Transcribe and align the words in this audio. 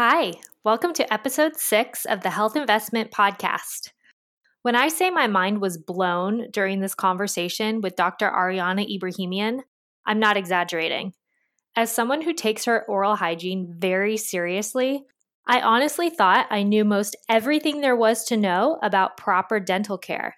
Hi, 0.00 0.34
welcome 0.62 0.92
to 0.92 1.12
episode 1.12 1.56
six 1.56 2.04
of 2.04 2.20
the 2.20 2.30
Health 2.30 2.54
Investment 2.54 3.10
Podcast. 3.10 3.90
When 4.62 4.76
I 4.76 4.90
say 4.90 5.10
my 5.10 5.26
mind 5.26 5.60
was 5.60 5.76
blown 5.76 6.52
during 6.52 6.78
this 6.78 6.94
conversation 6.94 7.80
with 7.80 7.96
Dr. 7.96 8.30
Ariana 8.30 8.86
Ebrahimian, 8.88 9.62
I'm 10.06 10.20
not 10.20 10.36
exaggerating. 10.36 11.14
As 11.74 11.90
someone 11.90 12.22
who 12.22 12.32
takes 12.32 12.64
her 12.66 12.84
oral 12.86 13.16
hygiene 13.16 13.74
very 13.76 14.16
seriously, 14.16 15.04
I 15.48 15.62
honestly 15.62 16.10
thought 16.10 16.46
I 16.48 16.62
knew 16.62 16.84
most 16.84 17.16
everything 17.28 17.80
there 17.80 17.96
was 17.96 18.24
to 18.26 18.36
know 18.36 18.78
about 18.80 19.16
proper 19.16 19.58
dental 19.58 19.98
care. 19.98 20.36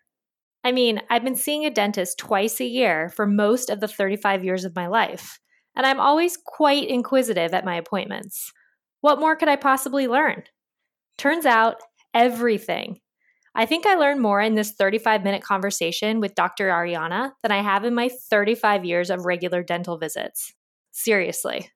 I 0.65 0.73
mean, 0.73 1.03
I've 1.11 1.23
been 1.23 1.37
seeing 1.37 1.67
a 1.67 1.71
dentist 1.71 2.17
twice 2.17 2.63
a 2.63 2.65
year 2.65 3.11
for 3.11 3.27
most 3.27 3.69
of 3.69 3.81
the 3.81 3.89
35 3.89 4.43
years 4.43 4.65
of 4.65 4.75
my 4.75 4.87
life, 4.87 5.39
and 5.77 5.85
I'm 5.85 6.01
always 6.01 6.39
quite 6.39 6.89
inquisitive 6.89 7.53
at 7.53 7.67
my 7.67 7.77
appointments. 7.77 8.55
What 9.01 9.21
more 9.21 9.37
could 9.37 9.49
I 9.49 9.57
possibly 9.57 10.07
learn? 10.07 10.43
Turns 11.19 11.47
out, 11.47 11.77
everything. 12.15 13.01
I 13.55 13.67
think 13.67 13.87
I 13.87 13.97
learned 13.97 14.21
more 14.21 14.41
in 14.41 14.55
this 14.55 14.73
35 14.73 15.25
minute 15.25 15.43
conversation 15.43 16.21
with 16.21 16.35
Dr. 16.35 16.69
Ariana 16.69 17.33
than 17.43 17.51
I 17.51 17.63
have 17.63 17.85
in 17.85 17.95
my 17.95 18.09
35 18.09 18.85
years 18.85 19.11
of 19.11 19.27
regular 19.27 19.63
dental 19.63 19.99
visits. 19.99 20.53
Seriously. 20.93 21.71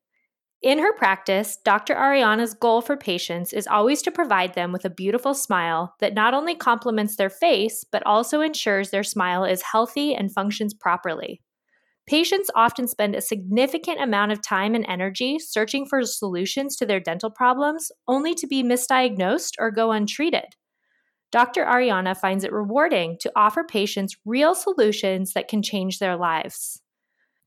In 0.63 0.79
her 0.79 0.95
practice, 0.95 1.59
Dr. 1.63 1.95
Ariana's 1.95 2.55
goal 2.55 2.81
for 2.81 2.97
patients 2.97 3.53
is 3.53 3.67
always 3.67 4.01
to 4.03 4.11
provide 4.11 4.55
them 4.55 4.73
with 4.73 4.87
a 4.87 4.91
beautiful 4.91 5.35
smile 5.35 5.95
that 6.01 6.15
not 6.15 6.33
only 6.33 6.55
complements 6.55 7.17
their 7.17 7.29
face, 7.29 7.85
but 7.85 8.03
also 8.07 8.41
ensures 8.41 8.89
their 8.89 9.03
smile 9.03 9.45
is 9.45 9.61
healthy 9.61 10.15
and 10.15 10.33
functions 10.33 10.73
properly. 10.73 11.43
Patients 12.07 12.51
often 12.55 12.87
spend 12.87 13.15
a 13.15 13.23
significant 13.23 14.01
amount 14.01 14.33
of 14.33 14.43
time 14.43 14.75
and 14.75 14.85
energy 14.87 15.39
searching 15.39 15.87
for 15.87 16.03
solutions 16.03 16.77
to 16.77 16.87
their 16.87 17.01
dental 17.01 17.31
problems, 17.31 17.91
only 18.07 18.35
to 18.35 18.47
be 18.47 18.63
misdiagnosed 18.63 19.53
or 19.59 19.71
go 19.71 19.91
untreated. 19.91 20.57
Dr. 21.33 21.65
Ariana 21.65 22.17
finds 22.17 22.45
it 22.45 22.53
rewarding 22.53 23.17
to 23.21 23.33
offer 23.35 23.65
patients 23.65 24.17
real 24.25 24.55
solutions 24.55 25.33
that 25.33 25.49
can 25.49 25.63
change 25.63 25.99
their 25.99 26.17
lives. 26.17 26.81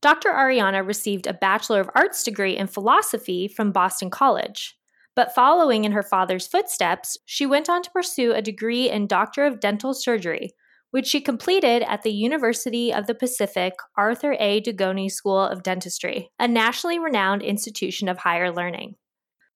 Dr. 0.02 0.30
Ariana 0.30 0.86
received 0.86 1.26
a 1.26 1.32
Bachelor 1.32 1.80
of 1.80 1.90
Arts 1.94 2.22
degree 2.22 2.56
in 2.56 2.66
philosophy 2.66 3.48
from 3.48 3.72
Boston 3.72 4.10
College. 4.10 4.76
But 5.16 5.34
following 5.34 5.84
in 5.84 5.92
her 5.92 6.02
father's 6.02 6.46
footsteps, 6.46 7.16
she 7.24 7.46
went 7.46 7.68
on 7.68 7.82
to 7.82 7.90
pursue 7.90 8.32
a 8.32 8.42
degree 8.42 8.90
in 8.90 9.06
Doctor 9.06 9.46
of 9.46 9.58
Dental 9.58 9.94
Surgery, 9.94 10.52
which 10.90 11.06
she 11.06 11.20
completed 11.20 11.82
at 11.82 12.02
the 12.02 12.12
University 12.12 12.92
of 12.92 13.06
the 13.06 13.14
Pacific 13.14 13.74
Arthur 13.96 14.36
A. 14.38 14.60
Dugoni 14.60 15.10
School 15.10 15.40
of 15.40 15.62
Dentistry, 15.62 16.30
a 16.38 16.48
nationally 16.48 16.98
renowned 16.98 17.42
institution 17.42 18.08
of 18.08 18.18
higher 18.18 18.52
learning. 18.52 18.94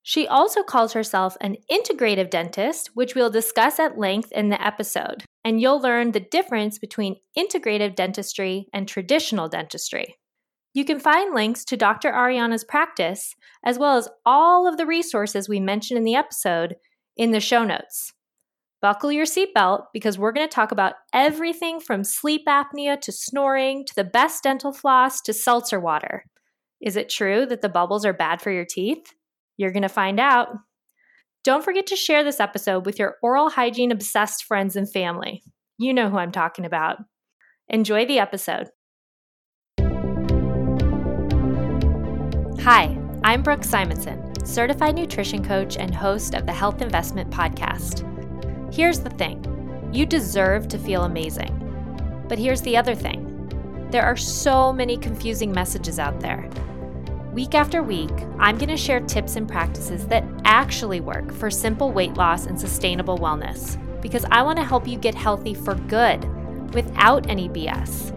She 0.03 0.27
also 0.27 0.63
calls 0.63 0.93
herself 0.95 1.37
an 1.41 1.57
integrative 1.71 2.29
dentist, 2.29 2.91
which 2.95 3.15
we'll 3.15 3.31
discuss 3.31 3.79
at 3.79 3.99
length 3.99 4.33
in 4.33 4.49
the 4.49 4.65
episode, 4.65 5.25
and 5.45 5.61
you'll 5.61 5.81
learn 5.81 6.11
the 6.11 6.21
difference 6.21 6.79
between 6.79 7.21
integrative 7.39 7.95
dentistry 7.95 8.67
and 8.73 8.89
traditional 8.89 9.49
dentistry. 9.49 10.17
You 10.75 10.85
can 10.85 10.99
find 10.99 11.35
links 11.35 11.65
to 11.67 11.77
Dr. 11.77 12.11
Ariana's 12.11 12.65
practice, 12.65 13.35
as 13.65 13.79
well 13.79 13.97
as 13.97 14.09
all 14.27 14.67
of 14.67 14.77
the 14.77 14.87
resources 14.87 15.49
we 15.49 15.61
mentioned 15.61 15.99
in 15.99 16.05
the 16.05 16.15
episode, 16.15 16.77
in 17.17 17.31
the 17.31 17.41
show 17.41 17.63
notes. 17.63 18.13
Buckle 18.83 19.13
your 19.13 19.27
seatbelt 19.27 19.85
because 19.93 20.19
we're 20.19 20.33
going 20.33 20.47
to 20.47 20.53
talk 20.53 20.73
about 20.73 20.95
everything 21.15 21.79
from 21.79 22.03
sleep 22.03 22.43
apnea 22.49 23.01
to 23.01 23.13
snoring 23.13 23.85
to 23.87 23.95
the 23.95 24.03
best 24.03 24.43
dental 24.43 24.73
floss 24.73 25.21
to 25.21 25.33
seltzer 25.33 25.79
water. 25.79 26.25
Is 26.81 26.97
it 26.97 27.09
true 27.09 27.47
that 27.47 27.61
the 27.63 27.69
bubbles 27.69 28.05
are 28.05 28.13
bad 28.13 28.43
for 28.43 28.51
your 28.51 28.65
teeth? 28.65 29.15
You're 29.57 29.71
going 29.71 29.85
to 29.85 29.89
find 29.89 30.19
out. 30.19 30.49
Don't 31.45 31.65
forget 31.65 31.87
to 31.87 31.97
share 31.97 32.25
this 32.25 32.41
episode 32.41 32.85
with 32.85 32.99
your 32.99 33.19
oral 33.23 33.51
hygiene 33.51 33.93
obsessed 33.93 34.43
friends 34.43 34.75
and 34.75 34.91
family. 34.91 35.45
You 35.79 35.95
know 35.95 36.11
who 36.11 36.19
I'm 36.19 36.33
talking 36.33 36.65
about. 36.65 36.99
Enjoy 37.69 38.05
the 38.05 38.19
episode. 38.19 38.69
Hi, 42.65 42.99
I'm 43.23 43.45
Brooke 43.45 43.63
Simonson, 43.63 44.45
certified 44.45 44.97
nutrition 44.97 45.45
coach 45.45 45.77
and 45.77 45.95
host 45.95 46.35
of 46.35 46.47
the 46.47 46.53
Health 46.53 46.83
Investment 46.83 47.31
Podcast. 47.31 48.12
Here's 48.73 49.01
the 49.01 49.11
thing 49.11 49.39
you 49.93 50.07
deserve 50.07 50.67
to 50.69 50.79
feel 50.79 51.03
amazing. 51.03 51.59
But 52.27 52.39
here's 52.39 52.63
the 52.63 52.79
other 52.79 52.95
thing 52.95 53.29
there 53.91 54.03
are 54.03 54.17
so 54.17 54.73
many 54.73 54.97
confusing 54.97 55.53
messages 55.53 55.99
out 55.99 56.21
there. 56.21 56.49
Week 57.35 57.55
after 57.55 57.83
week, 57.83 58.11
I'm 58.39 58.57
going 58.57 58.71
to 58.71 58.77
share 58.79 59.01
tips 59.01 59.37
and 59.37 59.47
practices 59.47 60.07
that 60.07 60.25
actually 60.47 61.01
work 61.01 61.35
for 61.35 61.51
simple 61.51 61.93
weight 61.93 62.15
loss 62.15 62.47
and 62.47 62.59
sustainable 62.59 63.19
wellness 63.19 63.77
because 64.01 64.25
I 64.31 64.41
want 64.41 64.59
to 64.59 64.65
help 64.65 64.89
you 64.89 64.97
get 64.97 65.15
healthy 65.15 65.53
for 65.53 65.75
good 65.75 66.25
without 66.73 67.29
any 67.29 67.51
BS. 67.51 68.11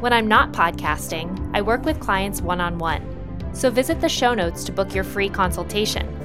When 0.00 0.12
I'm 0.12 0.28
not 0.28 0.52
podcasting, 0.52 1.50
I 1.54 1.62
work 1.62 1.86
with 1.86 2.00
clients 2.00 2.42
one 2.42 2.60
on 2.60 2.76
one 2.76 3.02
so 3.54 3.70
visit 3.70 4.02
the 4.02 4.08
show 4.10 4.34
notes 4.34 4.62
to 4.64 4.72
book 4.72 4.94
your 4.94 5.04
free 5.04 5.30
consultation. 5.30 6.19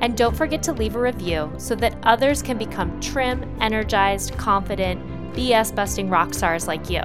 And 0.00 0.16
don't 0.16 0.34
forget 0.34 0.62
to 0.64 0.72
leave 0.72 0.96
a 0.96 1.00
review 1.00 1.52
so 1.58 1.74
that 1.76 1.96
others 2.02 2.42
can 2.42 2.56
become 2.56 2.98
trim, 3.00 3.44
energized, 3.60 4.36
confident, 4.38 5.00
BS 5.34 5.74
busting 5.74 6.08
rock 6.08 6.34
stars 6.34 6.66
like 6.66 6.88
you. 6.88 7.02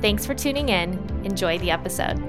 Thanks 0.00 0.26
for 0.26 0.34
tuning 0.34 0.68
in. 0.68 0.98
Enjoy 1.24 1.58
the 1.58 1.70
episode. 1.70 2.22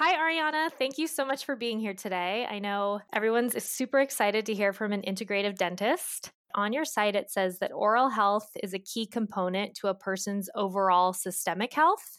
Hi, 0.00 0.16
Ariana. 0.16 0.72
Thank 0.72 0.98
you 0.98 1.06
so 1.06 1.24
much 1.24 1.44
for 1.44 1.54
being 1.54 1.78
here 1.78 1.94
today. 1.94 2.46
I 2.50 2.58
know 2.58 3.00
everyone's 3.12 3.62
super 3.62 4.00
excited 4.00 4.46
to 4.46 4.54
hear 4.54 4.72
from 4.72 4.92
an 4.92 5.02
integrative 5.02 5.56
dentist. 5.56 6.30
On 6.54 6.72
your 6.72 6.84
site, 6.84 7.14
it 7.14 7.30
says 7.30 7.58
that 7.58 7.70
oral 7.72 8.08
health 8.08 8.50
is 8.62 8.74
a 8.74 8.78
key 8.78 9.06
component 9.06 9.74
to 9.76 9.88
a 9.88 9.94
person's 9.94 10.48
overall 10.54 11.12
systemic 11.12 11.72
health. 11.74 12.16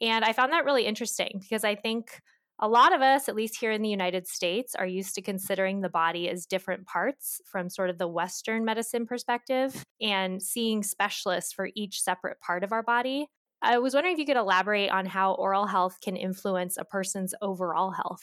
And 0.00 0.24
I 0.24 0.32
found 0.32 0.52
that 0.52 0.64
really 0.64 0.86
interesting 0.86 1.40
because 1.40 1.64
I 1.64 1.74
think 1.74 2.20
a 2.60 2.68
lot 2.68 2.94
of 2.94 3.02
us, 3.02 3.28
at 3.28 3.36
least 3.36 3.58
here 3.58 3.70
in 3.70 3.82
the 3.82 3.88
United 3.88 4.26
States, 4.26 4.74
are 4.74 4.86
used 4.86 5.14
to 5.14 5.22
considering 5.22 5.80
the 5.80 5.88
body 5.88 6.28
as 6.28 6.44
different 6.44 6.86
parts 6.86 7.40
from 7.44 7.70
sort 7.70 7.88
of 7.88 7.98
the 7.98 8.08
Western 8.08 8.64
medicine 8.64 9.06
perspective 9.06 9.84
and 10.00 10.42
seeing 10.42 10.82
specialists 10.82 11.52
for 11.52 11.70
each 11.74 12.00
separate 12.00 12.40
part 12.40 12.64
of 12.64 12.72
our 12.72 12.82
body. 12.82 13.28
I 13.62 13.78
was 13.78 13.94
wondering 13.94 14.14
if 14.14 14.18
you 14.18 14.26
could 14.26 14.36
elaborate 14.36 14.90
on 14.90 15.06
how 15.06 15.34
oral 15.34 15.66
health 15.66 15.98
can 16.02 16.16
influence 16.16 16.76
a 16.76 16.84
person's 16.84 17.34
overall 17.40 17.92
health. 17.92 18.22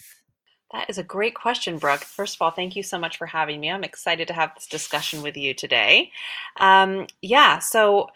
That 0.71 0.89
is 0.89 0.97
a 0.97 1.03
great 1.03 1.35
question, 1.35 1.77
Brooke. 1.77 2.01
First 2.01 2.35
of 2.35 2.41
all, 2.41 2.51
thank 2.51 2.75
you 2.75 2.83
so 2.83 2.97
much 2.97 3.17
for 3.17 3.27
having 3.27 3.59
me. 3.61 3.69
I'm 3.69 3.83
excited 3.83 4.27
to 4.27 4.33
have 4.33 4.53
this 4.55 4.67
discussion 4.67 5.21
with 5.21 5.37
you 5.37 5.53
today. 5.53 6.11
Um, 6.57 7.07
yeah, 7.21 7.59
so 7.59 8.07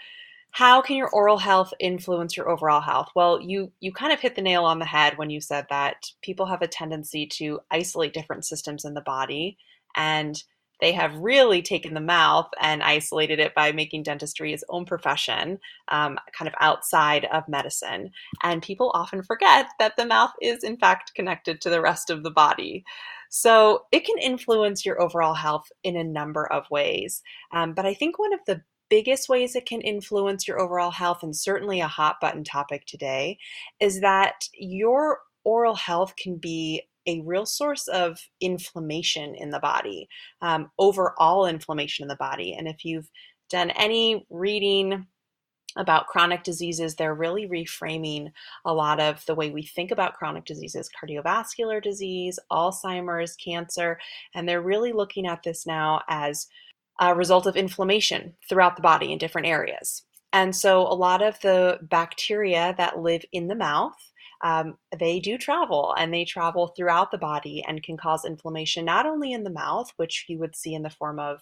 how 0.51 0.81
can 0.81 0.95
your 0.95 1.09
oral 1.09 1.37
health 1.37 1.73
influence 1.79 2.35
your 2.35 2.49
overall 2.49 2.81
health? 2.81 3.09
Well, 3.15 3.39
you 3.41 3.71
you 3.79 3.93
kind 3.93 4.11
of 4.11 4.19
hit 4.19 4.35
the 4.35 4.41
nail 4.41 4.65
on 4.65 4.79
the 4.79 4.85
head 4.85 5.17
when 5.17 5.29
you 5.29 5.41
said 5.41 5.67
that 5.69 6.11
people 6.21 6.47
have 6.47 6.61
a 6.61 6.67
tendency 6.67 7.27
to 7.37 7.59
isolate 7.71 8.13
different 8.13 8.45
systems 8.45 8.83
in 8.83 8.93
the 8.93 9.01
body 9.01 9.57
and 9.95 10.41
they 10.81 10.93
have 10.93 11.15
really 11.17 11.61
taken 11.61 11.93
the 11.93 11.99
mouth 11.99 12.49
and 12.61 12.81
isolated 12.81 13.39
it 13.39 13.53
by 13.53 13.71
making 13.71 14.03
dentistry 14.03 14.53
its 14.53 14.63
own 14.69 14.85
profession, 14.85 15.59
um, 15.89 16.17
kind 16.31 16.47
of 16.47 16.55
outside 16.61 17.25
of 17.25 17.43
medicine. 17.49 18.11
And 18.43 18.61
people 18.61 18.91
often 18.93 19.21
forget 19.21 19.67
that 19.79 19.97
the 19.97 20.05
mouth 20.05 20.31
is, 20.41 20.63
in 20.63 20.77
fact, 20.77 21.13
connected 21.15 21.59
to 21.61 21.69
the 21.69 21.81
rest 21.81 22.09
of 22.09 22.23
the 22.23 22.31
body. 22.31 22.85
So 23.29 23.83
it 23.91 24.05
can 24.05 24.17
influence 24.17 24.85
your 24.85 25.01
overall 25.01 25.35
health 25.35 25.67
in 25.83 25.95
a 25.95 26.03
number 26.03 26.51
of 26.51 26.63
ways. 26.71 27.21
Um, 27.51 27.73
but 27.73 27.85
I 27.85 27.93
think 27.93 28.17
one 28.17 28.33
of 28.33 28.39
the 28.47 28.61
biggest 28.89 29.29
ways 29.29 29.55
it 29.55 29.65
can 29.65 29.81
influence 29.81 30.47
your 30.47 30.59
overall 30.59 30.91
health, 30.91 31.23
and 31.23 31.35
certainly 31.35 31.79
a 31.79 31.87
hot 31.87 32.17
button 32.19 32.43
topic 32.43 32.85
today, 32.85 33.37
is 33.79 34.01
that 34.01 34.47
your 34.53 35.19
oral 35.43 35.75
health 35.75 36.15
can 36.15 36.37
be 36.37 36.83
a 37.07 37.21
real 37.21 37.45
source 37.45 37.87
of 37.87 38.19
inflammation 38.41 39.33
in 39.35 39.49
the 39.49 39.59
body, 39.59 40.07
um, 40.41 40.69
overall 40.77 41.47
inflammation 41.47 42.03
in 42.03 42.07
the 42.09 42.15
body. 42.15 42.53
And 42.53 42.67
if 42.67 42.85
you've 42.85 43.09
done 43.49 43.71
any 43.71 44.25
reading 44.29 45.07
about 45.77 46.07
chronic 46.07 46.43
diseases, 46.43 46.95
they're 46.95 47.15
really 47.15 47.47
reframing 47.47 48.31
a 48.65 48.73
lot 48.73 48.99
of 48.99 49.23
the 49.27 49.35
way 49.35 49.49
we 49.49 49.63
think 49.63 49.91
about 49.91 50.15
chronic 50.15 50.45
diseases, 50.45 50.89
cardiovascular 50.89 51.81
disease, 51.81 52.39
Alzheimer's, 52.51 53.35
cancer, 53.35 53.99
and 54.33 54.47
they're 54.47 54.61
really 54.61 54.91
looking 54.91 55.27
at 55.27 55.43
this 55.43 55.65
now 55.65 56.01
as 56.09 56.47
a 56.99 57.15
result 57.15 57.45
of 57.45 57.55
inflammation 57.55 58.35
throughout 58.47 58.75
the 58.75 58.81
body 58.81 59.11
in 59.11 59.17
different 59.17 59.47
areas. 59.47 60.03
And 60.31 60.55
so 60.55 60.81
a 60.81 60.93
lot 60.93 61.21
of 61.21 61.39
the 61.41 61.79
bacteria 61.81 62.75
that 62.77 62.99
live 62.99 63.23
in 63.31 63.47
the 63.47 63.55
mouth 63.55 63.95
um, 64.41 64.77
they 64.97 65.19
do 65.19 65.37
travel 65.37 65.93
and 65.97 66.13
they 66.13 66.23
travel 66.23 66.67
throughout 66.67 67.11
the 67.11 67.17
body 67.17 67.63
and 67.67 67.83
can 67.83 67.97
cause 67.97 68.23
inflammation 68.23 68.85
not 68.85 69.05
only 69.05 69.33
in 69.33 69.43
the 69.43 69.49
mouth, 69.49 69.91
which 69.97 70.25
you 70.27 70.39
would 70.39 70.55
see 70.55 70.73
in 70.73 70.83
the 70.83 70.89
form 70.89 71.19
of, 71.19 71.41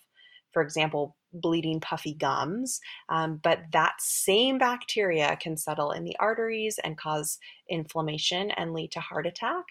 for 0.52 0.62
example, 0.64 1.16
bleeding, 1.34 1.80
puffy 1.80 2.16
gums. 2.16 2.80
Um, 3.10 3.40
but 3.44 3.60
that 3.74 3.94
same 4.00 4.58
bacteria 4.58 5.38
can 5.40 5.58
settle 5.58 5.92
in 5.92 6.04
the 6.06 6.16
arteries 6.20 6.80
and 6.84 6.98
cause 6.98 7.38
inflammation 7.70 8.50
and 8.52 8.74
lead 8.74 8.92
to 8.94 9.00
heart 9.00 9.28
attack. 9.28 9.66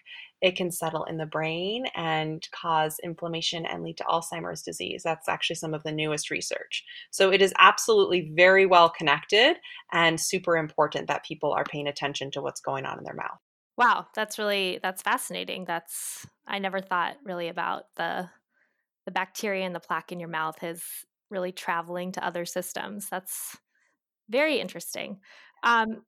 It 0.47 0.55
can 0.55 0.71
settle 0.71 1.03
in 1.07 1.17
the 1.17 1.27
brain 1.27 1.87
and 1.97 2.49
cause 2.53 3.01
inflammation 3.03 3.67
and 3.67 3.83
lead 3.83 3.97
to 3.97 4.05
Alzheimer's 4.05 4.63
disease. 4.63 5.03
That's 5.03 5.29
actually 5.29 5.57
some 5.57 5.75
of 5.75 5.83
the 5.83 5.91
newest 5.91 6.31
research. 6.31 6.85
So 7.11 7.33
it 7.33 7.43
is 7.43 7.53
absolutely 7.59 8.31
very 8.37 8.65
well 8.65 8.89
connected 8.89 9.57
and 9.93 10.21
super 10.21 10.57
important 10.57 11.09
that 11.09 11.25
people 11.25 11.53
are 11.53 11.65
paying 11.65 11.89
attention 11.89 12.31
to 12.31 12.41
what's 12.41 12.61
going 12.61 12.87
on 12.87 12.97
in 12.97 13.03
their 13.03 13.13
mouth. 13.13 13.41
Wow, 13.77 14.07
that's 14.15 14.39
really 14.39 14.79
that's 14.81 15.03
fascinating. 15.03 15.65
That's 15.65 16.25
I 16.47 16.61
never 16.61 16.79
thought 16.79 17.17
really 17.25 17.49
about 17.49 17.87
the 17.97 18.31
the 19.05 19.11
bacteria 19.11 19.67
and 19.67 19.75
the 19.75 19.81
plaque 19.81 20.13
in 20.13 20.21
your 20.21 20.29
mouth 20.29 20.63
is 20.63 20.85
really 21.29 21.51
traveling 21.51 22.13
to 22.13 22.25
other 22.25 22.45
systems. 22.45 23.09
That's 23.09 23.57
very 24.29 24.61
interesting. 24.61 25.19
Um, 25.65 26.05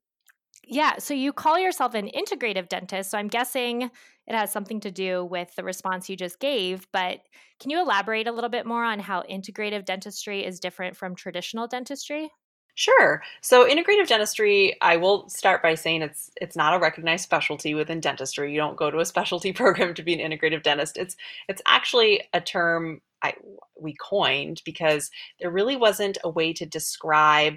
yeah, 0.69 0.99
so 0.99 1.15
you 1.15 1.33
call 1.33 1.59
yourself 1.59 1.95
an 1.95 2.11
integrative 2.15 2.69
dentist. 2.69 3.11
So 3.11 3.19
I'm 3.19 3.29
guessing 3.29 3.83
it 3.83 4.35
has 4.35 4.53
something 4.53 4.81
to 4.81 4.91
do 4.91 5.25
with 5.25 5.55
the 5.57 5.65
response 5.65 6.09
you 6.09 6.17
just 6.17 6.39
gave. 6.41 6.87
But 6.93 7.21
can 7.59 7.71
you 7.71 7.81
elaborate 7.81 8.27
a 8.27 8.33
little 8.33 8.51
bit 8.51 8.67
more 8.67 8.85
on 8.85 9.01
how 9.01 9.23
integrative 9.23 9.85
dentistry 9.85 10.45
is 10.45 10.61
different 10.61 10.97
from 10.97 11.15
traditional 11.15 11.67
dentistry? 11.67 12.31
Sure. 12.75 13.23
So 13.41 13.67
integrative 13.67 14.07
dentistry, 14.07 14.77
I 14.81 14.99
will 14.99 15.29
start 15.29 15.63
by 15.63 15.75
saying 15.75 16.03
it's 16.03 16.31
it's 16.41 16.55
not 16.55 16.75
a 16.75 16.79
recognized 16.79 17.25
specialty 17.25 17.75
within 17.75 17.99
dentistry. 17.99 18.53
You 18.53 18.59
don't 18.59 18.77
go 18.77 18.91
to 18.91 19.01
a 19.01 19.05
specialty 19.05 19.53
program 19.55 19.95
to 19.95 20.03
be 20.03 20.15
an 20.15 20.31
integrative 20.31 20.63
dentist. 20.63 20.97
It's 20.97 21.17
it's 21.49 21.63
actually 21.67 22.23
a 22.33 22.41
term 22.41 23.01
I 23.23 23.35
we 23.81 23.97
coined 24.01 24.63
because 24.65 25.11
there 25.41 25.51
really 25.51 25.75
wasn't 25.75 26.19
a 26.23 26.31
way 26.31 26.53
to 26.53 26.67
describe 26.67 27.57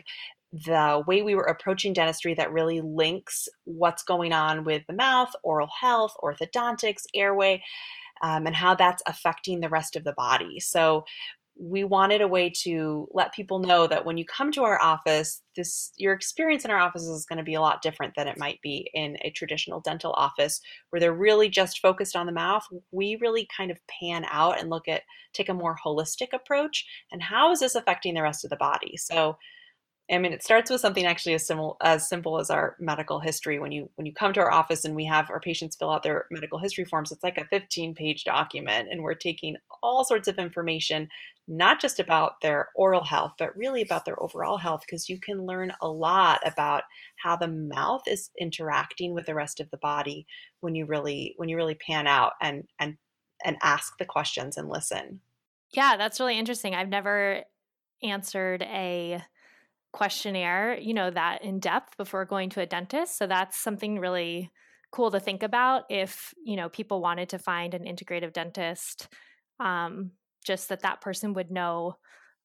the 0.54 1.04
way 1.08 1.22
we 1.22 1.36
were 1.36 1.44
approaching 1.44 1.94
dentistry 1.94 2.34
that 2.34 2.52
really 2.52 2.82
links 2.82 3.48
what's 3.64 4.04
going 4.04 4.34
on 4.34 4.64
with 4.64 4.84
the 4.88 4.94
mouth, 4.94 5.32
oral 5.44 5.70
health, 5.80 6.14
orthodontics, 6.22 7.04
airway, 7.16 7.64
um, 8.22 8.46
and 8.46 8.56
how 8.56 8.76
that's 8.76 9.04
affecting 9.08 9.60
the 9.60 9.70
rest 9.70 9.96
of 9.96 10.04
the 10.04 10.14
body. 10.14 10.60
So 10.60 11.06
we 11.60 11.84
wanted 11.84 12.22
a 12.22 12.28
way 12.28 12.50
to 12.50 13.08
let 13.12 13.34
people 13.34 13.60
know 13.60 13.86
that 13.86 14.06
when 14.06 14.18
you 14.18 14.26
come 14.26 14.52
to 14.52 14.64
our 14.64 14.82
office 14.82 15.42
this 15.56 15.92
your 15.98 16.14
experience 16.14 16.64
in 16.66 16.72
our 16.72 16.80
office 16.80 17.04
is 17.04 17.26
going 17.26 17.38
to 17.38 17.44
be 17.44 17.56
a 17.56 17.62
lot 17.62 17.82
different 17.82 18.14
than 18.16 18.28
it 18.28 18.40
might 18.40 18.60
be 18.62 18.90
in 18.94 19.18
a 19.22 19.30
traditional 19.32 19.82
dental 19.82 20.14
office 20.14 20.62
where 20.90 21.00
they're 21.00 21.14
really 21.14 21.50
just 21.50 21.80
focused 21.80 22.16
on 22.16 22.26
the 22.26 22.32
mouth 22.32 22.64
we 22.92 23.18
really 23.22 23.48
kind 23.56 23.70
of 23.70 23.78
pan 23.88 24.26
out 24.32 24.60
and 24.60 24.70
look 24.70 24.88
at 24.88 25.04
take 25.34 25.50
a 25.50 25.54
more 25.54 25.78
holistic 25.86 26.30
approach 26.34 26.86
and 27.12 27.22
how 27.22 27.52
is 27.52 27.60
this 27.60 27.76
affecting 27.76 28.14
the 28.14 28.24
rest 28.24 28.44
of 28.44 28.50
the 28.50 28.56
body 28.56 28.96
so 28.98 29.38
I 30.10 30.18
mean, 30.18 30.34
it 30.34 30.44
starts 30.44 30.70
with 30.70 30.82
something 30.82 31.06
actually 31.06 31.36
as 31.36 31.46
simple 31.46 31.78
as 31.82 32.10
simple 32.10 32.40
as 32.40 32.50
our 32.50 32.76
medical 32.80 33.20
history. 33.20 33.60
When 33.60 33.72
you 33.72 33.90
when 33.96 34.06
you 34.06 34.14
come 34.14 34.34
to 34.34 34.42
our 34.42 34.52
office 34.52 34.84
and 34.84 34.96
we 34.96 35.06
have 35.06 35.30
our 35.30 35.40
patients 35.40 35.76
fill 35.76 35.90
out 35.90 36.04
their 36.04 36.26
medical 36.32 36.60
history 36.60 36.86
forms, 36.86 37.12
it's 37.12 37.24
like 37.24 37.38
a 37.38 37.46
15 37.46 37.96
page 37.96 38.24
document, 38.26 38.90
and 38.92 39.04
we're 39.04 39.14
taking 39.14 39.56
all 39.82 40.04
sorts 40.04 40.28
of 40.28 40.38
information, 40.38 41.08
not 41.48 41.80
just 41.80 42.00
about 42.00 42.42
their 42.42 42.70
oral 42.76 43.06
health, 43.06 43.34
but 43.38 43.56
really 43.56 43.82
about 43.82 44.04
their 44.04 44.22
overall 44.22 44.58
health, 44.58 44.82
because 44.86 45.08
you 45.08 45.20
can 45.20 45.46
learn 45.46 45.72
a 45.82 45.88
lot 45.88 46.42
about 46.46 46.84
how 47.16 47.38
the 47.38 47.48
mouth 47.48 48.02
is 48.06 48.32
interacting 48.38 49.14
with 49.14 49.26
the 49.26 49.36
rest 49.36 49.62
of 49.62 49.70
the 49.72 49.78
body 49.78 50.26
when 50.60 50.76
you 50.76 50.86
really 50.86 51.36
when 51.38 51.48
you 51.48 51.56
really 51.56 51.76
pan 51.76 52.06
out 52.08 52.34
and 52.42 52.68
and 52.80 52.98
and 53.46 53.58
ask 53.62 53.98
the 53.98 54.06
questions 54.06 54.58
and 54.58 54.70
listen. 54.70 55.22
Yeah, 55.74 55.96
that's 55.96 56.20
really 56.20 56.38
interesting. 56.38 56.76
I've 56.76 56.90
never 56.90 57.44
answered 58.04 58.62
a 58.64 59.24
questionnaire, 59.92 60.78
you 60.80 60.94
know, 60.94 61.10
that 61.10 61.44
in 61.44 61.60
depth 61.60 61.98
before 61.98 62.26
going 62.26 62.50
to 62.52 62.62
a 62.62 62.66
dentist. 62.66 63.18
So 63.18 63.28
that's 63.28 63.58
something 63.58 64.00
really 64.00 64.52
cool 64.92 65.12
to 65.12 65.20
think 65.20 65.44
about 65.44 65.84
if, 65.90 66.34
you 66.44 66.56
know, 66.56 66.70
people 66.70 67.02
wanted 67.02 67.30
to 67.30 67.40
find 67.40 67.74
an 67.74 67.84
integrative 67.84 68.34
dentist, 68.34 69.08
um, 69.60 70.12
just 70.46 70.70
that 70.70 70.82
that 70.82 71.02
person 71.02 71.34
would 71.34 71.52
know 71.52 71.96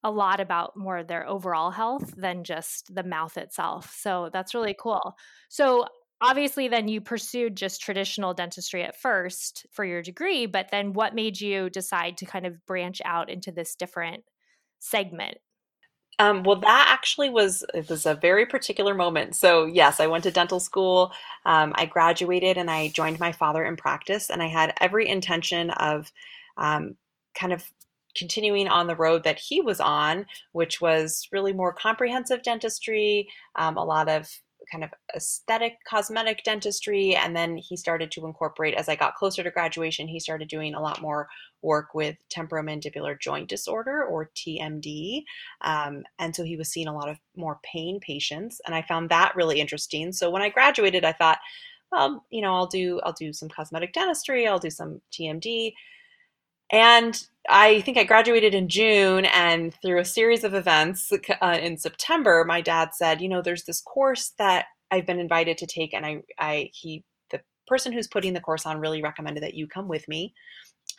a 0.04 0.10
lot 0.10 0.40
about 0.40 0.76
more 0.76 0.98
of 0.98 1.08
their 1.08 1.26
overall 1.26 1.70
health 1.70 2.14
than 2.16 2.44
just 2.44 2.94
the 2.94 3.02
mouth 3.02 3.36
itself. 3.36 3.94
So 3.98 4.30
that's 4.32 4.54
really 4.54 4.76
cool. 4.78 5.16
So 5.48 5.86
obviously 6.20 6.68
then 6.68 6.88
you 6.88 7.00
pursued 7.00 7.56
just 7.56 7.80
traditional 7.80 8.34
dentistry 8.34 8.84
at 8.84 9.00
first 9.00 9.66
for 9.72 9.84
your 9.84 10.02
degree, 10.02 10.46
but 10.46 10.68
then 10.70 10.92
what 10.92 11.14
made 11.14 11.40
you 11.40 11.70
decide 11.70 12.18
to 12.18 12.26
kind 12.26 12.46
of 12.46 12.64
branch 12.66 13.02
out 13.04 13.30
into 13.30 13.50
this 13.50 13.74
different 13.74 14.24
segment 14.78 15.38
um, 16.18 16.42
well, 16.44 16.56
that 16.60 16.88
actually 16.90 17.28
was 17.28 17.64
it 17.74 17.88
was 17.90 18.06
a 18.06 18.14
very 18.14 18.46
particular 18.46 18.94
moment. 18.94 19.36
So 19.36 19.66
yes, 19.66 20.00
I 20.00 20.06
went 20.06 20.24
to 20.24 20.30
dental 20.30 20.60
school. 20.60 21.12
Um, 21.44 21.72
I 21.76 21.86
graduated 21.86 22.56
and 22.56 22.70
I 22.70 22.88
joined 22.88 23.20
my 23.20 23.32
father 23.32 23.64
in 23.64 23.76
practice, 23.76 24.30
and 24.30 24.42
I 24.42 24.48
had 24.48 24.74
every 24.80 25.08
intention 25.08 25.70
of 25.70 26.10
um, 26.56 26.96
kind 27.34 27.52
of 27.52 27.64
continuing 28.16 28.66
on 28.66 28.86
the 28.86 28.96
road 28.96 29.24
that 29.24 29.38
he 29.38 29.60
was 29.60 29.78
on, 29.78 30.24
which 30.52 30.80
was 30.80 31.28
really 31.32 31.52
more 31.52 31.72
comprehensive 31.72 32.42
dentistry, 32.42 33.28
um, 33.56 33.76
a 33.76 33.84
lot 33.84 34.08
of 34.08 34.28
kind 34.70 34.82
of 34.82 34.90
aesthetic 35.14 35.74
cosmetic 35.88 36.42
dentistry 36.44 37.14
and 37.14 37.36
then 37.36 37.56
he 37.56 37.76
started 37.76 38.10
to 38.10 38.26
incorporate 38.26 38.74
as 38.74 38.88
i 38.88 38.96
got 38.96 39.14
closer 39.14 39.42
to 39.42 39.50
graduation 39.50 40.08
he 40.08 40.18
started 40.18 40.48
doing 40.48 40.74
a 40.74 40.80
lot 40.80 41.00
more 41.00 41.28
work 41.62 41.94
with 41.94 42.16
temporomandibular 42.34 43.18
joint 43.20 43.48
disorder 43.48 44.04
or 44.04 44.30
tmd 44.36 45.22
um, 45.62 46.02
and 46.18 46.34
so 46.34 46.44
he 46.44 46.56
was 46.56 46.68
seeing 46.68 46.88
a 46.88 46.94
lot 46.94 47.08
of 47.08 47.18
more 47.36 47.58
pain 47.62 47.98
patients 48.00 48.60
and 48.66 48.74
i 48.74 48.82
found 48.82 49.10
that 49.10 49.34
really 49.36 49.60
interesting. 49.60 50.12
So 50.12 50.30
when 50.30 50.42
i 50.42 50.48
graduated 50.48 51.04
i 51.04 51.12
thought 51.12 51.38
well 51.92 52.24
you 52.30 52.42
know 52.42 52.54
i'll 52.54 52.66
do 52.66 53.00
i'll 53.04 53.12
do 53.12 53.32
some 53.32 53.48
cosmetic 53.48 53.92
dentistry 53.92 54.46
i'll 54.46 54.58
do 54.58 54.70
some 54.70 55.00
tmd 55.12 55.72
and 56.70 57.26
I 57.48 57.80
think 57.82 57.96
I 57.96 58.04
graduated 58.04 58.54
in 58.54 58.68
June, 58.68 59.24
and 59.26 59.72
through 59.80 60.00
a 60.00 60.04
series 60.04 60.42
of 60.42 60.54
events 60.54 61.12
uh, 61.40 61.58
in 61.60 61.78
September, 61.78 62.44
my 62.46 62.60
dad 62.60 62.90
said, 62.92 63.20
"You 63.20 63.28
know, 63.28 63.40
there's 63.42 63.64
this 63.64 63.80
course 63.80 64.32
that 64.38 64.66
I've 64.90 65.06
been 65.06 65.20
invited 65.20 65.58
to 65.58 65.66
take, 65.66 65.94
and 65.94 66.04
I, 66.04 66.22
I, 66.38 66.70
he, 66.72 67.04
the 67.30 67.40
person 67.66 67.92
who's 67.92 68.08
putting 68.08 68.32
the 68.32 68.40
course 68.40 68.66
on, 68.66 68.80
really 68.80 69.02
recommended 69.02 69.42
that 69.42 69.54
you 69.54 69.66
come 69.68 69.88
with 69.88 70.08
me, 70.08 70.34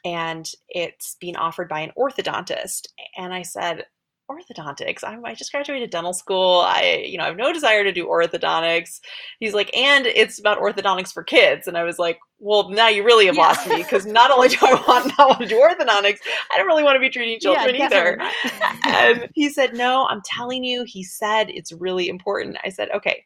and 0.07 0.49
it's 0.69 1.15
being 1.19 1.35
offered 1.35 1.67
by 1.69 1.81
an 1.81 1.91
orthodontist." 1.97 2.87
And 3.17 3.33
I 3.33 3.41
said, 3.41 3.85
orthodontics. 4.29 5.03
I, 5.03 5.17
I 5.23 5.33
just 5.33 5.51
graduated 5.51 5.89
dental 5.89 6.13
school. 6.13 6.61
I, 6.65 7.03
you 7.07 7.17
know, 7.17 7.23
I 7.23 7.27
have 7.27 7.37
no 7.37 7.53
desire 7.53 7.83
to 7.83 7.91
do 7.91 8.05
orthodontics. 8.07 8.99
He's 9.39 9.53
like, 9.53 9.75
and 9.75 10.05
it's 10.05 10.39
about 10.39 10.59
orthodontics 10.59 11.13
for 11.13 11.23
kids. 11.23 11.67
And 11.67 11.77
I 11.77 11.83
was 11.83 11.97
like, 11.97 12.19
well, 12.39 12.69
now 12.69 12.89
you 12.89 13.03
really 13.03 13.25
have 13.27 13.35
yeah. 13.35 13.41
lost 13.41 13.67
me 13.67 13.77
because 13.77 14.05
not 14.05 14.31
only 14.31 14.49
do 14.49 14.57
I 14.61 14.73
want 14.87 15.13
not 15.17 15.29
want 15.29 15.41
to 15.41 15.47
do 15.47 15.55
orthodontics, 15.55 16.19
I 16.53 16.57
don't 16.57 16.67
really 16.67 16.83
want 16.83 16.95
to 16.95 16.99
be 16.99 17.09
treating 17.09 17.39
children 17.39 17.75
yeah, 17.75 17.85
either. 17.85 18.21
and 18.85 19.29
he 19.33 19.49
said, 19.49 19.73
no, 19.73 20.07
I'm 20.07 20.21
telling 20.25 20.63
you. 20.63 20.83
He 20.85 21.03
said 21.03 21.49
it's 21.49 21.71
really 21.71 22.09
important. 22.09 22.57
I 22.65 22.69
said, 22.69 22.89
okay. 22.91 23.23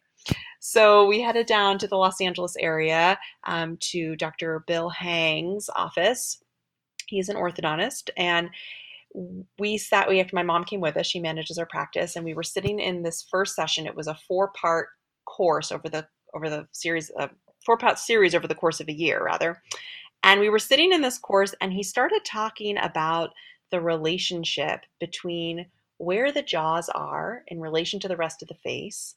So 0.60 1.08
we 1.08 1.20
headed 1.20 1.48
down 1.48 1.80
to 1.80 1.88
the 1.88 1.96
Los 1.96 2.22
Angeles 2.22 2.56
area 2.60 3.18
um, 3.46 3.78
to 3.92 4.16
Dr. 4.16 4.64
Bill 4.68 4.90
Hang's 4.90 5.68
office. 5.76 6.38
He's 7.12 7.30
an 7.30 7.36
orthodontist, 7.36 8.10
and 8.18 8.50
we 9.60 9.78
sat 9.78 10.08
we 10.08 10.20
after 10.20 10.36
my 10.36 10.44
mom 10.44 10.64
came 10.64 10.80
with 10.80 10.96
us 10.96 11.06
she 11.06 11.20
manages 11.20 11.58
our 11.58 11.66
practice 11.66 12.16
and 12.16 12.24
we 12.24 12.34
were 12.34 12.44
sitting 12.44 12.80
in 12.80 13.04
this 13.04 13.26
first 13.30 13.56
session. 13.56 13.86
It 13.86 13.96
was 13.96 14.08
a 14.08 14.18
four 14.28 14.52
part 14.54 14.90
course 15.26 15.72
over 15.72 15.90
the 15.90 16.08
over 16.34 16.50
the 16.50 16.68
series 16.72 17.10
of 17.12 17.30
uh, 17.30 17.34
four 17.66 17.78
part 17.78 18.00
series 18.00 18.34
over 18.34 18.48
the 18.48 18.56
course 18.56 18.80
of 18.80 18.88
a 18.88 18.94
year 18.94 19.24
rather. 19.24 19.62
And 20.24 20.40
we 20.40 20.50
were 20.50 20.60
sitting 20.60 20.94
in 20.94 21.02
this 21.02 21.18
course 21.18 21.54
and 21.62 21.74
he 21.74 21.84
started 21.84 22.22
talking 22.24 22.78
about 22.78 23.32
the 23.72 23.82
relationship 23.82 24.82
between 25.00 25.66
where 25.98 26.32
the 26.32 26.42
jaws 26.42 26.90
are 26.90 27.44
in 27.48 27.60
relation 27.60 28.00
to 28.00 28.08
the 28.08 28.18
rest 28.18 28.42
of 28.42 28.48
the 28.48 28.56
face 28.56 29.16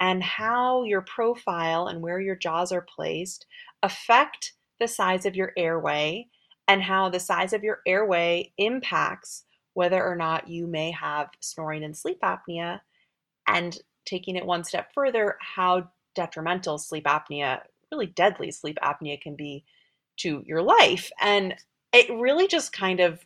and 0.00 0.22
how 0.22 0.82
your 0.82 1.02
profile 1.02 1.86
and 1.86 2.02
where 2.02 2.20
your 2.20 2.36
jaws 2.36 2.72
are 2.72 2.86
placed 2.94 3.46
affect 3.82 4.52
the 4.80 4.88
size 4.88 5.24
of 5.24 5.36
your 5.36 5.52
airway 5.56 6.26
and 6.68 6.82
how 6.82 7.08
the 7.08 7.20
size 7.20 7.52
of 7.52 7.62
your 7.62 7.80
airway 7.86 8.52
impacts 8.58 9.44
whether 9.74 10.02
or 10.02 10.16
not 10.16 10.48
you 10.48 10.66
may 10.66 10.90
have 10.90 11.28
snoring 11.40 11.84
and 11.84 11.96
sleep 11.96 12.18
apnea, 12.22 12.80
and 13.46 13.78
taking 14.06 14.36
it 14.36 14.46
one 14.46 14.64
step 14.64 14.90
further, 14.94 15.36
how 15.40 15.86
detrimental 16.14 16.78
sleep 16.78 17.04
apnea, 17.04 17.60
really 17.92 18.06
deadly 18.06 18.50
sleep 18.50 18.78
apnea, 18.82 19.20
can 19.20 19.36
be 19.36 19.64
to 20.16 20.42
your 20.46 20.62
life. 20.62 21.10
And 21.20 21.54
it 21.92 22.08
really 22.10 22.48
just 22.48 22.72
kind 22.72 23.00
of 23.00 23.24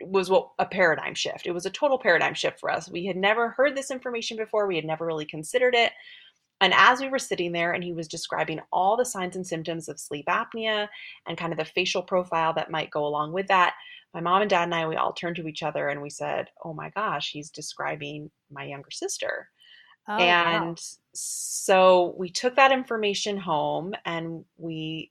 was 0.00 0.28
what 0.28 0.50
a 0.58 0.66
paradigm 0.66 1.14
shift. 1.14 1.46
It 1.46 1.52
was 1.52 1.66
a 1.66 1.70
total 1.70 1.98
paradigm 1.98 2.34
shift 2.34 2.58
for 2.58 2.70
us. 2.70 2.90
We 2.90 3.06
had 3.06 3.16
never 3.16 3.50
heard 3.50 3.76
this 3.76 3.92
information 3.92 4.36
before, 4.36 4.66
we 4.66 4.76
had 4.76 4.84
never 4.84 5.06
really 5.06 5.26
considered 5.26 5.74
it. 5.74 5.92
And 6.62 6.72
as 6.74 7.00
we 7.00 7.08
were 7.08 7.18
sitting 7.18 7.50
there 7.50 7.72
and 7.72 7.82
he 7.82 7.92
was 7.92 8.06
describing 8.06 8.60
all 8.72 8.96
the 8.96 9.04
signs 9.04 9.34
and 9.34 9.44
symptoms 9.44 9.88
of 9.88 9.98
sleep 9.98 10.26
apnea 10.26 10.86
and 11.26 11.36
kind 11.36 11.52
of 11.52 11.58
the 11.58 11.64
facial 11.64 12.02
profile 12.02 12.54
that 12.54 12.70
might 12.70 12.90
go 12.90 13.04
along 13.04 13.32
with 13.32 13.48
that, 13.48 13.74
my 14.14 14.20
mom 14.20 14.42
and 14.42 14.50
dad 14.50 14.64
and 14.64 14.74
I, 14.74 14.86
we 14.86 14.94
all 14.94 15.12
turned 15.12 15.36
to 15.36 15.48
each 15.48 15.64
other 15.64 15.88
and 15.88 16.00
we 16.00 16.08
said, 16.08 16.50
Oh 16.64 16.72
my 16.72 16.90
gosh, 16.90 17.32
he's 17.32 17.50
describing 17.50 18.30
my 18.50 18.64
younger 18.64 18.92
sister. 18.92 19.48
Oh, 20.08 20.16
and 20.16 20.66
wow. 20.66 20.74
so 21.14 22.14
we 22.16 22.30
took 22.30 22.54
that 22.54 22.72
information 22.72 23.38
home 23.38 23.94
and 24.04 24.44
we 24.56 25.10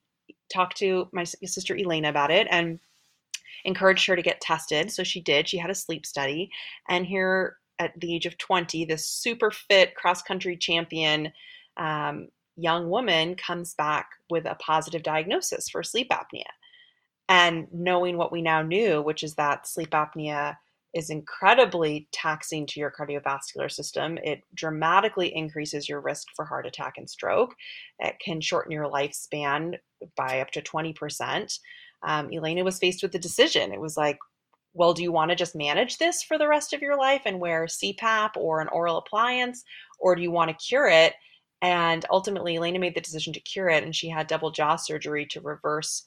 talked 0.51 0.77
to 0.77 1.09
my 1.11 1.25
sister 1.25 1.75
Elena 1.75 2.09
about 2.09 2.31
it 2.31 2.47
and 2.49 2.79
encouraged 3.65 4.07
her 4.07 4.15
to 4.15 4.21
get 4.21 4.39
tested. 4.39 4.89
So 4.89 5.03
she 5.03 5.19
did. 5.19 5.49
She 5.49 5.57
had 5.57 5.69
a 5.69 5.75
sleep 5.75 6.05
study. 6.05 6.49
And 6.87 7.05
here 7.05 7.57
at 7.81 7.99
the 7.99 8.13
age 8.13 8.27
of 8.27 8.37
20, 8.37 8.85
this 8.85 9.07
super 9.07 9.49
fit 9.49 9.95
cross 9.95 10.21
country 10.21 10.55
champion 10.55 11.31
um, 11.77 12.27
young 12.55 12.89
woman 12.89 13.35
comes 13.35 13.73
back 13.73 14.07
with 14.29 14.45
a 14.45 14.55
positive 14.55 15.01
diagnosis 15.01 15.67
for 15.67 15.81
sleep 15.81 16.09
apnea. 16.11 16.43
And 17.27 17.67
knowing 17.73 18.17
what 18.17 18.31
we 18.31 18.41
now 18.41 18.61
knew, 18.61 19.01
which 19.01 19.23
is 19.23 19.35
that 19.35 19.67
sleep 19.67 19.91
apnea 19.91 20.57
is 20.93 21.09
incredibly 21.09 22.07
taxing 22.11 22.67
to 22.67 22.79
your 22.79 22.91
cardiovascular 22.91 23.71
system. 23.71 24.19
It 24.23 24.43
dramatically 24.53 25.33
increases 25.33 25.87
your 25.87 26.01
risk 26.01 26.27
for 26.35 26.45
heart 26.45 26.67
attack 26.67 26.95
and 26.97 27.09
stroke. 27.09 27.55
It 27.99 28.15
can 28.23 28.41
shorten 28.41 28.73
your 28.73 28.89
lifespan 28.89 29.75
by 30.15 30.41
up 30.41 30.51
to 30.51 30.61
20%. 30.61 31.59
Um, 32.03 32.29
Elena 32.33 32.63
was 32.63 32.77
faced 32.77 33.01
with 33.01 33.13
the 33.13 33.19
decision. 33.19 33.71
It 33.71 33.79
was 33.79 33.95
like, 33.95 34.17
well, 34.73 34.93
do 34.93 35.03
you 35.03 35.11
want 35.11 35.29
to 35.29 35.35
just 35.35 35.55
manage 35.55 35.97
this 35.97 36.23
for 36.23 36.37
the 36.37 36.47
rest 36.47 36.73
of 36.73 36.81
your 36.81 36.97
life 36.97 37.23
and 37.25 37.39
wear 37.39 37.65
CPAP 37.65 38.31
or 38.35 38.61
an 38.61 38.69
oral 38.69 38.97
appliance, 38.97 39.63
or 39.99 40.15
do 40.15 40.21
you 40.21 40.31
want 40.31 40.49
to 40.49 40.65
cure 40.65 40.87
it? 40.87 41.13
And 41.61 42.05
ultimately, 42.09 42.57
Elena 42.57 42.79
made 42.79 42.95
the 42.95 43.01
decision 43.01 43.33
to 43.33 43.39
cure 43.39 43.69
it, 43.69 43.83
and 43.83 43.95
she 43.95 44.09
had 44.09 44.27
double 44.27 44.51
jaw 44.51 44.77
surgery 44.77 45.25
to 45.27 45.41
reverse 45.41 46.05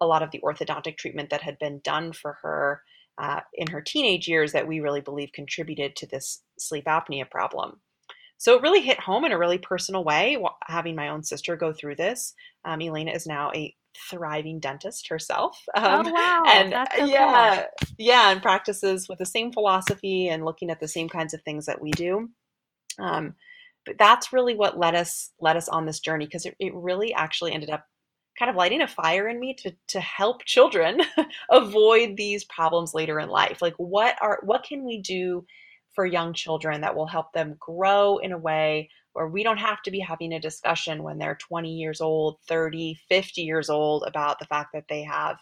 a 0.00 0.06
lot 0.06 0.22
of 0.22 0.30
the 0.30 0.40
orthodontic 0.40 0.96
treatment 0.96 1.30
that 1.30 1.42
had 1.42 1.58
been 1.58 1.80
done 1.84 2.12
for 2.12 2.38
her 2.42 2.82
uh, 3.18 3.40
in 3.52 3.68
her 3.68 3.80
teenage 3.80 4.26
years 4.26 4.52
that 4.52 4.66
we 4.66 4.80
really 4.80 5.00
believe 5.00 5.30
contributed 5.32 5.94
to 5.96 6.06
this 6.06 6.42
sleep 6.58 6.86
apnea 6.86 7.28
problem. 7.30 7.80
So 8.38 8.56
it 8.56 8.62
really 8.62 8.80
hit 8.80 8.98
home 8.98 9.24
in 9.24 9.32
a 9.32 9.38
really 9.38 9.58
personal 9.58 10.04
way, 10.04 10.36
having 10.66 10.96
my 10.96 11.08
own 11.08 11.22
sister 11.22 11.56
go 11.56 11.72
through 11.72 11.96
this. 11.96 12.34
Um, 12.64 12.80
Elena 12.80 13.12
is 13.12 13.26
now 13.26 13.52
a 13.54 13.74
thriving 14.10 14.60
dentist 14.60 15.08
herself. 15.08 15.62
Oh, 15.76 15.84
um, 15.84 16.06
oh 16.06 16.12
wow! 16.12 16.42
And 16.46 16.88
so 16.96 17.04
yeah, 17.04 17.56
cool. 17.56 17.94
yeah, 17.98 18.30
and 18.30 18.42
practices 18.42 19.08
with 19.08 19.18
the 19.18 19.26
same 19.26 19.52
philosophy 19.52 20.28
and 20.28 20.44
looking 20.44 20.70
at 20.70 20.80
the 20.80 20.88
same 20.88 21.08
kinds 21.08 21.34
of 21.34 21.42
things 21.42 21.66
that 21.66 21.80
we 21.80 21.90
do. 21.92 22.30
Um, 22.98 23.34
but 23.86 23.98
that's 23.98 24.32
really 24.32 24.54
what 24.54 24.78
led 24.78 24.94
us 24.94 25.30
led 25.40 25.56
us 25.56 25.68
on 25.68 25.86
this 25.86 26.00
journey 26.00 26.26
because 26.26 26.46
it, 26.46 26.54
it 26.58 26.74
really 26.74 27.12
actually 27.12 27.52
ended 27.52 27.70
up 27.70 27.86
kind 28.38 28.50
of 28.50 28.56
lighting 28.56 28.82
a 28.82 28.88
fire 28.88 29.28
in 29.28 29.38
me 29.38 29.54
to 29.54 29.72
to 29.88 30.00
help 30.00 30.44
children 30.44 31.00
avoid 31.50 32.16
these 32.16 32.44
problems 32.44 32.94
later 32.94 33.20
in 33.20 33.28
life 33.28 33.62
like 33.62 33.74
what 33.76 34.16
are 34.20 34.40
what 34.42 34.64
can 34.64 34.84
we 34.84 35.00
do 35.00 35.44
for 35.94 36.06
young 36.06 36.32
children 36.32 36.80
that 36.80 36.94
will 36.94 37.06
help 37.06 37.32
them 37.32 37.56
grow 37.58 38.18
in 38.18 38.32
a 38.32 38.38
way 38.38 38.90
where 39.12 39.28
we 39.28 39.44
don't 39.44 39.58
have 39.58 39.80
to 39.82 39.90
be 39.90 40.00
having 40.00 40.32
a 40.32 40.40
discussion 40.40 41.02
when 41.02 41.18
they're 41.18 41.36
20 41.36 41.72
years 41.72 42.00
old 42.00 42.38
30 42.48 42.98
50 43.08 43.42
years 43.42 43.70
old 43.70 44.04
about 44.06 44.38
the 44.38 44.46
fact 44.46 44.70
that 44.72 44.84
they 44.88 45.02
have 45.02 45.36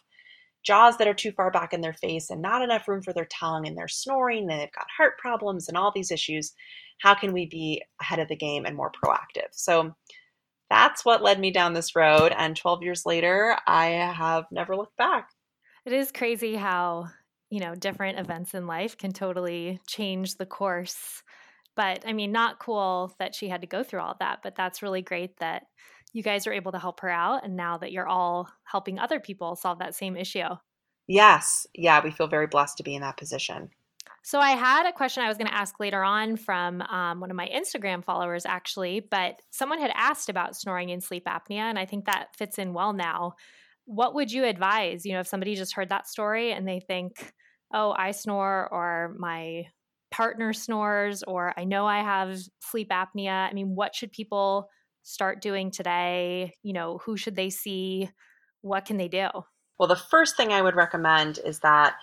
jaws 0.65 0.97
that 0.99 1.09
are 1.09 1.15
too 1.15 1.33
far 1.33 1.51
back 1.51 1.73
in 1.73 1.81
their 1.81 1.95
face 1.95 2.31
and 2.31 2.41
not 2.41 2.63
enough 2.63 2.87
room 2.87 3.03
for 3.03 3.13
their 3.13 3.27
tongue 3.27 3.67
and 3.67 3.77
they're 3.77 3.89
snoring 3.89 4.51
and 4.51 4.61
they've 4.61 4.73
got 4.73 4.87
heart 4.97 5.19
problems 5.19 5.69
and 5.69 5.77
all 5.77 5.93
these 5.95 6.11
issues 6.11 6.53
how 6.99 7.15
can 7.15 7.33
we 7.33 7.47
be 7.47 7.83
ahead 8.01 8.19
of 8.19 8.29
the 8.29 8.37
game 8.37 8.65
and 8.65 8.77
more 8.77 8.93
proactive 9.05 9.49
so 9.53 9.95
that's 10.73 11.05
what 11.05 11.23
led 11.23 11.39
me 11.39 11.51
down 11.51 11.75
this 11.75 11.95
road. 11.95 12.33
And 12.35 12.57
12 12.57 12.83
years 12.83 13.05
later, 13.05 13.59
I 13.67 13.89
have 13.89 14.47
never 14.51 14.75
looked 14.75 14.97
back. 14.97 15.29
It 15.85 15.93
is 15.93 16.11
crazy 16.11 16.55
how, 16.55 17.09
you 17.53 17.61
know, 17.61 17.75
different 17.75 18.19
events 18.19 18.55
in 18.55 18.67
life 18.67 18.97
can 18.97 19.13
totally 19.13 19.79
change 19.87 20.37
the 20.37 20.47
course. 20.47 21.23
But 21.77 22.03
I 22.07 22.15
mean, 22.15 22.33
not 22.33 22.59
cool 22.59 23.15
that 23.19 23.35
she 23.35 23.47
had 23.47 23.61
to 23.61 23.67
go 23.67 23.83
through 23.83 24.01
all 24.01 24.17
that, 24.21 24.39
but 24.43 24.55
that's 24.55 24.81
really 24.81 25.03
great 25.03 25.37
that 25.37 25.65
you 26.15 26.23
guys 26.23 26.47
are 26.47 26.53
able 26.55 26.73
to 26.73 26.79
help 26.79 27.01
her 27.01 27.11
out. 27.11 27.45
And 27.45 27.55
now 27.55 27.77
that 27.77 27.93
you're 27.93 28.09
all 28.09 28.49
helping 28.65 28.99
other 28.99 29.21
people 29.21 29.55
solve 29.55 29.81
that 29.81 29.95
same 29.95 30.17
issue. 30.17 30.49
Yes. 31.07 31.67
Yeah. 31.75 32.03
We 32.03 32.11
feel 32.11 32.27
very 32.27 32.47
blessed 32.47 32.79
to 32.79 32.85
be 32.85 32.95
in 32.95 33.03
that 33.03 33.19
position. 33.19 33.69
So 34.23 34.39
I 34.39 34.53
had 34.53 34.87
a 34.87 34.93
question 34.93 35.23
I 35.23 35.29
was 35.29 35.37
going 35.37 35.51
to 35.51 35.55
ask 35.55 35.79
later 35.79 36.03
on 36.03 36.39
from 36.39 36.81
um, 36.81 37.21
one 37.21 37.31
of 37.31 37.37
my 37.37 37.51
Instagram 37.55 38.03
followers, 38.03 38.47
actually, 38.47 39.01
but 39.01 39.43
someone 39.51 39.79
had 39.79 39.93
asked 39.95 40.31
about 40.31 40.57
snoring 40.57 40.91
and 40.91 41.05
sleep 41.05 41.27
apnea, 41.27 41.69
and 41.69 41.79
I 41.79 41.85
think 41.85 42.07
that 42.07 42.35
fits 42.35 42.59
in 42.59 42.73
well 42.73 42.95
now. 42.95 43.35
What 43.85 44.15
would 44.15 44.33
you 44.33 44.45
advise? 44.45 45.05
You 45.05 45.13
know, 45.13 45.21
if 45.21 45.27
somebody 45.27 45.55
just 45.55 45.75
heard 45.75 45.91
that 45.91 46.09
story 46.09 46.53
and 46.53 46.67
they 46.67 46.81
think, 46.81 47.35
"Oh, 47.73 47.95
I 47.97 48.13
snore," 48.13 48.69
or 48.71 49.15
my 49.19 49.67
partner 50.11 50.53
snores, 50.53 51.23
or 51.23 51.55
I 51.57 51.65
know 51.65 51.87
I 51.87 52.01
have 52.01 52.39
sleep 52.61 52.91
apnea. 52.91 53.49
I 53.49 53.53
mean, 53.53 53.75
what 53.75 53.95
should 53.95 54.13
people 54.13 54.69
start 55.03 55.41
doing 55.41 55.71
today? 55.71 56.55
You 56.63 56.73
know, 56.75 56.99
who 56.99 57.17
should 57.17 57.37
they 57.37 57.51
see? 57.51 58.11
What 58.61 58.85
can 58.85 58.97
they 58.97 59.09
do? 59.09 59.29
Well, 59.79 59.89
the 59.89 59.97
first 59.97 60.37
thing 60.37 60.53
I 60.53 60.63
would 60.63 60.77
recommend 60.77 61.39
is 61.45 61.61
that 61.61 61.97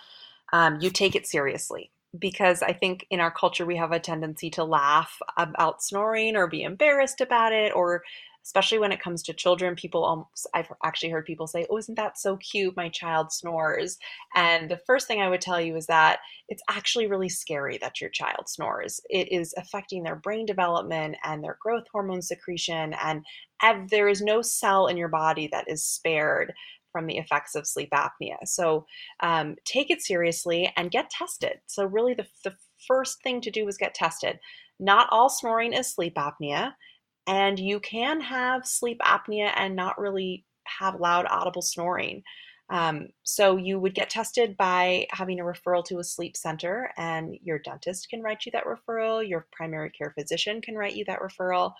um, 0.52 0.78
you 0.80 0.90
take 0.90 1.14
it 1.14 1.26
seriously 1.26 1.92
because 2.18 2.62
I 2.62 2.72
think 2.72 3.06
in 3.08 3.20
our 3.20 3.30
culture 3.30 3.64
we 3.64 3.76
have 3.76 3.92
a 3.92 4.00
tendency 4.00 4.50
to 4.50 4.64
laugh 4.64 5.18
about 5.36 5.82
snoring 5.82 6.36
or 6.36 6.46
be 6.48 6.62
embarrassed 6.62 7.20
about 7.20 7.52
it, 7.52 7.72
or 7.74 8.02
especially 8.44 8.78
when 8.78 8.92
it 8.92 9.00
comes 9.00 9.22
to 9.22 9.32
children, 9.32 9.74
people 9.74 10.04
almost, 10.04 10.48
I've 10.54 10.72
actually 10.82 11.10
heard 11.10 11.24
people 11.24 11.46
say, 11.46 11.66
Oh, 11.68 11.78
isn't 11.78 11.96
that 11.96 12.18
so 12.18 12.36
cute? 12.38 12.76
My 12.76 12.88
child 12.88 13.32
snores. 13.32 13.98
And 14.34 14.70
the 14.70 14.80
first 14.86 15.06
thing 15.06 15.20
I 15.20 15.28
would 15.28 15.40
tell 15.40 15.60
you 15.60 15.76
is 15.76 15.86
that 15.86 16.20
it's 16.48 16.62
actually 16.68 17.06
really 17.06 17.28
scary 17.28 17.78
that 17.78 18.00
your 18.00 18.10
child 18.10 18.48
snores. 18.48 19.00
It 19.10 19.30
is 19.30 19.54
affecting 19.56 20.02
their 20.02 20.16
brain 20.16 20.46
development 20.46 21.16
and 21.24 21.44
their 21.44 21.58
growth 21.60 21.84
hormone 21.92 22.22
secretion. 22.22 22.94
And 22.94 23.24
there 23.90 24.08
is 24.08 24.22
no 24.22 24.42
cell 24.42 24.86
in 24.86 24.96
your 24.96 25.08
body 25.08 25.48
that 25.52 25.68
is 25.68 25.84
spared 25.84 26.52
from 26.92 27.06
the 27.06 27.18
effects 27.18 27.54
of 27.54 27.66
sleep 27.66 27.90
apnea. 27.92 28.36
So 28.44 28.86
um, 29.20 29.56
take 29.64 29.90
it 29.90 30.02
seriously 30.02 30.72
and 30.76 30.90
get 30.90 31.10
tested. 31.10 31.60
So, 31.66 31.84
really, 31.84 32.14
the, 32.14 32.26
the 32.44 32.54
first 32.88 33.22
thing 33.22 33.40
to 33.42 33.50
do 33.50 33.68
is 33.68 33.76
get 33.76 33.94
tested. 33.94 34.38
Not 34.78 35.08
all 35.10 35.28
snoring 35.28 35.72
is 35.72 35.92
sleep 35.92 36.14
apnea, 36.16 36.72
and 37.26 37.58
you 37.58 37.80
can 37.80 38.20
have 38.20 38.66
sleep 38.66 39.00
apnea 39.00 39.52
and 39.56 39.76
not 39.76 39.98
really 40.00 40.44
have 40.64 41.00
loud, 41.00 41.26
audible 41.28 41.62
snoring. 41.62 42.22
Um, 42.70 43.08
so 43.24 43.56
you 43.56 43.80
would 43.80 43.94
get 43.94 44.10
tested 44.10 44.56
by 44.56 45.06
having 45.10 45.40
a 45.40 45.44
referral 45.44 45.84
to 45.86 45.98
a 45.98 46.04
sleep 46.04 46.36
center, 46.36 46.92
and 46.96 47.36
your 47.42 47.58
dentist 47.58 48.08
can 48.08 48.22
write 48.22 48.46
you 48.46 48.52
that 48.52 48.64
referral. 48.64 49.26
Your 49.28 49.46
primary 49.52 49.90
care 49.90 50.14
physician 50.16 50.60
can 50.60 50.76
write 50.76 50.94
you 50.94 51.04
that 51.06 51.20
referral. 51.20 51.72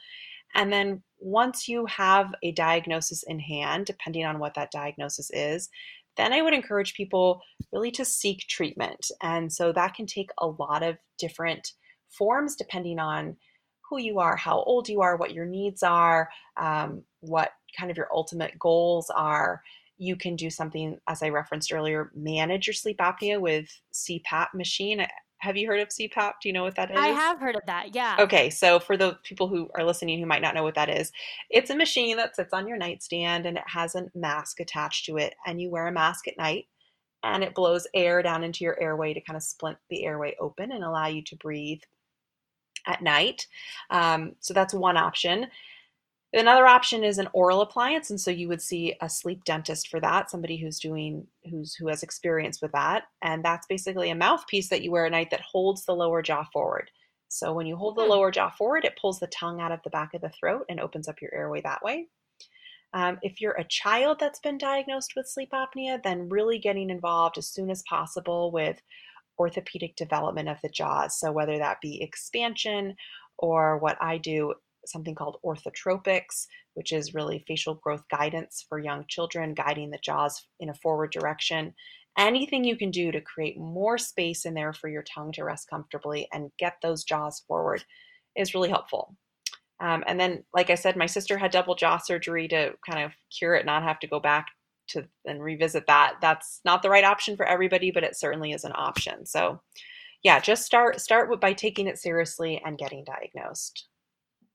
And 0.54 0.72
then 0.72 1.02
once 1.20 1.68
you 1.68 1.86
have 1.86 2.34
a 2.42 2.50
diagnosis 2.52 3.22
in 3.22 3.38
hand, 3.38 3.86
depending 3.86 4.24
on 4.24 4.40
what 4.40 4.54
that 4.54 4.72
diagnosis 4.72 5.30
is, 5.32 5.68
then 6.16 6.32
I 6.32 6.42
would 6.42 6.54
encourage 6.54 6.94
people 6.94 7.40
really 7.72 7.92
to 7.92 8.04
seek 8.04 8.40
treatment. 8.48 9.06
And 9.22 9.52
so 9.52 9.72
that 9.72 9.94
can 9.94 10.06
take 10.06 10.30
a 10.38 10.48
lot 10.48 10.82
of 10.82 10.96
different 11.18 11.72
forms 12.08 12.56
depending 12.56 12.98
on 12.98 13.36
who 13.90 13.98
you 13.98 14.20
are, 14.20 14.36
how 14.36 14.62
old 14.62 14.88
you 14.88 15.02
are, 15.02 15.16
what 15.16 15.34
your 15.34 15.44
needs 15.44 15.82
are, 15.82 16.30
um, 16.56 17.02
what 17.20 17.50
kind 17.76 17.90
of 17.90 17.96
your 17.96 18.08
ultimate 18.14 18.58
goals 18.58 19.10
are. 19.10 19.62
You 19.98 20.16
can 20.16 20.36
do 20.36 20.48
something, 20.48 20.96
as 21.08 21.22
I 21.22 21.28
referenced 21.28 21.72
earlier, 21.72 22.10
manage 22.14 22.66
your 22.66 22.74
sleep 22.74 22.98
apnea 22.98 23.38
with 23.38 23.68
CPAP 23.92 24.54
machine. 24.54 25.04
Have 25.38 25.56
you 25.56 25.66
heard 25.66 25.80
of 25.80 25.88
CPAP? 25.88 26.32
Do 26.40 26.48
you 26.48 26.52
know 26.52 26.62
what 26.62 26.76
that 26.76 26.90
is? 26.90 26.96
I 26.98 27.08
have 27.08 27.38
heard 27.38 27.56
of 27.56 27.62
that. 27.66 27.94
Yeah. 27.94 28.16
Okay, 28.20 28.48
so 28.48 28.78
for 28.78 28.96
the 28.96 29.18
people 29.24 29.48
who 29.48 29.68
are 29.74 29.84
listening 29.84 30.20
who 30.20 30.26
might 30.26 30.42
not 30.42 30.54
know 30.54 30.62
what 30.62 30.74
that 30.76 30.88
is, 30.88 31.12
it's 31.50 31.70
a 31.70 31.76
machine 31.76 32.16
that 32.16 32.36
sits 32.36 32.52
on 32.52 32.68
your 32.68 32.78
nightstand 32.78 33.44
and 33.46 33.58
it 33.58 33.64
has 33.66 33.94
a 33.94 34.06
mask 34.14 34.60
attached 34.60 35.04
to 35.06 35.16
it, 35.16 35.34
and 35.46 35.60
you 35.60 35.70
wear 35.70 35.86
a 35.86 35.92
mask 35.92 36.28
at 36.28 36.38
night, 36.38 36.66
and 37.22 37.42
it 37.42 37.54
blows 37.54 37.86
air 37.94 38.22
down 38.22 38.44
into 38.44 38.64
your 38.64 38.80
airway 38.80 39.12
to 39.12 39.20
kind 39.20 39.36
of 39.36 39.42
splint 39.42 39.78
the 39.90 40.04
airway 40.04 40.34
open 40.40 40.72
and 40.72 40.84
allow 40.84 41.06
you 41.06 41.22
to 41.24 41.36
breathe 41.36 41.80
at 42.86 43.02
night. 43.02 43.46
Um, 43.90 44.36
so 44.40 44.54
that's 44.54 44.74
one 44.74 44.96
option. 44.96 45.46
Another 46.32 46.66
option 46.66 47.02
is 47.02 47.18
an 47.18 47.28
oral 47.32 47.60
appliance, 47.60 48.10
and 48.10 48.20
so 48.20 48.30
you 48.30 48.46
would 48.46 48.62
see 48.62 48.94
a 49.00 49.10
sleep 49.10 49.42
dentist 49.44 49.88
for 49.88 49.98
that, 49.98 50.30
somebody 50.30 50.56
who's 50.56 50.78
doing 50.78 51.26
who's 51.50 51.74
who 51.74 51.88
has 51.88 52.04
experience 52.04 52.62
with 52.62 52.70
that, 52.70 53.04
and 53.20 53.44
that's 53.44 53.66
basically 53.66 54.10
a 54.10 54.14
mouthpiece 54.14 54.68
that 54.68 54.82
you 54.82 54.92
wear 54.92 55.06
at 55.06 55.12
night 55.12 55.30
that 55.30 55.40
holds 55.40 55.84
the 55.84 55.94
lower 55.94 56.22
jaw 56.22 56.44
forward. 56.52 56.88
So 57.26 57.52
when 57.52 57.66
you 57.66 57.76
hold 57.76 57.96
the 57.96 58.04
hmm. 58.04 58.10
lower 58.10 58.30
jaw 58.30 58.50
forward, 58.50 58.84
it 58.84 58.98
pulls 59.00 59.18
the 59.18 59.26
tongue 59.28 59.60
out 59.60 59.72
of 59.72 59.80
the 59.82 59.90
back 59.90 60.14
of 60.14 60.20
the 60.20 60.30
throat 60.30 60.66
and 60.68 60.78
opens 60.78 61.08
up 61.08 61.20
your 61.20 61.34
airway 61.34 61.62
that 61.62 61.82
way. 61.82 62.06
Um, 62.92 63.18
if 63.22 63.40
you're 63.40 63.52
a 63.52 63.64
child 63.64 64.18
that's 64.18 64.40
been 64.40 64.58
diagnosed 64.58 65.12
with 65.14 65.28
sleep 65.28 65.50
apnea, 65.52 66.02
then 66.02 66.28
really 66.28 66.58
getting 66.58 66.90
involved 66.90 67.38
as 67.38 67.46
soon 67.46 67.70
as 67.70 67.84
possible 67.88 68.50
with 68.50 68.80
orthopedic 69.38 69.96
development 69.96 70.48
of 70.48 70.58
the 70.62 70.68
jaws. 70.68 71.18
So 71.18 71.32
whether 71.32 71.58
that 71.58 71.80
be 71.80 72.02
expansion 72.02 72.94
or 73.38 73.78
what 73.78 73.96
I 74.00 74.18
do 74.18 74.54
something 74.86 75.14
called 75.14 75.38
orthotropics, 75.44 76.46
which 76.74 76.92
is 76.92 77.14
really 77.14 77.44
facial 77.46 77.74
growth 77.74 78.04
guidance 78.10 78.64
for 78.68 78.78
young 78.78 79.04
children, 79.08 79.54
guiding 79.54 79.90
the 79.90 79.98
jaws 80.02 80.46
in 80.60 80.70
a 80.70 80.74
forward 80.74 81.10
direction. 81.10 81.74
Anything 82.18 82.64
you 82.64 82.76
can 82.76 82.90
do 82.90 83.12
to 83.12 83.20
create 83.20 83.58
more 83.58 83.98
space 83.98 84.44
in 84.44 84.54
there 84.54 84.72
for 84.72 84.88
your 84.88 85.02
tongue 85.02 85.32
to 85.32 85.44
rest 85.44 85.68
comfortably 85.70 86.28
and 86.32 86.50
get 86.58 86.74
those 86.82 87.04
jaws 87.04 87.42
forward 87.46 87.84
is 88.36 88.54
really 88.54 88.68
helpful. 88.68 89.16
Um, 89.80 90.04
and 90.06 90.20
then, 90.20 90.44
like 90.52 90.68
I 90.70 90.74
said, 90.74 90.96
my 90.96 91.06
sister 91.06 91.38
had 91.38 91.50
double 91.50 91.74
jaw 91.74 91.98
surgery 91.98 92.48
to 92.48 92.74
kind 92.88 93.04
of 93.04 93.12
cure 93.36 93.54
it, 93.54 93.64
not 93.64 93.82
have 93.82 93.98
to 94.00 94.06
go 94.06 94.20
back 94.20 94.46
to 94.90 95.06
and 95.24 95.42
revisit 95.42 95.86
that. 95.86 96.16
That's 96.20 96.60
not 96.64 96.82
the 96.82 96.90
right 96.90 97.04
option 97.04 97.36
for 97.36 97.46
everybody, 97.46 97.90
but 97.90 98.04
it 98.04 98.16
certainly 98.16 98.52
is 98.52 98.64
an 98.64 98.72
option. 98.74 99.26
So, 99.26 99.60
yeah, 100.22 100.40
just 100.40 100.64
start 100.64 101.00
start 101.00 101.30
with, 101.30 101.40
by 101.40 101.52
taking 101.52 101.86
it 101.86 101.98
seriously 101.98 102.60
and 102.64 102.78
getting 102.78 103.04
diagnosed. 103.04 103.88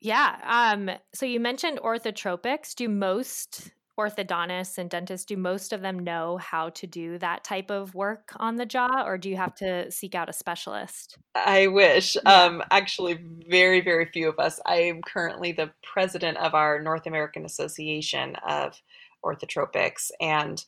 Yeah. 0.02 0.38
Um, 0.44 0.92
so 1.14 1.26
you 1.26 1.40
mentioned 1.40 1.80
orthotropics. 1.84 2.76
Do 2.76 2.90
most 2.90 3.72
orthodontists 4.00 4.78
and 4.78 4.90
dentists 4.90 5.26
do 5.26 5.38
most 5.38 5.72
of 5.72 5.82
them 5.82 6.00
know 6.00 6.38
how 6.38 6.70
to 6.70 6.86
do 6.86 7.18
that 7.18 7.44
type 7.44 7.72
of 7.72 7.96
work 7.96 8.34
on 8.38 8.58
the 8.58 8.66
jaw 8.66 9.04
or 9.06 9.18
do 9.18 9.30
you 9.30 9.38
have 9.38 9.56
to 9.56 9.90
seek 9.90 10.14
out 10.14 10.30
a 10.30 10.34
specialist 10.34 11.18
i 11.34 11.68
wish 11.68 12.16
yeah. 12.16 12.44
um, 12.44 12.62
actually 12.72 13.18
very 13.50 13.80
very 13.80 14.06
few 14.06 14.28
of 14.28 14.38
us 14.38 14.60
i 14.66 14.76
am 14.76 15.02
currently 15.02 15.54
the 15.54 15.72
president 15.82 16.38
of 16.38 16.54
our 16.54 16.82
north 16.82 17.08
american 17.08 17.46
association 17.46 18.36
of 18.48 18.82
orthotropics 19.24 20.12
and 20.20 20.66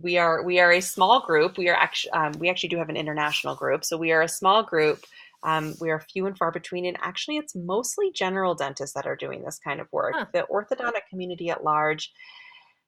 we 0.00 0.16
are 0.16 0.42
we 0.42 0.58
are 0.58 0.72
a 0.72 0.80
small 0.80 1.20
group 1.20 1.58
we 1.58 1.68
are 1.68 1.76
actually 1.76 2.10
um, 2.12 2.32
we 2.38 2.48
actually 2.48 2.68
do 2.68 2.78
have 2.78 2.88
an 2.88 2.96
international 2.96 3.54
group 3.54 3.84
so 3.84 3.96
we 3.96 4.10
are 4.10 4.22
a 4.22 4.28
small 4.28 4.62
group 4.62 5.04
um, 5.44 5.74
we 5.80 5.90
are 5.90 6.00
few 6.00 6.26
and 6.26 6.38
far 6.38 6.52
between, 6.52 6.86
and 6.86 6.96
actually, 7.00 7.36
it's 7.36 7.54
mostly 7.54 8.12
general 8.12 8.54
dentists 8.54 8.94
that 8.94 9.06
are 9.06 9.16
doing 9.16 9.42
this 9.42 9.58
kind 9.58 9.80
of 9.80 9.88
work. 9.90 10.14
Huh. 10.16 10.26
The 10.32 10.46
orthodontic 10.50 11.08
community 11.10 11.50
at 11.50 11.64
large 11.64 12.12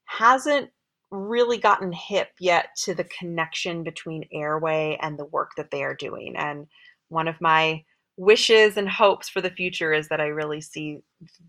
hasn't 0.04 0.70
really 1.10 1.58
gotten 1.58 1.92
hip 1.92 2.30
yet 2.38 2.68
to 2.84 2.94
the 2.94 3.04
connection 3.04 3.82
between 3.82 4.28
airway 4.32 4.98
and 5.02 5.18
the 5.18 5.24
work 5.26 5.52
that 5.56 5.70
they 5.70 5.82
are 5.82 5.94
doing. 5.94 6.36
And 6.36 6.66
one 7.08 7.28
of 7.28 7.40
my 7.40 7.84
wishes 8.16 8.76
and 8.76 8.88
hopes 8.88 9.28
for 9.28 9.40
the 9.40 9.50
future 9.50 9.92
is 9.92 10.08
that 10.08 10.20
I 10.20 10.26
really 10.26 10.60
see 10.60 11.00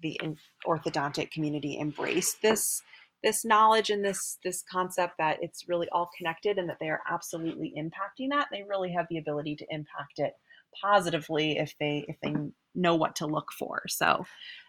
the 0.01 0.19
orthodontic 0.65 1.31
community 1.31 1.77
embrace 1.77 2.35
this 2.41 2.81
this 3.23 3.43
knowledge 3.43 3.89
and 3.89 4.03
this 4.03 4.37
this 4.43 4.63
concept 4.71 5.13
that 5.17 5.39
it's 5.41 5.67
really 5.67 5.87
all 5.91 6.09
connected 6.17 6.57
and 6.57 6.69
that 6.69 6.77
they 6.79 6.89
are 6.89 7.01
absolutely 7.09 7.73
impacting 7.77 8.29
that. 8.31 8.47
They 8.51 8.63
really 8.67 8.91
have 8.93 9.07
the 9.09 9.17
ability 9.17 9.55
to 9.57 9.65
impact 9.69 10.17
it 10.17 10.33
positively 10.81 11.57
if 11.57 11.73
they 11.79 12.05
if 12.07 12.17
they 12.21 12.35
know 12.73 12.95
what 12.95 13.15
to 13.17 13.25
look 13.25 13.51
for. 13.57 13.83
So 13.87 14.25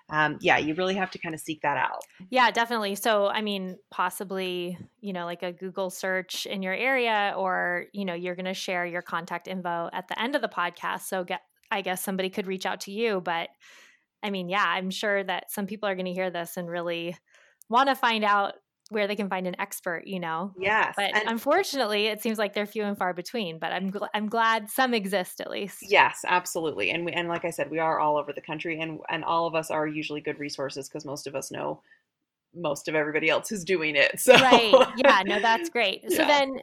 um, 0.08 0.38
yeah, 0.40 0.58
you 0.58 0.74
really 0.74 0.94
have 0.94 1.10
to 1.12 1.18
kind 1.18 1.34
of 1.34 1.40
seek 1.40 1.62
that 1.62 1.76
out. 1.76 2.02
Yeah, 2.30 2.50
definitely. 2.52 2.94
So, 2.94 3.26
I 3.26 3.42
mean, 3.42 3.76
possibly, 3.90 4.78
you 5.00 5.12
know, 5.12 5.24
like 5.24 5.42
a 5.42 5.52
Google 5.52 5.90
search 5.90 6.46
in 6.46 6.62
your 6.62 6.74
area, 6.74 7.34
or, 7.36 7.86
you 7.92 8.04
know, 8.04 8.14
you're 8.14 8.36
going 8.36 8.44
to 8.44 8.54
share 8.54 8.86
your 8.86 9.02
contact 9.02 9.48
info 9.48 9.90
at 9.92 10.06
the 10.06 10.20
end 10.20 10.36
of 10.36 10.42
the 10.42 10.48
podcast. 10.48 11.02
So, 11.02 11.24
get, 11.24 11.40
I 11.72 11.80
guess 11.82 12.04
somebody 12.04 12.30
could 12.30 12.46
reach 12.46 12.66
out 12.66 12.82
to 12.82 12.92
you. 12.92 13.20
But 13.20 13.48
I 14.22 14.30
mean, 14.30 14.48
yeah, 14.48 14.64
I'm 14.64 14.90
sure 14.90 15.22
that 15.24 15.50
some 15.50 15.66
people 15.66 15.88
are 15.88 15.94
going 15.94 16.06
to 16.06 16.12
hear 16.12 16.30
this 16.30 16.56
and 16.56 16.68
really 16.68 17.16
want 17.68 17.88
to 17.88 17.94
find 17.94 18.24
out 18.24 18.54
where 18.90 19.08
they 19.08 19.16
can 19.16 19.28
find 19.28 19.46
an 19.46 19.58
expert, 19.60 20.06
you 20.06 20.20
know. 20.20 20.52
Yes. 20.58 20.94
But 20.96 21.14
and 21.14 21.28
unfortunately, 21.28 22.06
it 22.06 22.22
seems 22.22 22.38
like 22.38 22.54
they're 22.54 22.66
few 22.66 22.84
and 22.84 22.96
far 22.96 23.12
between, 23.12 23.58
but 23.58 23.72
I'm 23.72 23.90
gl- 23.90 24.08
I'm 24.14 24.28
glad 24.28 24.70
some 24.70 24.94
exist 24.94 25.40
at 25.40 25.50
least. 25.50 25.78
Yes, 25.82 26.24
absolutely. 26.26 26.90
And 26.90 27.04
we, 27.04 27.12
and 27.12 27.28
like 27.28 27.44
I 27.44 27.50
said, 27.50 27.70
we 27.70 27.78
are 27.80 27.98
all 27.98 28.16
over 28.16 28.32
the 28.32 28.40
country 28.40 28.80
and 28.80 29.00
and 29.08 29.24
all 29.24 29.46
of 29.46 29.54
us 29.54 29.70
are 29.70 29.86
usually 29.86 30.20
good 30.20 30.38
resources 30.38 30.88
because 30.88 31.04
most 31.04 31.26
of 31.26 31.34
us 31.34 31.50
know 31.50 31.82
most 32.54 32.88
of 32.88 32.94
everybody 32.94 33.28
else 33.28 33.48
who's 33.48 33.64
doing 33.64 33.96
it. 33.96 34.20
So 34.20 34.34
Right. 34.34 34.72
Yeah, 34.96 35.22
no 35.26 35.40
that's 35.42 35.68
great. 35.68 36.02
Yeah. 36.08 36.16
So 36.16 36.24
then 36.26 36.60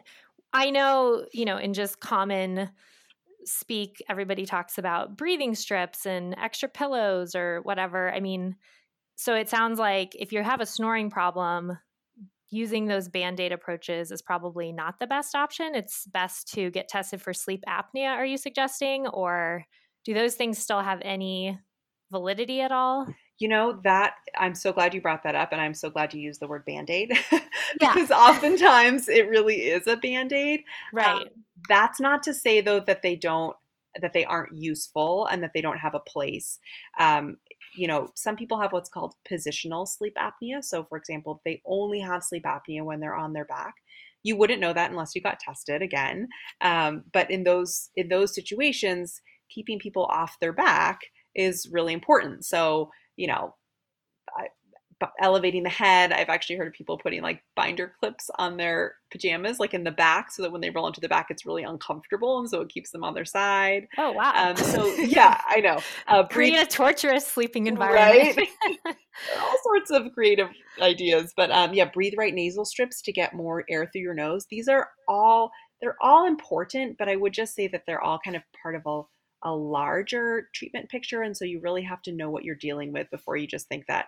I 0.53 0.69
know, 0.69 1.25
you 1.33 1.45
know, 1.45 1.57
in 1.57 1.73
just 1.73 1.99
common 1.99 2.69
speak 3.45 4.01
everybody 4.07 4.45
talks 4.45 4.77
about 4.77 5.17
breathing 5.17 5.53
strips 5.53 6.05
and 6.05 6.33
extra 6.41 6.69
pillows 6.69 7.35
or 7.35 7.59
whatever. 7.63 8.13
I 8.13 8.21
mean, 8.21 8.55
so 9.15 9.35
it 9.35 9.49
sounds 9.49 9.79
like 9.79 10.15
if 10.15 10.31
you 10.31 10.43
have 10.43 10.61
a 10.61 10.65
snoring 10.65 11.09
problem, 11.09 11.77
using 12.53 12.85
those 12.85 13.09
band 13.09 13.39
aid 13.39 13.51
approaches 13.51 14.11
is 14.11 14.21
probably 14.21 14.71
not 14.71 14.99
the 14.99 15.07
best 15.07 15.33
option. 15.33 15.73
It's 15.73 16.05
best 16.05 16.53
to 16.53 16.69
get 16.69 16.87
tested 16.87 17.21
for 17.21 17.33
sleep 17.33 17.63
apnea, 17.67 18.09
are 18.09 18.25
you 18.25 18.37
suggesting? 18.37 19.07
Or 19.07 19.65
do 20.05 20.13
those 20.13 20.35
things 20.35 20.59
still 20.59 20.81
have 20.81 20.99
any 21.01 21.57
validity 22.11 22.61
at 22.61 22.71
all? 22.71 23.07
You 23.39 23.47
know, 23.47 23.79
that 23.83 24.13
I'm 24.37 24.53
so 24.53 24.71
glad 24.71 24.93
you 24.93 25.01
brought 25.01 25.23
that 25.23 25.35
up, 25.35 25.51
and 25.51 25.59
I'm 25.59 25.73
so 25.73 25.89
glad 25.89 26.13
you 26.13 26.21
used 26.21 26.39
the 26.39 26.47
word 26.47 26.63
band 26.65 26.89
aid 26.89 27.09
because 27.09 27.39
yeah. 28.09 28.15
oftentimes 28.15 29.09
it 29.09 29.27
really 29.27 29.63
is 29.63 29.87
a 29.87 29.97
band 29.97 30.31
aid. 30.31 30.63
Right. 30.93 31.23
Um, 31.23 31.27
that's 31.67 31.99
not 31.99 32.21
to 32.23 32.33
say, 32.33 32.61
though, 32.61 32.79
that 32.81 33.01
they 33.01 33.15
don't 33.15 33.55
that 34.01 34.13
they 34.13 34.25
aren't 34.25 34.55
useful 34.55 35.27
and 35.27 35.43
that 35.43 35.51
they 35.53 35.61
don't 35.61 35.77
have 35.77 35.93
a 35.93 35.99
place. 35.99 36.59
Um, 36.99 37.37
you 37.75 37.87
know, 37.87 38.09
some 38.15 38.35
people 38.35 38.59
have 38.59 38.71
what's 38.71 38.89
called 38.89 39.15
positional 39.29 39.87
sleep 39.87 40.15
apnea. 40.17 40.63
So, 40.63 40.83
for 40.83 40.97
example, 40.97 41.41
they 41.45 41.61
only 41.65 41.99
have 41.99 42.23
sleep 42.23 42.43
apnea 42.43 42.83
when 42.83 42.99
they're 42.99 43.15
on 43.15 43.33
their 43.33 43.45
back. 43.45 43.75
You 44.23 44.37
wouldn't 44.37 44.61
know 44.61 44.73
that 44.73 44.91
unless 44.91 45.15
you 45.15 45.21
got 45.21 45.39
tested 45.39 45.81
again. 45.81 46.27
Um, 46.61 47.03
but 47.11 47.29
in 47.29 47.43
those 47.43 47.89
in 47.95 48.07
those 48.09 48.33
situations, 48.33 49.21
keeping 49.49 49.79
people 49.79 50.05
off 50.05 50.39
their 50.39 50.53
back 50.53 50.99
is 51.35 51.67
really 51.71 51.93
important. 51.93 52.45
So, 52.45 52.91
you 53.17 53.27
know, 53.27 53.55
elevating 55.19 55.63
the 55.63 55.69
head. 55.69 56.11
I've 56.11 56.29
actually 56.29 56.55
heard 56.57 56.67
of 56.67 56.73
people 56.73 56.97
putting 56.97 57.21
like 57.21 57.41
binder 57.55 57.93
clips 57.99 58.29
on 58.37 58.57
their 58.57 58.95
pajamas, 59.11 59.59
like 59.59 59.73
in 59.73 59.83
the 59.83 59.91
back, 59.91 60.31
so 60.31 60.41
that 60.41 60.51
when 60.51 60.61
they 60.61 60.69
roll 60.69 60.87
into 60.87 61.01
the 61.01 61.09
back, 61.09 61.27
it's 61.29 61.45
really 61.45 61.63
uncomfortable, 61.63 62.39
and 62.39 62.49
so 62.49 62.61
it 62.61 62.69
keeps 62.69 62.91
them 62.91 63.03
on 63.03 63.13
their 63.13 63.25
side. 63.25 63.87
Oh 63.97 64.11
wow! 64.11 64.33
Um, 64.35 64.55
so 64.57 64.85
yeah, 64.95 65.39
I 65.47 65.59
know. 65.59 65.79
Uh, 66.07 66.23
Create 66.27 66.55
a 66.55 66.65
torturous 66.65 67.25
sleeping 67.25 67.67
environment. 67.67 68.37
Right? 68.37 68.95
All 69.39 69.57
sorts 69.63 69.91
of 69.91 70.11
creative 70.13 70.49
ideas, 70.81 71.33
but 71.35 71.51
um, 71.51 71.73
yeah, 71.73 71.85
breathe 71.85 72.13
right 72.17 72.33
nasal 72.33 72.65
strips 72.65 73.01
to 73.03 73.11
get 73.11 73.33
more 73.33 73.63
air 73.69 73.85
through 73.85 74.01
your 74.01 74.15
nose. 74.15 74.47
These 74.49 74.67
are 74.67 74.89
all 75.07 75.51
they're 75.81 75.97
all 76.01 76.25
important, 76.25 76.97
but 76.97 77.09
I 77.09 77.15
would 77.15 77.33
just 77.33 77.53
say 77.53 77.67
that 77.67 77.83
they're 77.85 78.01
all 78.01 78.19
kind 78.23 78.35
of 78.35 78.43
part 78.61 78.75
of 78.75 78.81
a 78.85 79.01
a 79.45 79.53
larger 79.53 80.49
treatment 80.53 80.89
picture, 80.89 81.21
and 81.21 81.35
so 81.35 81.45
you 81.45 81.59
really 81.59 81.83
have 81.83 82.01
to 82.03 82.11
know 82.11 82.29
what 82.29 82.43
you're 82.43 82.55
dealing 82.55 82.93
with 82.93 83.09
before 83.11 83.35
you 83.35 83.45
just 83.45 83.67
think 83.67 83.85
that 83.87 84.07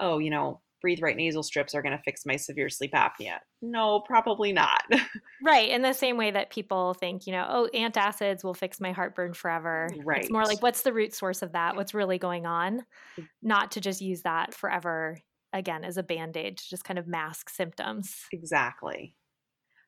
oh, 0.00 0.18
you 0.18 0.30
know, 0.30 0.60
breathe 0.80 1.00
right 1.02 1.16
nasal 1.16 1.42
strips 1.42 1.74
are 1.74 1.82
going 1.82 1.96
to 1.96 2.02
fix 2.02 2.24
my 2.24 2.36
severe 2.36 2.68
sleep 2.68 2.92
apnea. 2.92 3.38
No, 3.62 4.00
probably 4.00 4.52
not. 4.52 4.82
right. 5.44 5.68
In 5.68 5.82
the 5.82 5.92
same 5.92 6.16
way 6.16 6.30
that 6.30 6.50
people 6.50 6.94
think, 6.94 7.26
you 7.26 7.32
know, 7.32 7.46
oh, 7.48 7.68
antacids 7.74 8.42
will 8.42 8.54
fix 8.54 8.80
my 8.80 8.92
heartburn 8.92 9.34
forever. 9.34 9.88
Right. 10.04 10.22
It's 10.22 10.30
more 10.30 10.44
like, 10.44 10.62
what's 10.62 10.82
the 10.82 10.92
root 10.92 11.14
source 11.14 11.42
of 11.42 11.52
that? 11.52 11.76
What's 11.76 11.94
really 11.94 12.18
going 12.18 12.46
on? 12.46 12.80
Mm. 13.18 13.28
Not 13.42 13.72
to 13.72 13.80
just 13.80 14.00
use 14.00 14.22
that 14.22 14.54
forever 14.54 15.18
again 15.52 15.84
as 15.84 15.96
a 15.96 16.02
band 16.02 16.36
aid 16.36 16.58
to 16.58 16.68
just 16.68 16.84
kind 16.84 16.98
of 16.98 17.06
mask 17.06 17.50
symptoms. 17.50 18.16
Exactly. 18.32 19.14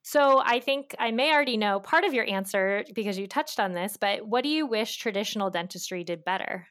So 0.03 0.43
I 0.45 0.59
think 0.59 0.97
I 0.99 1.13
may 1.13 1.33
already 1.33 1.57
know 1.57 1.79
part 1.79 2.05
of 2.05 2.13
your 2.13 2.29
answer 2.29 2.85
because 2.93 3.17
you 3.17 3.29
touched 3.29 3.61
on 3.61 3.73
this, 3.73 3.97
but 3.97 4.27
what 4.27 4.43
do 4.43 4.51
you 4.51 4.67
wish 4.67 4.97
traditional 4.97 5.49
dentistry 5.49 6.03
did 6.03 6.25
better? 6.25 6.67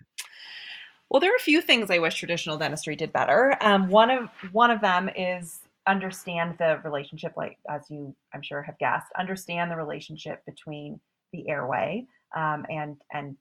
Well, 1.12 1.20
there 1.20 1.34
are 1.34 1.36
a 1.36 1.40
few 1.40 1.60
things 1.60 1.92
I 1.92 2.00
wish 2.00 2.16
traditional 2.16 2.58
dentistry 2.58 2.96
did 2.96 3.12
better. 3.12 3.58
Um, 3.60 3.90
one 3.90 4.10
of 4.10 4.30
one 4.54 4.72
of 4.72 4.80
them 4.80 5.10
is 5.10 5.60
understand 5.86 6.56
the 6.58 6.80
relationship, 6.86 7.34
like 7.36 7.58
as 7.70 7.82
you 7.90 8.16
I'm 8.34 8.42
sure 8.42 8.62
have 8.62 8.78
guessed, 8.78 9.08
understand 9.20 9.70
the 9.70 9.76
relationship 9.76 10.42
between 10.46 11.02
the 11.34 11.50
airway 11.50 12.08
um, 12.34 12.66
and 12.70 12.96
and 13.12 13.36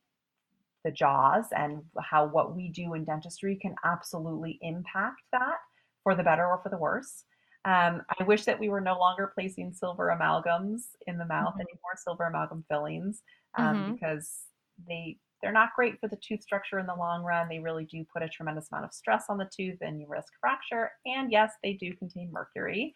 the 0.82 0.90
jaws 0.90 1.44
and 1.56 1.80
how 2.02 2.26
what 2.26 2.56
we 2.56 2.70
do 2.70 2.94
in 2.94 3.04
dentistry 3.04 3.54
can 3.54 3.76
absolutely 3.84 4.58
impact 4.62 5.20
that 5.30 5.58
for 6.02 6.16
the 6.16 6.24
better 6.24 6.44
or 6.44 6.58
for 6.64 6.70
the 6.70 6.76
worse. 6.76 7.22
Um, 7.66 8.02
I 8.18 8.24
wish 8.24 8.46
that 8.46 8.58
we 8.58 8.68
were 8.68 8.80
no 8.80 8.98
longer 8.98 9.30
placing 9.32 9.74
silver 9.74 10.12
amalgams 10.18 10.96
in 11.06 11.18
the 11.18 11.26
mouth 11.26 11.52
mm-hmm. 11.52 11.60
anymore, 11.60 11.94
silver 11.94 12.24
amalgam 12.24 12.64
fillings, 12.68 13.22
um, 13.56 13.76
mm-hmm. 13.76 13.92
because 13.92 14.40
they 14.88 15.18
they're 15.42 15.52
not 15.52 15.70
great 15.74 15.98
for 16.00 16.08
the 16.08 16.16
tooth 16.16 16.42
structure 16.42 16.78
in 16.78 16.86
the 16.86 16.94
long 16.94 17.22
run. 17.22 17.48
They 17.48 17.58
really 17.58 17.84
do 17.84 18.04
put 18.12 18.22
a 18.22 18.28
tremendous 18.28 18.68
amount 18.70 18.86
of 18.86 18.92
stress 18.92 19.24
on 19.28 19.38
the 19.38 19.48
tooth 19.54 19.78
and 19.80 20.00
you 20.00 20.06
risk 20.08 20.32
fracture. 20.40 20.90
And 21.06 21.32
yes, 21.32 21.52
they 21.62 21.74
do 21.74 21.94
contain 21.96 22.30
mercury. 22.32 22.94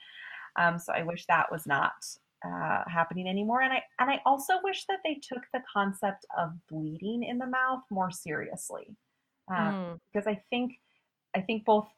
Um, 0.57 0.79
so 0.79 0.93
I 0.93 1.03
wish 1.03 1.27
that 1.27 1.51
was 1.51 1.67
not 1.67 1.93
uh, 2.47 2.83
happening 2.87 3.29
anymore. 3.29 3.63
And 3.63 3.73
I 3.73 3.83
and 3.99 4.11
I 4.11 4.21
also 4.27 4.55
wish 4.63 4.85
that 4.89 4.99
they 5.05 5.15
took 5.15 5.43
the 5.53 5.63
concept 5.73 6.27
of 6.39 6.53
bleeding 6.69 7.25
in 7.25 7.39
the 7.39 7.47
mouth 7.47 7.83
more 7.91 8.11
seriously, 8.11 8.97
um, 9.49 9.75
mm. 9.75 9.99
because 10.13 10.27
I 10.27 10.41
think 10.51 10.73
I 11.35 11.41
think 11.41 11.65
both 11.65 11.89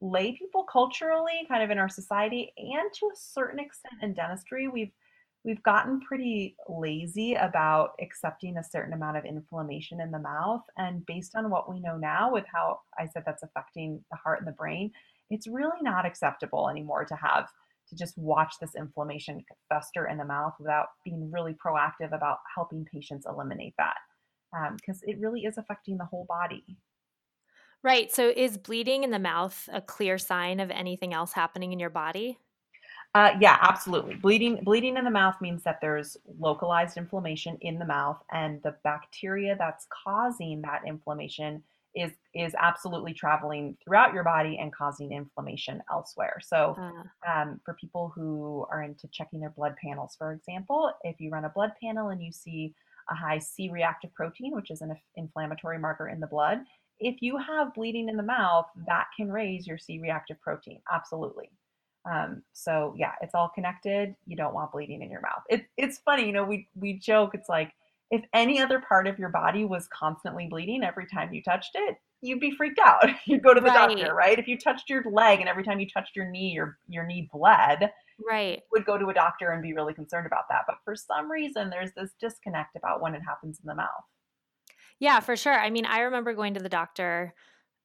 lay 0.00 0.36
people 0.36 0.64
culturally, 0.64 1.46
kind 1.48 1.62
of 1.62 1.70
in 1.70 1.78
our 1.78 1.88
society, 1.88 2.52
and 2.58 2.92
to 2.92 3.06
a 3.06 3.16
certain 3.16 3.58
extent 3.58 3.94
in 4.02 4.12
dentistry, 4.12 4.68
we've 4.68 4.92
we've 5.46 5.62
gotten 5.62 6.00
pretty 6.00 6.56
lazy 6.68 7.34
about 7.34 7.92
accepting 8.02 8.58
a 8.58 8.64
certain 8.64 8.92
amount 8.92 9.16
of 9.16 9.24
inflammation 9.24 10.00
in 10.00 10.10
the 10.10 10.18
mouth. 10.18 10.62
And 10.76 11.06
based 11.06 11.36
on 11.36 11.48
what 11.48 11.70
we 11.70 11.78
know 11.78 11.96
now, 11.96 12.32
with 12.32 12.44
how 12.52 12.80
I 12.98 13.06
said 13.06 13.22
that's 13.24 13.44
affecting 13.44 14.04
the 14.10 14.16
heart 14.16 14.40
and 14.40 14.48
the 14.48 14.52
brain, 14.52 14.90
it's 15.30 15.46
really 15.46 15.80
not 15.82 16.04
acceptable 16.04 16.68
anymore 16.68 17.04
to 17.04 17.14
have 17.14 17.46
to 17.88 17.96
just 17.96 18.18
watch 18.18 18.54
this 18.60 18.74
inflammation 18.74 19.44
fester 19.68 20.08
in 20.08 20.18
the 20.18 20.24
mouth 20.24 20.54
without 20.58 20.88
being 21.04 21.30
really 21.30 21.54
proactive 21.54 22.12
about 22.12 22.38
helping 22.52 22.84
patients 22.84 23.24
eliminate 23.28 23.74
that 23.78 23.94
because 24.76 24.96
um, 24.96 25.08
it 25.08 25.20
really 25.20 25.42
is 25.42 25.58
affecting 25.58 25.96
the 25.96 26.04
whole 26.04 26.26
body. 26.28 26.64
Right. 27.84 28.12
So, 28.12 28.32
is 28.34 28.58
bleeding 28.58 29.04
in 29.04 29.12
the 29.12 29.20
mouth 29.20 29.68
a 29.72 29.80
clear 29.80 30.18
sign 30.18 30.58
of 30.58 30.72
anything 30.72 31.14
else 31.14 31.34
happening 31.34 31.72
in 31.72 31.78
your 31.78 31.90
body? 31.90 32.38
Uh, 33.16 33.34
yeah, 33.40 33.56
absolutely. 33.62 34.14
Bleeding 34.14 34.56
bleeding 34.62 34.98
in 34.98 35.04
the 35.04 35.10
mouth 35.10 35.36
means 35.40 35.62
that 35.62 35.80
there's 35.80 36.18
localized 36.38 36.98
inflammation 36.98 37.56
in 37.62 37.78
the 37.78 37.84
mouth, 37.86 38.18
and 38.30 38.62
the 38.62 38.76
bacteria 38.84 39.56
that's 39.58 39.86
causing 40.04 40.60
that 40.60 40.82
inflammation 40.86 41.62
is 41.94 42.12
is 42.34 42.54
absolutely 42.58 43.14
traveling 43.14 43.74
throughout 43.82 44.12
your 44.12 44.22
body 44.22 44.58
and 44.60 44.70
causing 44.70 45.12
inflammation 45.12 45.82
elsewhere. 45.90 46.36
So, 46.42 46.76
uh. 46.78 47.32
um, 47.32 47.58
for 47.64 47.72
people 47.80 48.12
who 48.14 48.66
are 48.70 48.82
into 48.82 49.08
checking 49.08 49.40
their 49.40 49.54
blood 49.56 49.76
panels, 49.82 50.14
for 50.18 50.32
example, 50.32 50.92
if 51.02 51.18
you 51.18 51.30
run 51.30 51.46
a 51.46 51.48
blood 51.48 51.72
panel 51.82 52.10
and 52.10 52.22
you 52.22 52.32
see 52.32 52.74
a 53.10 53.14
high 53.14 53.38
C-reactive 53.38 54.12
protein, 54.12 54.54
which 54.54 54.70
is 54.70 54.82
an 54.82 54.94
inflammatory 55.14 55.78
marker 55.78 56.10
in 56.10 56.20
the 56.20 56.26
blood, 56.26 56.58
if 57.00 57.22
you 57.22 57.38
have 57.38 57.72
bleeding 57.72 58.10
in 58.10 58.18
the 58.18 58.22
mouth, 58.22 58.66
that 58.86 59.06
can 59.16 59.32
raise 59.32 59.66
your 59.66 59.78
C-reactive 59.78 60.38
protein. 60.42 60.80
Absolutely. 60.92 61.48
Um, 62.10 62.42
so 62.52 62.94
yeah, 62.96 63.12
it's 63.20 63.34
all 63.34 63.50
connected. 63.54 64.14
You 64.26 64.36
don't 64.36 64.54
want 64.54 64.72
bleeding 64.72 65.02
in 65.02 65.10
your 65.10 65.20
mouth. 65.20 65.42
It, 65.48 65.66
it's 65.76 65.98
funny, 65.98 66.26
you 66.26 66.32
know, 66.32 66.44
we 66.44 66.68
we 66.74 66.94
joke. 66.98 67.34
It's 67.34 67.48
like 67.48 67.72
if 68.10 68.22
any 68.32 68.60
other 68.60 68.80
part 68.80 69.06
of 69.06 69.18
your 69.18 69.30
body 69.30 69.64
was 69.64 69.88
constantly 69.88 70.46
bleeding 70.48 70.84
every 70.84 71.06
time 71.06 71.32
you 71.32 71.42
touched 71.42 71.72
it, 71.74 71.96
you'd 72.20 72.40
be 72.40 72.52
freaked 72.52 72.78
out. 72.78 73.08
You'd 73.26 73.42
go 73.42 73.52
to 73.52 73.60
the 73.60 73.66
right. 73.66 73.88
doctor, 73.88 74.14
right? 74.14 74.38
If 74.38 74.46
you 74.46 74.56
touched 74.58 74.88
your 74.88 75.02
leg 75.10 75.40
and 75.40 75.48
every 75.48 75.64
time 75.64 75.80
you 75.80 75.86
touched 75.88 76.14
your 76.14 76.30
knee, 76.30 76.52
your 76.52 76.78
your 76.88 77.04
knee 77.04 77.28
bled, 77.32 77.90
right, 78.26 78.62
would 78.72 78.84
go 78.84 78.96
to 78.98 79.08
a 79.08 79.14
doctor 79.14 79.50
and 79.50 79.62
be 79.62 79.72
really 79.72 79.94
concerned 79.94 80.26
about 80.26 80.44
that. 80.50 80.62
But 80.66 80.76
for 80.84 80.94
some 80.94 81.30
reason, 81.30 81.70
there's 81.70 81.92
this 81.96 82.12
disconnect 82.20 82.76
about 82.76 83.00
when 83.00 83.14
it 83.14 83.22
happens 83.26 83.58
in 83.62 83.66
the 83.66 83.74
mouth. 83.74 84.04
Yeah, 84.98 85.20
for 85.20 85.36
sure. 85.36 85.58
I 85.58 85.70
mean, 85.70 85.84
I 85.84 86.00
remember 86.00 86.32
going 86.34 86.54
to 86.54 86.62
the 86.62 86.68
doctor 86.68 87.34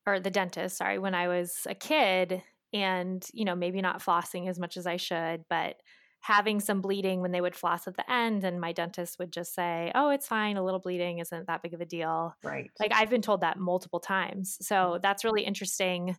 or 0.06 0.20
the 0.20 0.32
dentist, 0.32 0.78
sorry, 0.78 0.98
when 0.98 1.14
I 1.14 1.28
was 1.28 1.68
a 1.68 1.76
kid 1.76 2.42
and, 2.74 3.26
you 3.34 3.46
know, 3.46 3.56
maybe 3.56 3.82
not 3.82 4.02
flossing 4.02 4.50
as 4.50 4.60
much 4.60 4.78
as 4.78 4.88
I 4.88 4.98
should, 4.98 5.46
but 5.50 5.76
having 6.22 6.60
some 6.60 6.82
bleeding 6.82 7.22
when 7.22 7.32
they 7.32 7.42
would 7.42 7.56
floss 7.56 7.88
at 7.88 7.98
the 7.98 8.12
end 8.12 8.44
and 8.44 8.62
my 8.62 8.72
dentist 8.72 9.18
would 9.18 9.32
just 9.32 9.56
say, 9.56 9.92
"Oh, 9.96 10.10
it's 10.10 10.28
fine, 10.28 10.56
a 10.56 10.64
little 10.64 10.80
bleeding 10.80 11.18
isn't 11.20 11.48
that 11.48 11.64
big 11.64 11.74
of 11.74 11.82
a 11.82 11.86
deal." 11.86 12.36
Right. 12.44 12.70
Like 12.80 12.94
I've 12.94 13.10
been 13.10 13.24
told 13.24 13.42
that 13.42 13.58
multiple 13.58 14.00
times. 14.00 14.58
So 14.62 14.76
mm. 14.76 15.02
that's 15.02 15.24
really 15.24 15.44
interesting 15.44 16.16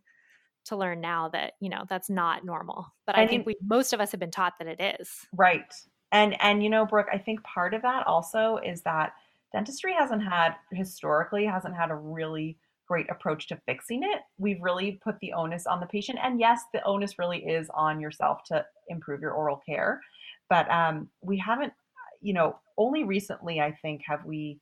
to 0.65 0.75
learn 0.75 1.01
now 1.01 1.29
that, 1.29 1.53
you 1.59 1.69
know, 1.69 1.83
that's 1.89 2.09
not 2.09 2.45
normal. 2.45 2.93
But 3.05 3.17
I, 3.17 3.23
I 3.23 3.27
think 3.27 3.45
we 3.45 3.55
most 3.61 3.93
of 3.93 4.01
us 4.01 4.11
have 4.11 4.19
been 4.19 4.31
taught 4.31 4.53
that 4.59 4.67
it 4.67 4.99
is. 4.99 5.09
Right. 5.33 5.73
And 6.11 6.39
and 6.41 6.61
you 6.61 6.69
know, 6.69 6.85
Brooke, 6.85 7.07
I 7.11 7.17
think 7.17 7.43
part 7.43 7.73
of 7.73 7.81
that 7.83 8.05
also 8.05 8.57
is 8.57 8.81
that 8.81 9.13
dentistry 9.53 9.93
hasn't 9.97 10.23
had 10.23 10.55
historically 10.71 11.45
hasn't 11.45 11.75
had 11.75 11.91
a 11.91 11.95
really 11.95 12.57
great 12.87 13.09
approach 13.09 13.47
to 13.47 13.59
fixing 13.65 14.03
it. 14.03 14.21
We've 14.37 14.61
really 14.61 14.99
put 15.03 15.19
the 15.19 15.33
onus 15.33 15.65
on 15.65 15.79
the 15.79 15.85
patient. 15.85 16.19
And 16.21 16.39
yes, 16.39 16.61
the 16.73 16.83
onus 16.83 17.17
really 17.17 17.39
is 17.45 17.69
on 17.73 17.99
yourself 17.99 18.39
to 18.47 18.65
improve 18.89 19.21
your 19.21 19.31
oral 19.31 19.61
care. 19.65 20.01
But 20.49 20.69
um, 20.69 21.09
we 21.21 21.37
haven't, 21.37 21.73
you 22.21 22.33
know, 22.33 22.59
only 22.77 23.03
recently, 23.03 23.61
I 23.61 23.71
think, 23.81 24.01
have 24.05 24.25
we, 24.25 24.59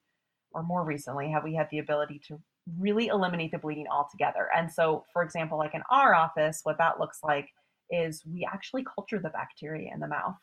or 0.52 0.64
more 0.64 0.84
recently, 0.84 1.30
have 1.32 1.44
we 1.44 1.56
had 1.56 1.68
the 1.72 1.80
ability 1.80 2.22
to 2.28 2.40
really 2.80 3.08
eliminate 3.08 3.52
the 3.52 3.58
bleeding 3.58 3.88
altogether. 3.92 4.50
And 4.56 4.72
so, 4.72 5.06
for 5.12 5.24
example, 5.24 5.58
like 5.58 5.74
in 5.74 5.82
our 5.90 6.14
office, 6.14 6.62
what 6.64 6.78
that 6.78 7.00
looks 7.00 7.20
like 7.24 7.50
is 7.90 8.24
we 8.26 8.48
actually 8.52 8.86
culture 8.96 9.20
the 9.20 9.30
bacteria 9.30 9.92
in 9.94 10.00
the 10.00 10.08
mouth. 10.08 10.36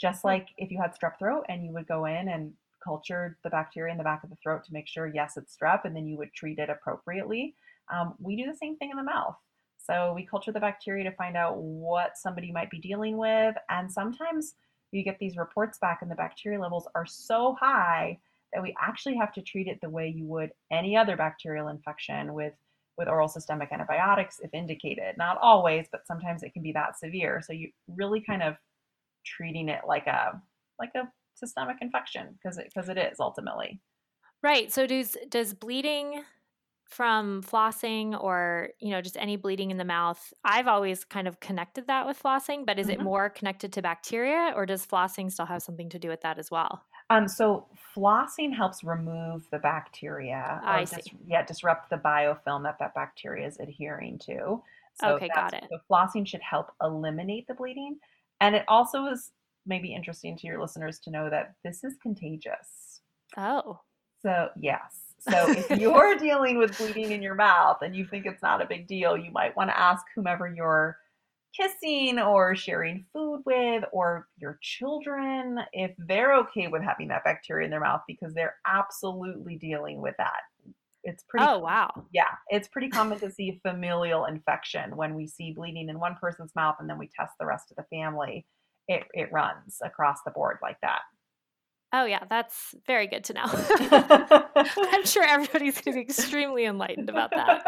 Just 0.00 0.22
hmm. 0.22 0.28
like 0.28 0.48
if 0.56 0.70
you 0.70 0.80
had 0.80 0.94
strep 0.94 1.18
throat 1.18 1.44
and 1.48 1.64
you 1.64 1.72
would 1.72 1.86
go 1.86 2.06
in 2.06 2.28
and 2.28 2.52
cultured 2.84 3.36
the 3.42 3.50
bacteria 3.50 3.92
in 3.92 3.98
the 3.98 4.04
back 4.04 4.22
of 4.22 4.30
the 4.30 4.36
throat 4.42 4.64
to 4.64 4.72
make 4.72 4.86
sure, 4.86 5.10
yes, 5.12 5.36
it's 5.36 5.56
strep, 5.56 5.84
and 5.84 5.96
then 5.96 6.06
you 6.06 6.18
would 6.18 6.32
treat 6.34 6.58
it 6.58 6.70
appropriately. 6.70 7.54
Um, 7.92 8.14
we 8.18 8.36
do 8.36 8.50
the 8.50 8.56
same 8.56 8.76
thing 8.76 8.90
in 8.90 8.96
the 8.96 9.02
mouth. 9.02 9.36
So 9.78 10.12
we 10.14 10.24
culture 10.24 10.52
the 10.52 10.60
bacteria 10.60 11.04
to 11.04 11.16
find 11.16 11.36
out 11.36 11.58
what 11.58 12.16
somebody 12.16 12.52
might 12.52 12.70
be 12.70 12.78
dealing 12.78 13.16
with. 13.16 13.54
And 13.68 13.90
sometimes 13.90 14.54
you 14.92 15.02
get 15.02 15.18
these 15.18 15.36
reports 15.36 15.78
back, 15.78 16.00
and 16.02 16.10
the 16.10 16.14
bacteria 16.14 16.60
levels 16.60 16.88
are 16.94 17.06
so 17.06 17.56
high 17.58 18.18
that 18.52 18.62
we 18.62 18.74
actually 18.80 19.16
have 19.16 19.32
to 19.34 19.42
treat 19.42 19.66
it 19.66 19.80
the 19.82 19.90
way 19.90 20.08
you 20.08 20.26
would 20.26 20.50
any 20.70 20.96
other 20.96 21.16
bacterial 21.16 21.68
infection 21.68 22.32
with 22.34 22.54
with 22.96 23.08
oral 23.08 23.26
systemic 23.26 23.72
antibiotics 23.72 24.38
if 24.40 24.54
indicated. 24.54 25.16
Not 25.18 25.36
always, 25.42 25.86
but 25.90 26.06
sometimes 26.06 26.44
it 26.44 26.52
can 26.52 26.62
be 26.62 26.70
that 26.72 26.96
severe. 26.96 27.42
So 27.44 27.52
you 27.52 27.70
really 27.88 28.20
kind 28.20 28.40
of 28.42 28.54
treating 29.26 29.68
it 29.68 29.80
like 29.86 30.06
a 30.06 30.40
like 30.78 30.92
a 30.94 31.08
systemic 31.46 31.76
infection 31.80 32.38
because 32.42 32.58
it 32.58 32.70
because 32.72 32.88
it 32.88 32.98
is 32.98 33.20
ultimately. 33.20 33.80
Right. 34.42 34.72
So 34.72 34.86
does 34.86 35.16
does 35.28 35.54
bleeding 35.54 36.22
from 36.86 37.42
flossing 37.42 38.20
or 38.22 38.68
you 38.78 38.90
know 38.90 39.00
just 39.00 39.16
any 39.16 39.36
bleeding 39.36 39.70
in 39.70 39.78
the 39.78 39.84
mouth 39.84 40.32
i've 40.44 40.68
always 40.68 41.04
kind 41.04 41.26
of 41.26 41.40
connected 41.40 41.86
that 41.86 42.06
with 42.06 42.22
flossing 42.22 42.64
but 42.66 42.78
is 42.78 42.86
mm-hmm. 42.86 43.00
it 43.00 43.04
more 43.04 43.30
connected 43.30 43.72
to 43.72 43.82
bacteria 43.82 44.52
or 44.54 44.66
does 44.66 44.86
flossing 44.86 45.30
still 45.30 45.46
have 45.46 45.62
something 45.62 45.88
to 45.88 45.98
do 45.98 46.08
with 46.08 46.20
that 46.20 46.38
as 46.38 46.50
well 46.50 46.82
um, 47.10 47.28
so 47.28 47.66
flossing 47.96 48.54
helps 48.54 48.82
remove 48.82 49.46
the 49.50 49.58
bacteria 49.58 50.60
I 50.62 50.84
see. 50.84 50.96
Dis- 50.96 51.08
yeah 51.26 51.44
disrupt 51.44 51.90
the 51.90 51.96
biofilm 51.96 52.62
that 52.64 52.78
that 52.78 52.94
bacteria 52.94 53.46
is 53.46 53.58
adhering 53.58 54.18
to 54.26 54.62
so 55.00 55.08
okay 55.08 55.28
got 55.34 55.54
it 55.54 55.64
so 55.70 55.78
flossing 55.90 56.26
should 56.26 56.42
help 56.42 56.70
eliminate 56.82 57.46
the 57.46 57.54
bleeding 57.54 57.98
and 58.40 58.54
it 58.54 58.64
also 58.68 59.06
is 59.06 59.32
maybe 59.66 59.94
interesting 59.94 60.36
to 60.38 60.46
your 60.46 60.60
listeners 60.60 60.98
to 61.00 61.10
know 61.10 61.30
that 61.30 61.54
this 61.64 61.84
is 61.84 61.94
contagious. 62.02 63.00
Oh. 63.36 63.80
So, 64.22 64.48
yes. 64.56 65.00
So, 65.30 65.50
if 65.52 65.70
you're 65.80 66.18
dealing 66.18 66.58
with 66.58 66.76
bleeding 66.76 67.12
in 67.12 67.22
your 67.22 67.34
mouth 67.34 67.78
and 67.80 67.96
you 67.96 68.04
think 68.04 68.26
it's 68.26 68.42
not 68.42 68.60
a 68.60 68.66
big 68.66 68.86
deal, 68.86 69.16
you 69.16 69.30
might 69.30 69.56
want 69.56 69.70
to 69.70 69.80
ask 69.80 70.04
whomever 70.14 70.46
you're 70.54 70.98
kissing 71.58 72.18
or 72.18 72.54
sharing 72.54 73.06
food 73.12 73.42
with 73.46 73.84
or 73.92 74.28
your 74.36 74.58
children 74.60 75.60
if 75.72 75.92
they're 75.96 76.34
okay 76.34 76.66
with 76.66 76.82
having 76.82 77.08
that 77.08 77.24
bacteria 77.24 77.64
in 77.64 77.70
their 77.70 77.80
mouth 77.80 78.02
because 78.06 78.34
they're 78.34 78.56
absolutely 78.66 79.56
dealing 79.56 80.02
with 80.02 80.14
that. 80.18 80.42
It's 81.04 81.24
pretty 81.28 81.46
Oh, 81.46 81.58
wow. 81.58 81.90
Yeah, 82.12 82.24
it's 82.48 82.68
pretty 82.68 82.88
common 82.88 83.18
to 83.20 83.30
see 83.30 83.60
familial 83.66 84.24
infection 84.24 84.96
when 84.96 85.14
we 85.14 85.26
see 85.26 85.52
bleeding 85.52 85.88
in 85.88 86.00
one 86.00 86.16
person's 86.20 86.54
mouth 86.56 86.76
and 86.80 86.88
then 86.88 86.98
we 86.98 87.08
test 87.14 87.32
the 87.38 87.46
rest 87.46 87.70
of 87.70 87.76
the 87.76 87.96
family 87.96 88.46
it, 88.88 89.04
it 89.12 89.32
runs 89.32 89.78
across 89.84 90.18
the 90.24 90.30
board 90.30 90.58
like 90.62 90.80
that. 90.82 91.00
Oh 91.96 92.06
yeah, 92.06 92.24
that's 92.28 92.74
very 92.88 93.06
good 93.06 93.22
to 93.24 93.34
know. 93.34 93.44
I'm 93.46 95.04
sure 95.04 95.22
everybody's 95.22 95.80
going 95.80 95.94
to 95.94 96.00
be 96.00 96.00
extremely 96.00 96.64
enlightened 96.64 97.08
about 97.08 97.30
that. 97.30 97.62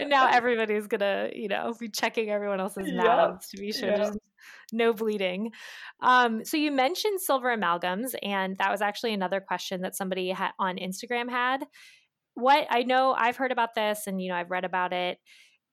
And 0.00 0.08
now 0.08 0.28
everybody's 0.32 0.86
going 0.86 1.00
to, 1.00 1.30
you 1.34 1.48
know, 1.48 1.74
be 1.78 1.90
checking 1.90 2.30
everyone 2.30 2.58
else's 2.58 2.90
mouths 2.90 3.48
to 3.48 3.58
be 3.58 3.72
sure 3.72 3.90
yeah. 3.90 3.96
there's 3.98 4.16
no 4.72 4.94
bleeding. 4.94 5.50
Um, 6.00 6.42
so 6.42 6.56
you 6.56 6.72
mentioned 6.72 7.20
silver 7.20 7.54
amalgams, 7.54 8.14
and 8.22 8.56
that 8.56 8.70
was 8.70 8.80
actually 8.80 9.12
another 9.12 9.40
question 9.40 9.82
that 9.82 9.94
somebody 9.94 10.30
ha- 10.30 10.54
on 10.58 10.76
Instagram 10.76 11.28
had. 11.28 11.62
What 12.32 12.66
I 12.70 12.82
know, 12.82 13.12
I've 13.12 13.36
heard 13.36 13.52
about 13.52 13.74
this, 13.74 14.06
and 14.06 14.22
you 14.22 14.30
know, 14.30 14.36
I've 14.36 14.50
read 14.50 14.64
about 14.64 14.94
it. 14.94 15.18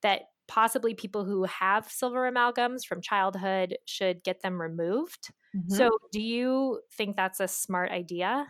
That 0.01 0.23
possibly 0.47 0.93
people 0.93 1.25
who 1.25 1.43
have 1.43 1.89
silver 1.89 2.29
amalgams 2.29 2.85
from 2.85 3.01
childhood 3.01 3.77
should 3.85 4.23
get 4.23 4.41
them 4.41 4.59
removed. 4.59 5.31
Mm-hmm. 5.55 5.75
So, 5.75 5.97
do 6.11 6.21
you 6.21 6.81
think 6.97 7.15
that's 7.15 7.39
a 7.39 7.47
smart 7.47 7.91
idea? 7.91 8.47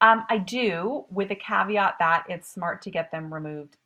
Um, 0.00 0.24
I 0.28 0.38
do, 0.38 1.04
with 1.10 1.30
a 1.30 1.36
caveat 1.36 1.96
that 2.00 2.24
it's 2.28 2.52
smart 2.52 2.82
to 2.82 2.90
get 2.90 3.10
them 3.10 3.32
removed 3.32 3.76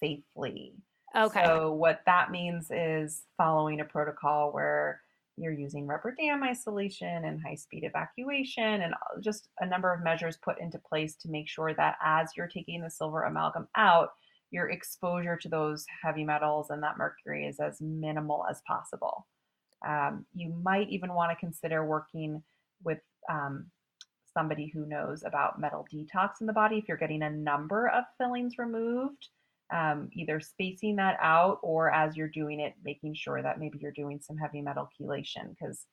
safely. 0.00 0.74
Okay. 1.16 1.44
So, 1.44 1.72
what 1.72 2.00
that 2.06 2.30
means 2.30 2.70
is 2.70 3.22
following 3.36 3.80
a 3.80 3.84
protocol 3.84 4.52
where 4.52 5.00
you're 5.36 5.52
using 5.52 5.86
rubber 5.86 6.14
dam 6.18 6.42
isolation 6.42 7.24
and 7.24 7.40
high 7.40 7.54
speed 7.54 7.84
evacuation 7.84 8.82
and 8.82 8.94
just 9.20 9.48
a 9.60 9.66
number 9.66 9.92
of 9.92 10.02
measures 10.02 10.36
put 10.36 10.60
into 10.60 10.78
place 10.78 11.16
to 11.16 11.30
make 11.30 11.48
sure 11.48 11.72
that 11.74 11.96
as 12.04 12.30
you're 12.36 12.46
taking 12.46 12.82
the 12.82 12.90
silver 12.90 13.22
amalgam 13.22 13.66
out, 13.76 14.10
your 14.50 14.70
exposure 14.70 15.36
to 15.36 15.48
those 15.48 15.84
heavy 16.02 16.24
metals 16.24 16.70
and 16.70 16.82
that 16.82 16.98
mercury 16.98 17.46
is 17.46 17.60
as 17.60 17.80
minimal 17.80 18.44
as 18.50 18.60
possible. 18.66 19.26
Um, 19.86 20.26
you 20.34 20.52
might 20.62 20.88
even 20.90 21.14
want 21.14 21.30
to 21.30 21.36
consider 21.36 21.84
working 21.84 22.42
with 22.84 22.98
um, 23.30 23.66
somebody 24.36 24.66
who 24.66 24.86
knows 24.86 25.22
about 25.24 25.60
metal 25.60 25.86
detox 25.92 26.40
in 26.40 26.46
the 26.46 26.52
body 26.52 26.78
if 26.78 26.88
you're 26.88 26.96
getting 26.96 27.22
a 27.22 27.30
number 27.30 27.88
of 27.88 28.04
fillings 28.18 28.58
removed. 28.58 29.28
Um, 29.72 30.10
either 30.14 30.40
spacing 30.40 30.96
that 30.96 31.16
out 31.22 31.60
or 31.62 31.92
as 31.92 32.16
you're 32.16 32.28
doing 32.28 32.58
it, 32.58 32.74
making 32.84 33.14
sure 33.14 33.40
that 33.40 33.60
maybe 33.60 33.78
you're 33.80 33.92
doing 33.92 34.18
some 34.20 34.36
heavy 34.36 34.60
metal 34.60 34.88
chelation 35.00 35.50
because 35.50 35.86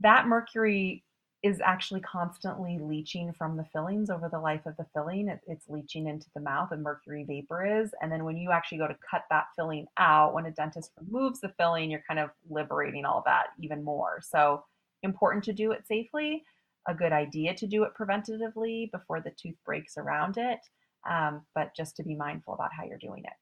that 0.00 0.26
mercury 0.26 1.03
is 1.44 1.60
actually 1.62 2.00
constantly 2.00 2.78
leaching 2.80 3.30
from 3.36 3.54
the 3.54 3.66
fillings 3.70 4.08
over 4.08 4.30
the 4.30 4.40
life 4.40 4.64
of 4.64 4.74
the 4.78 4.86
filling. 4.94 5.28
It, 5.28 5.40
it's 5.46 5.68
leaching 5.68 6.08
into 6.08 6.26
the 6.34 6.40
mouth, 6.40 6.72
and 6.72 6.82
mercury 6.82 7.22
vapor 7.28 7.82
is. 7.82 7.90
And 8.00 8.10
then 8.10 8.24
when 8.24 8.38
you 8.38 8.50
actually 8.50 8.78
go 8.78 8.88
to 8.88 8.96
cut 9.08 9.24
that 9.28 9.48
filling 9.54 9.86
out, 9.98 10.32
when 10.32 10.46
a 10.46 10.50
dentist 10.50 10.92
removes 10.98 11.40
the 11.40 11.52
filling, 11.58 11.90
you're 11.90 12.02
kind 12.08 12.18
of 12.18 12.30
liberating 12.48 13.04
all 13.04 13.22
that 13.26 13.48
even 13.60 13.84
more. 13.84 14.20
So, 14.22 14.64
important 15.02 15.44
to 15.44 15.52
do 15.52 15.72
it 15.72 15.86
safely, 15.86 16.42
a 16.88 16.94
good 16.94 17.12
idea 17.12 17.54
to 17.56 17.66
do 17.66 17.84
it 17.84 17.92
preventatively 17.94 18.90
before 18.90 19.20
the 19.20 19.32
tooth 19.38 19.56
breaks 19.66 19.98
around 19.98 20.38
it, 20.38 20.60
um, 21.08 21.42
but 21.54 21.76
just 21.76 21.94
to 21.96 22.02
be 22.02 22.14
mindful 22.14 22.54
about 22.54 22.70
how 22.74 22.84
you're 22.84 22.96
doing 22.96 23.22
it. 23.22 23.34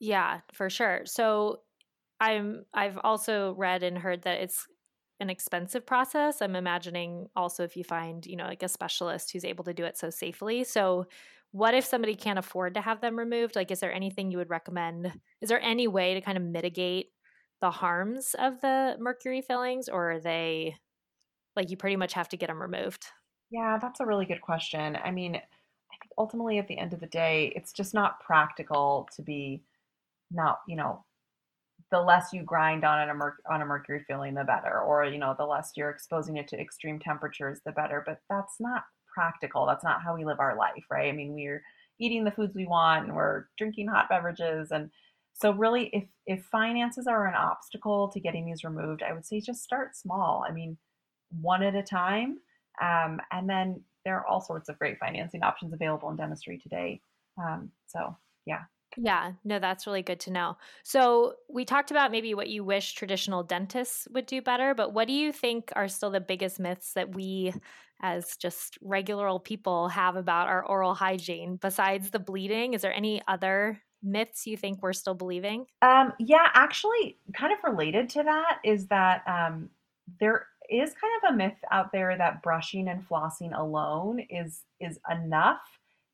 Yeah, 0.00 0.40
for 0.52 0.68
sure. 0.68 1.02
So, 1.04 1.60
I'm 2.18 2.64
I've 2.74 2.98
also 3.04 3.54
read 3.54 3.84
and 3.84 3.96
heard 3.96 4.22
that 4.22 4.40
it's 4.40 4.66
an 5.20 5.30
expensive 5.30 5.86
process. 5.86 6.42
I'm 6.42 6.56
imagining 6.56 7.28
also 7.36 7.62
if 7.62 7.76
you 7.76 7.84
find, 7.84 8.26
you 8.26 8.36
know, 8.36 8.44
like 8.44 8.62
a 8.62 8.68
specialist 8.68 9.32
who's 9.32 9.44
able 9.44 9.64
to 9.64 9.74
do 9.74 9.84
it 9.84 9.96
so 9.96 10.10
safely. 10.10 10.64
So, 10.64 11.06
what 11.52 11.74
if 11.74 11.84
somebody 11.84 12.16
can't 12.16 12.38
afford 12.38 12.74
to 12.74 12.80
have 12.80 13.00
them 13.00 13.16
removed? 13.16 13.54
Like, 13.54 13.70
is 13.70 13.78
there 13.78 13.92
anything 13.92 14.30
you 14.32 14.38
would 14.38 14.50
recommend? 14.50 15.12
Is 15.40 15.48
there 15.48 15.60
any 15.60 15.86
way 15.86 16.14
to 16.14 16.20
kind 16.20 16.36
of 16.36 16.42
mitigate 16.42 17.12
the 17.60 17.70
harms 17.70 18.34
of 18.38 18.60
the 18.60 18.96
mercury 18.98 19.40
fillings, 19.40 19.88
or 19.88 20.12
are 20.12 20.20
they 20.20 20.76
like 21.54 21.70
you 21.70 21.76
pretty 21.76 21.96
much 21.96 22.12
have 22.14 22.28
to 22.30 22.36
get 22.36 22.48
them 22.48 22.60
removed? 22.60 23.06
Yeah, 23.50 23.78
that's 23.80 24.00
a 24.00 24.06
really 24.06 24.26
good 24.26 24.40
question. 24.40 24.98
I 25.02 25.12
mean, 25.12 25.36
I 25.36 25.96
think 26.00 26.12
ultimately 26.18 26.58
at 26.58 26.66
the 26.66 26.76
end 26.76 26.92
of 26.92 27.00
the 27.00 27.06
day, 27.06 27.52
it's 27.54 27.72
just 27.72 27.94
not 27.94 28.20
practical 28.20 29.08
to 29.14 29.22
be 29.22 29.62
not, 30.32 30.58
you 30.66 30.74
know, 30.74 31.04
the 31.90 32.00
less 32.00 32.32
you 32.32 32.42
grind 32.42 32.84
on 32.84 33.08
a 33.08 33.52
on 33.52 33.62
a 33.62 33.66
mercury 33.66 34.04
filling, 34.08 34.34
the 34.34 34.44
better. 34.44 34.80
Or 34.80 35.04
you 35.04 35.18
know, 35.18 35.34
the 35.38 35.46
less 35.46 35.72
you're 35.76 35.90
exposing 35.90 36.36
it 36.36 36.48
to 36.48 36.60
extreme 36.60 36.98
temperatures, 36.98 37.60
the 37.64 37.72
better. 37.72 38.02
But 38.06 38.20
that's 38.28 38.60
not 38.60 38.84
practical. 39.12 39.66
That's 39.66 39.84
not 39.84 40.02
how 40.02 40.16
we 40.16 40.24
live 40.24 40.40
our 40.40 40.56
life, 40.56 40.84
right? 40.90 41.08
I 41.08 41.12
mean, 41.12 41.34
we're 41.34 41.62
eating 42.00 42.24
the 42.24 42.32
foods 42.32 42.54
we 42.54 42.66
want, 42.66 43.06
and 43.06 43.14
we're 43.14 43.46
drinking 43.58 43.88
hot 43.88 44.08
beverages, 44.08 44.70
and 44.72 44.90
so 45.34 45.52
really, 45.52 45.90
if 45.92 46.04
if 46.26 46.44
finances 46.44 47.06
are 47.06 47.26
an 47.26 47.34
obstacle 47.34 48.08
to 48.08 48.20
getting 48.20 48.46
these 48.46 48.64
removed, 48.64 49.02
I 49.02 49.12
would 49.12 49.26
say 49.26 49.40
just 49.40 49.62
start 49.62 49.96
small. 49.96 50.44
I 50.48 50.52
mean, 50.52 50.78
one 51.40 51.62
at 51.62 51.74
a 51.74 51.82
time, 51.82 52.38
um, 52.80 53.20
and 53.32 53.48
then 53.48 53.82
there 54.04 54.16
are 54.16 54.26
all 54.26 54.40
sorts 54.40 54.68
of 54.68 54.78
great 54.78 54.98
financing 54.98 55.42
options 55.42 55.72
available 55.72 56.10
in 56.10 56.16
dentistry 56.16 56.58
today. 56.58 57.00
Um, 57.38 57.70
so 57.86 58.16
yeah. 58.46 58.62
Yeah, 58.96 59.32
no, 59.42 59.58
that's 59.58 59.86
really 59.86 60.02
good 60.02 60.20
to 60.20 60.30
know. 60.30 60.56
So, 60.84 61.34
we 61.48 61.64
talked 61.64 61.90
about 61.90 62.12
maybe 62.12 62.32
what 62.34 62.48
you 62.48 62.62
wish 62.62 62.92
traditional 62.92 63.42
dentists 63.42 64.06
would 64.12 64.26
do 64.26 64.40
better, 64.40 64.72
but 64.72 64.92
what 64.92 65.08
do 65.08 65.14
you 65.14 65.32
think 65.32 65.72
are 65.74 65.88
still 65.88 66.10
the 66.10 66.20
biggest 66.20 66.60
myths 66.60 66.92
that 66.92 67.12
we, 67.14 67.52
as 68.00 68.36
just 68.36 68.78
regular 68.82 69.26
old 69.26 69.44
people, 69.44 69.88
have 69.88 70.14
about 70.14 70.46
our 70.46 70.64
oral 70.64 70.94
hygiene 70.94 71.56
besides 71.56 72.10
the 72.10 72.20
bleeding? 72.20 72.74
Is 72.74 72.82
there 72.82 72.94
any 72.94 73.20
other 73.26 73.82
myths 74.00 74.46
you 74.46 74.56
think 74.56 74.80
we're 74.80 74.92
still 74.92 75.14
believing? 75.14 75.66
Um, 75.82 76.12
yeah, 76.18 76.48
actually, 76.54 77.18
kind 77.34 77.52
of 77.52 77.58
related 77.62 78.08
to 78.10 78.22
that 78.22 78.60
is 78.64 78.88
that 78.88 79.22
um, 79.26 79.70
there 80.20 80.46
is 80.70 80.94
kind 80.94 81.12
of 81.22 81.34
a 81.34 81.36
myth 81.36 81.58
out 81.70 81.92
there 81.92 82.16
that 82.16 82.42
brushing 82.42 82.88
and 82.88 83.06
flossing 83.06 83.56
alone 83.56 84.20
is 84.30 84.64
is 84.80 84.98
enough 85.10 85.60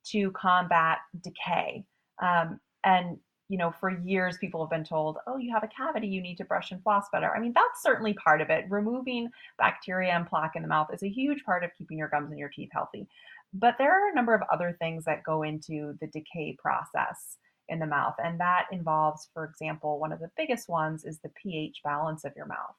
to 0.07 0.33
combat 0.33 0.99
decay. 1.21 1.85
Um, 2.21 2.61
and 2.85 3.19
you 3.49 3.59
know 3.59 3.73
for 3.81 3.91
years 3.91 4.39
people 4.39 4.65
have 4.65 4.71
been 4.71 4.85
told 4.85 5.19
oh 5.27 5.37
you 5.37 5.53
have 5.53 5.65
a 5.65 5.69
cavity 5.69 6.07
you 6.07 6.23
need 6.23 6.37
to 6.37 6.45
brush 6.45 6.71
and 6.71 6.83
floss 6.83 7.07
better. 7.13 7.35
I 7.35 7.41
mean 7.41 7.53
that's 7.55 7.83
certainly 7.83 8.15
part 8.15 8.41
of 8.41 8.51
it. 8.51 8.65
Removing 8.69 9.29
bacteria 9.59 10.13
and 10.13 10.27
plaque 10.27 10.57
in 10.57 10.63
the 10.63 10.69
mouth 10.69 10.89
is 10.93 11.03
a 11.03 11.09
huge 11.09 11.45
part 11.45 11.65
of 11.65 11.75
keeping 11.77 11.99
your 11.99 12.09
gums 12.09 12.31
and 12.31 12.39
your 12.39 12.49
teeth 12.49 12.71
healthy. 12.73 13.07
But 13.53 13.75
there 13.79 13.93
are 13.93 14.11
a 14.11 14.15
number 14.15 14.35
of 14.35 14.43
other 14.53 14.77
things 14.79 15.05
that 15.05 15.25
go 15.25 15.43
into 15.43 15.99
the 16.01 16.07
decay 16.07 16.57
process 16.59 17.39
in 17.69 17.81
the 17.81 17.87
mouth 17.87 18.15
and 18.23 18.39
that 18.41 18.67
involves 18.73 19.29
for 19.33 19.45
example 19.45 19.99
one 19.99 20.13
of 20.13 20.19
the 20.19 20.31
biggest 20.37 20.69
ones 20.69 21.05
is 21.05 21.21
the 21.21 21.31
ph 21.31 21.81
balance 21.85 22.25
of 22.25 22.33
your 22.37 22.47
mouth. 22.47 22.77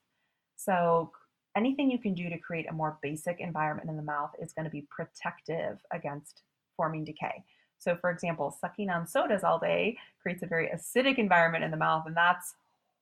So 0.56 1.12
anything 1.58 1.92
you 1.92 2.00
can 2.00 2.14
do 2.14 2.30
to 2.30 2.38
create 2.38 2.70
a 2.70 2.74
more 2.74 2.98
basic 3.02 3.40
environment 3.40 3.90
in 3.90 3.98
the 3.98 4.04
mouth 4.04 4.32
is 4.42 4.54
going 4.54 4.66
to 4.66 4.72
be 4.72 4.88
protective 4.90 5.80
against 5.92 6.44
forming 6.78 7.04
decay 7.04 7.44
so, 7.82 7.96
for 7.96 8.12
example, 8.12 8.56
sucking 8.62 8.92
on 8.92 9.08
sodas 9.08 9.44
all 9.44 9.58
day 9.58 9.98
creates 10.22 10.44
a 10.44 10.46
very 10.46 10.70
acidic 10.70 11.18
environment 11.18 11.64
in 11.64 11.72
the 11.72 11.78
mouth, 11.78 12.04
and 12.06 12.16
that's 12.16 12.54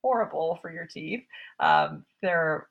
horrible 0.02 0.58
for 0.62 0.72
your 0.72 0.86
teeth. 0.86 1.26
Um, 1.60 2.06
they're 2.22 2.68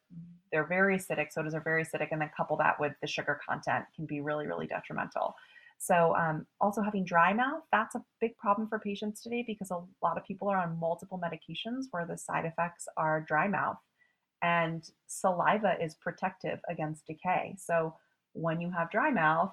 they're 0.51 0.65
very 0.65 0.97
acidic. 0.97 1.31
Sodas 1.31 1.55
are 1.55 1.61
very 1.61 1.85
acidic, 1.85 2.09
and 2.11 2.23
then 2.23 2.31
couple 2.35 2.57
that 2.57 2.81
with 2.81 2.95
the 3.03 3.07
sugar 3.07 3.39
content 3.47 3.85
can 3.95 4.07
be 4.07 4.23
really 4.23 4.47
really 4.47 4.67
detrimental. 4.67 5.35
So, 5.77 6.17
um, 6.17 6.47
also 6.63 6.81
having 6.81 7.05
dry 7.05 7.35
mouth, 7.35 7.63
that's 7.71 7.95
a 7.95 8.03
big 8.23 8.37
problem 8.39 8.69
for 8.69 8.79
patients 8.79 9.23
today 9.23 9.45
because 9.47 9.71
a 9.71 9.83
lot 10.03 10.17
of 10.17 10.25
people 10.25 10.49
are 10.49 10.59
on 10.59 10.79
multiple 10.81 11.21
medications 11.23 11.85
where 11.91 12.07
the 12.07 12.17
side 12.17 12.47
effects 12.47 12.89
are 12.97 13.21
dry 13.21 13.49
mouth. 13.49 13.77
And 14.43 14.89
saliva 15.07 15.77
is 15.81 15.95
protective 15.95 16.59
against 16.71 17.07
decay. 17.07 17.57
So, 17.59 17.95
when 18.33 18.63
you 18.63 18.71
have 18.71 18.91
dry 18.91 19.11
mouth, 19.11 19.53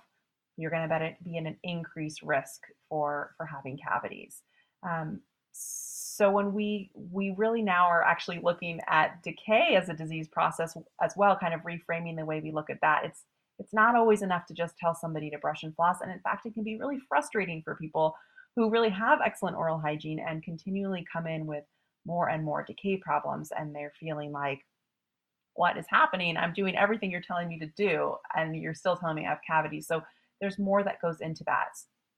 you're 0.57 0.71
going 0.71 0.87
to 0.87 1.15
be 1.23 1.37
in 1.37 1.47
an 1.47 1.57
increased 1.63 2.21
risk 2.21 2.61
for 2.89 3.33
for 3.37 3.45
having 3.45 3.77
cavities. 3.77 4.41
Um, 4.87 5.21
so 5.51 6.31
when 6.31 6.53
we 6.53 6.91
we 6.93 7.33
really 7.37 7.61
now 7.61 7.87
are 7.87 8.03
actually 8.03 8.39
looking 8.41 8.79
at 8.87 9.21
decay 9.23 9.75
as 9.75 9.89
a 9.89 9.93
disease 9.93 10.27
process 10.27 10.77
as 11.01 11.13
well, 11.17 11.37
kind 11.37 11.53
of 11.53 11.61
reframing 11.61 12.15
the 12.17 12.25
way 12.25 12.39
we 12.41 12.51
look 12.51 12.69
at 12.69 12.81
that. 12.81 13.03
It's 13.05 13.23
it's 13.59 13.73
not 13.73 13.95
always 13.95 14.21
enough 14.21 14.45
to 14.47 14.53
just 14.53 14.77
tell 14.77 14.93
somebody 14.93 15.29
to 15.29 15.37
brush 15.37 15.63
and 15.63 15.75
floss, 15.75 16.01
and 16.01 16.11
in 16.11 16.19
fact, 16.19 16.45
it 16.45 16.53
can 16.53 16.63
be 16.63 16.77
really 16.77 16.99
frustrating 17.07 17.61
for 17.63 17.75
people 17.75 18.15
who 18.55 18.69
really 18.69 18.89
have 18.89 19.19
excellent 19.25 19.57
oral 19.57 19.79
hygiene 19.79 20.19
and 20.25 20.43
continually 20.43 21.05
come 21.11 21.27
in 21.27 21.45
with 21.45 21.63
more 22.05 22.29
and 22.29 22.43
more 22.43 22.63
decay 22.63 22.97
problems, 22.97 23.51
and 23.57 23.73
they're 23.73 23.93
feeling 23.99 24.31
like 24.31 24.59
what 25.55 25.77
is 25.77 25.85
happening? 25.89 26.37
I'm 26.37 26.53
doing 26.53 26.75
everything 26.75 27.09
you're 27.09 27.21
telling 27.21 27.47
me 27.47 27.59
to 27.59 27.67
do, 27.77 28.15
and 28.35 28.55
you're 28.55 28.73
still 28.73 28.95
telling 28.95 29.15
me 29.15 29.25
I 29.25 29.29
have 29.29 29.39
cavities. 29.47 29.87
So 29.87 30.01
there's 30.41 30.59
more 30.59 30.83
that 30.83 31.01
goes 31.01 31.21
into 31.21 31.43
that. 31.45 31.69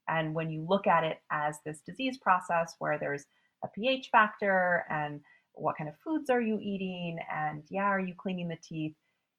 And 0.07 0.33
when 0.33 0.49
you 0.49 0.65
look 0.67 0.87
at 0.87 1.03
it 1.03 1.19
as 1.31 1.57
this 1.65 1.81
disease 1.85 2.17
process 2.17 2.75
where 2.79 2.97
there's 2.97 3.25
a 3.63 3.67
pH 3.67 4.09
factor 4.11 4.85
and 4.89 5.19
what 5.53 5.77
kind 5.77 5.89
of 5.89 5.95
foods 6.03 6.29
are 6.29 6.41
you 6.41 6.59
eating 6.61 7.17
and 7.33 7.63
yeah, 7.69 7.85
are 7.85 7.99
you 7.99 8.13
cleaning 8.15 8.47
the 8.47 8.57
teeth, 8.57 8.93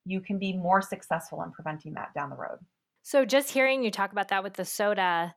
you 0.05 0.21
can 0.21 0.39
be 0.39 0.53
more 0.53 0.83
successful 0.83 1.43
in 1.43 1.53
preventing 1.53 1.95
that 1.95 2.13
down 2.15 2.31
the 2.31 2.37
road. 2.37 2.59
So 3.03 3.25
just 3.25 3.51
hearing 3.51 3.83
you 3.83 3.91
talk 3.91 4.13
about 4.13 4.29
that 4.29 4.43
with 4.43 4.55
the 4.55 4.65
soda, 4.65 5.35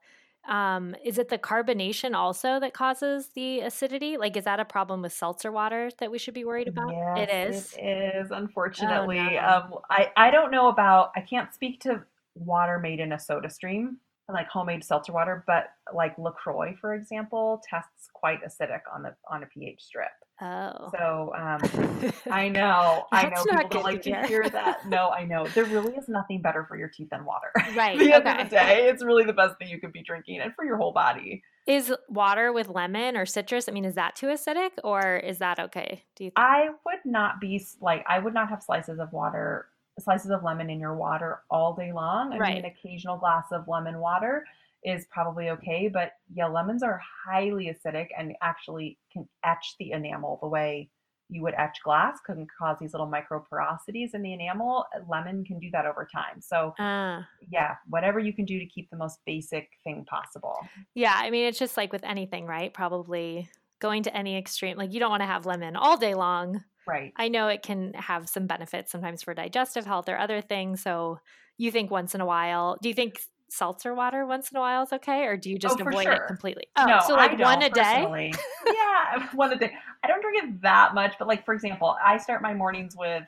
um, 0.49 0.95
is 1.05 1.19
it 1.19 1.29
the 1.29 1.37
carbonation 1.37 2.15
also 2.15 2.59
that 2.59 2.73
causes 2.73 3.29
the 3.35 3.59
acidity? 3.59 4.17
Like, 4.17 4.35
is 4.35 4.45
that 4.45 4.59
a 4.59 4.65
problem 4.65 5.03
with 5.03 5.13
seltzer 5.13 5.51
water 5.51 5.91
that 5.99 6.09
we 6.11 6.17
should 6.17 6.33
be 6.33 6.43
worried 6.43 6.67
about? 6.67 6.89
Yes, 6.91 7.17
it 7.17 7.29
is. 7.29 7.73
It 7.77 8.15
is, 8.15 8.31
unfortunately. 8.31 9.19
Oh, 9.19 9.29
no. 9.29 9.47
um, 9.47 9.73
I, 9.89 10.11
I 10.17 10.31
don't 10.31 10.51
know 10.51 10.67
about, 10.69 11.11
I 11.15 11.21
can't 11.21 11.53
speak 11.53 11.79
to 11.81 12.03
water 12.41 12.79
made 12.79 12.99
in 12.99 13.13
a 13.13 13.19
soda 13.19 13.49
stream, 13.49 13.97
like 14.29 14.47
homemade 14.47 14.83
seltzer 14.83 15.13
water, 15.13 15.43
but 15.47 15.65
like 15.93 16.17
LaCroix, 16.17 16.75
for 16.79 16.93
example, 16.93 17.61
tests 17.69 18.09
quite 18.13 18.39
acidic 18.43 18.81
on 18.93 19.03
the 19.03 19.15
on 19.29 19.43
a 19.43 19.45
pH 19.45 19.81
strip. 19.81 20.11
Oh. 20.41 20.89
So 20.97 21.33
um, 21.37 22.11
I 22.31 22.49
know, 22.49 23.05
I 23.11 23.29
know 23.29 23.43
people 23.43 23.69
don't 23.69 23.83
like 23.83 24.01
to 24.03 24.23
hear 24.25 24.49
that. 24.49 24.79
No, 24.87 25.09
I 25.09 25.25
know. 25.25 25.45
There 25.45 25.65
really 25.65 25.93
is 25.93 26.09
nothing 26.09 26.41
better 26.41 26.65
for 26.67 26.75
your 26.75 26.89
teeth 26.89 27.09
than 27.11 27.23
water. 27.25 27.51
Right. 27.75 27.99
At 27.99 27.99
the 27.99 28.17
okay. 28.17 28.41
of 28.41 28.49
the 28.49 28.55
day, 28.55 28.89
it's 28.89 29.03
really 29.03 29.23
the 29.23 29.33
best 29.33 29.57
thing 29.57 29.69
you 29.69 29.79
could 29.79 29.93
be 29.93 30.01
drinking 30.01 30.39
and 30.39 30.53
for 30.55 30.65
your 30.65 30.77
whole 30.77 30.91
body. 30.91 31.43
Is 31.67 31.93
water 32.09 32.51
with 32.51 32.69
lemon 32.69 33.15
or 33.15 33.25
citrus? 33.25 33.69
I 33.69 33.71
mean, 33.71 33.85
is 33.85 33.95
that 33.95 34.15
too 34.15 34.27
acidic 34.27 34.71
or 34.83 35.17
is 35.17 35.37
that 35.37 35.59
okay? 35.59 36.03
Do 36.15 36.23
you 36.23 36.31
think? 36.31 36.39
I 36.39 36.69
would 36.85 37.05
not 37.05 37.39
be 37.39 37.63
like 37.79 38.03
I 38.09 38.17
would 38.17 38.33
not 38.33 38.49
have 38.49 38.63
slices 38.63 38.99
of 38.99 39.13
water 39.13 39.67
slices 39.99 40.31
of 40.31 40.43
lemon 40.43 40.69
in 40.69 40.79
your 40.79 40.95
water 40.95 41.41
all 41.49 41.75
day 41.75 41.91
long. 41.93 42.33
I 42.33 42.37
right. 42.37 42.55
mean, 42.55 42.65
an 42.65 42.71
occasional 42.71 43.17
glass 43.17 43.45
of 43.51 43.67
lemon 43.67 43.99
water 43.99 44.45
is 44.83 45.05
probably 45.11 45.49
okay, 45.49 45.87
but 45.87 46.13
yeah, 46.33 46.47
lemons 46.47 46.81
are 46.81 46.99
highly 47.25 47.71
acidic 47.71 48.07
and 48.17 48.33
actually 48.41 48.97
can 49.13 49.27
etch 49.43 49.75
the 49.79 49.91
enamel 49.91 50.39
the 50.41 50.47
way 50.47 50.89
you 51.31 51.41
would 51.41 51.53
etch 51.57 51.77
glass 51.83 52.19
can 52.25 52.45
cause 52.59 52.75
these 52.79 52.93
little 52.93 53.07
micro 53.07 53.43
porosities 53.51 54.13
in 54.13 54.21
the 54.21 54.33
enamel. 54.33 54.85
Lemon 55.09 55.45
can 55.45 55.59
do 55.59 55.69
that 55.71 55.85
over 55.85 56.07
time. 56.13 56.41
So, 56.41 56.73
uh, 56.77 57.21
yeah, 57.49 57.75
whatever 57.87 58.19
you 58.19 58.33
can 58.33 58.43
do 58.43 58.59
to 58.59 58.65
keep 58.65 58.89
the 58.89 58.97
most 58.97 59.19
basic 59.25 59.69
thing 59.85 60.05
possible. 60.09 60.57
Yeah, 60.93 61.15
I 61.15 61.29
mean, 61.29 61.45
it's 61.45 61.57
just 61.57 61.77
like 61.77 61.93
with 61.93 62.03
anything, 62.03 62.45
right? 62.45 62.73
Probably 62.73 63.49
going 63.79 64.03
to 64.03 64.15
any 64.15 64.37
extreme. 64.37 64.77
Like, 64.77 64.93
you 64.93 64.99
don't 64.99 65.09
want 65.09 65.21
to 65.21 65.27
have 65.27 65.45
lemon 65.45 65.77
all 65.77 65.95
day 65.95 66.15
long. 66.15 66.63
Right. 66.87 67.13
I 67.15 67.27
know 67.27 67.47
it 67.47 67.61
can 67.61 67.93
have 67.93 68.27
some 68.27 68.47
benefits 68.47 68.91
sometimes 68.91 69.23
for 69.23 69.33
digestive 69.33 69.85
health 69.85 70.09
or 70.09 70.17
other 70.17 70.41
things. 70.41 70.81
So 70.81 71.19
you 71.57 71.71
think 71.71 71.91
once 71.91 72.15
in 72.15 72.21
a 72.21 72.25
while, 72.25 72.77
do 72.81 72.89
you 72.89 72.95
think 72.95 73.19
seltzer 73.49 73.93
water 73.93 74.25
once 74.25 74.49
in 74.49 74.57
a 74.57 74.61
while 74.61 74.83
is 74.83 74.93
okay, 74.93 75.25
or 75.25 75.37
do 75.37 75.49
you 75.49 75.57
oh, 75.57 75.59
just 75.59 75.79
oh, 75.79 75.87
avoid 75.87 76.03
sure. 76.03 76.13
it 76.13 76.27
completely? 76.27 76.63
Oh, 76.77 76.85
no, 76.85 76.99
so 77.05 77.13
like 77.15 77.37
one 77.37 77.61
a 77.61 77.69
day? 77.69 78.31
yeah, 78.67 79.27
one 79.33 79.53
a 79.53 79.57
day. 79.57 79.73
I 80.03 80.07
don't 80.07 80.21
drink 80.21 80.43
it 80.43 80.61
that 80.61 80.95
much, 80.95 81.15
but 81.19 81.27
like 81.27 81.45
for 81.45 81.53
example, 81.53 81.95
I 82.03 82.17
start 82.17 82.41
my 82.41 82.53
mornings 82.53 82.95
with 82.97 83.23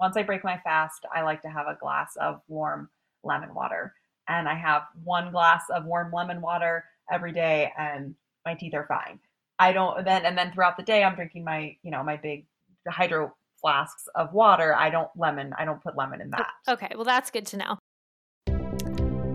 once 0.00 0.16
I 0.16 0.22
break 0.22 0.44
my 0.44 0.58
fast, 0.58 1.04
I 1.14 1.22
like 1.22 1.42
to 1.42 1.48
have 1.48 1.66
a 1.66 1.76
glass 1.80 2.16
of 2.20 2.40
warm 2.48 2.88
lemon 3.24 3.54
water. 3.54 3.94
And 4.28 4.48
I 4.48 4.54
have 4.54 4.82
one 5.04 5.30
glass 5.30 5.64
of 5.74 5.84
warm 5.84 6.12
lemon 6.12 6.40
water 6.40 6.84
every 7.10 7.32
day 7.32 7.72
and 7.78 8.14
my 8.44 8.54
teeth 8.54 8.74
are 8.74 8.86
fine. 8.86 9.18
I 9.58 9.72
don't 9.72 10.04
then 10.04 10.24
and 10.24 10.38
then 10.38 10.52
throughout 10.52 10.76
the 10.76 10.82
day 10.82 11.02
I'm 11.02 11.16
drinking 11.16 11.44
my, 11.44 11.76
you 11.82 11.90
know, 11.90 12.02
my 12.04 12.16
big 12.16 12.46
hydro 12.86 13.32
flasks 13.60 14.04
of 14.14 14.32
water. 14.32 14.74
I 14.74 14.90
don't 14.90 15.08
lemon, 15.16 15.52
I 15.58 15.64
don't 15.64 15.82
put 15.82 15.96
lemon 15.96 16.20
in 16.20 16.30
that. 16.30 16.50
Okay, 16.68 16.92
well 16.94 17.04
that's 17.04 17.30
good 17.30 17.46
to 17.46 17.56
know. 17.56 17.78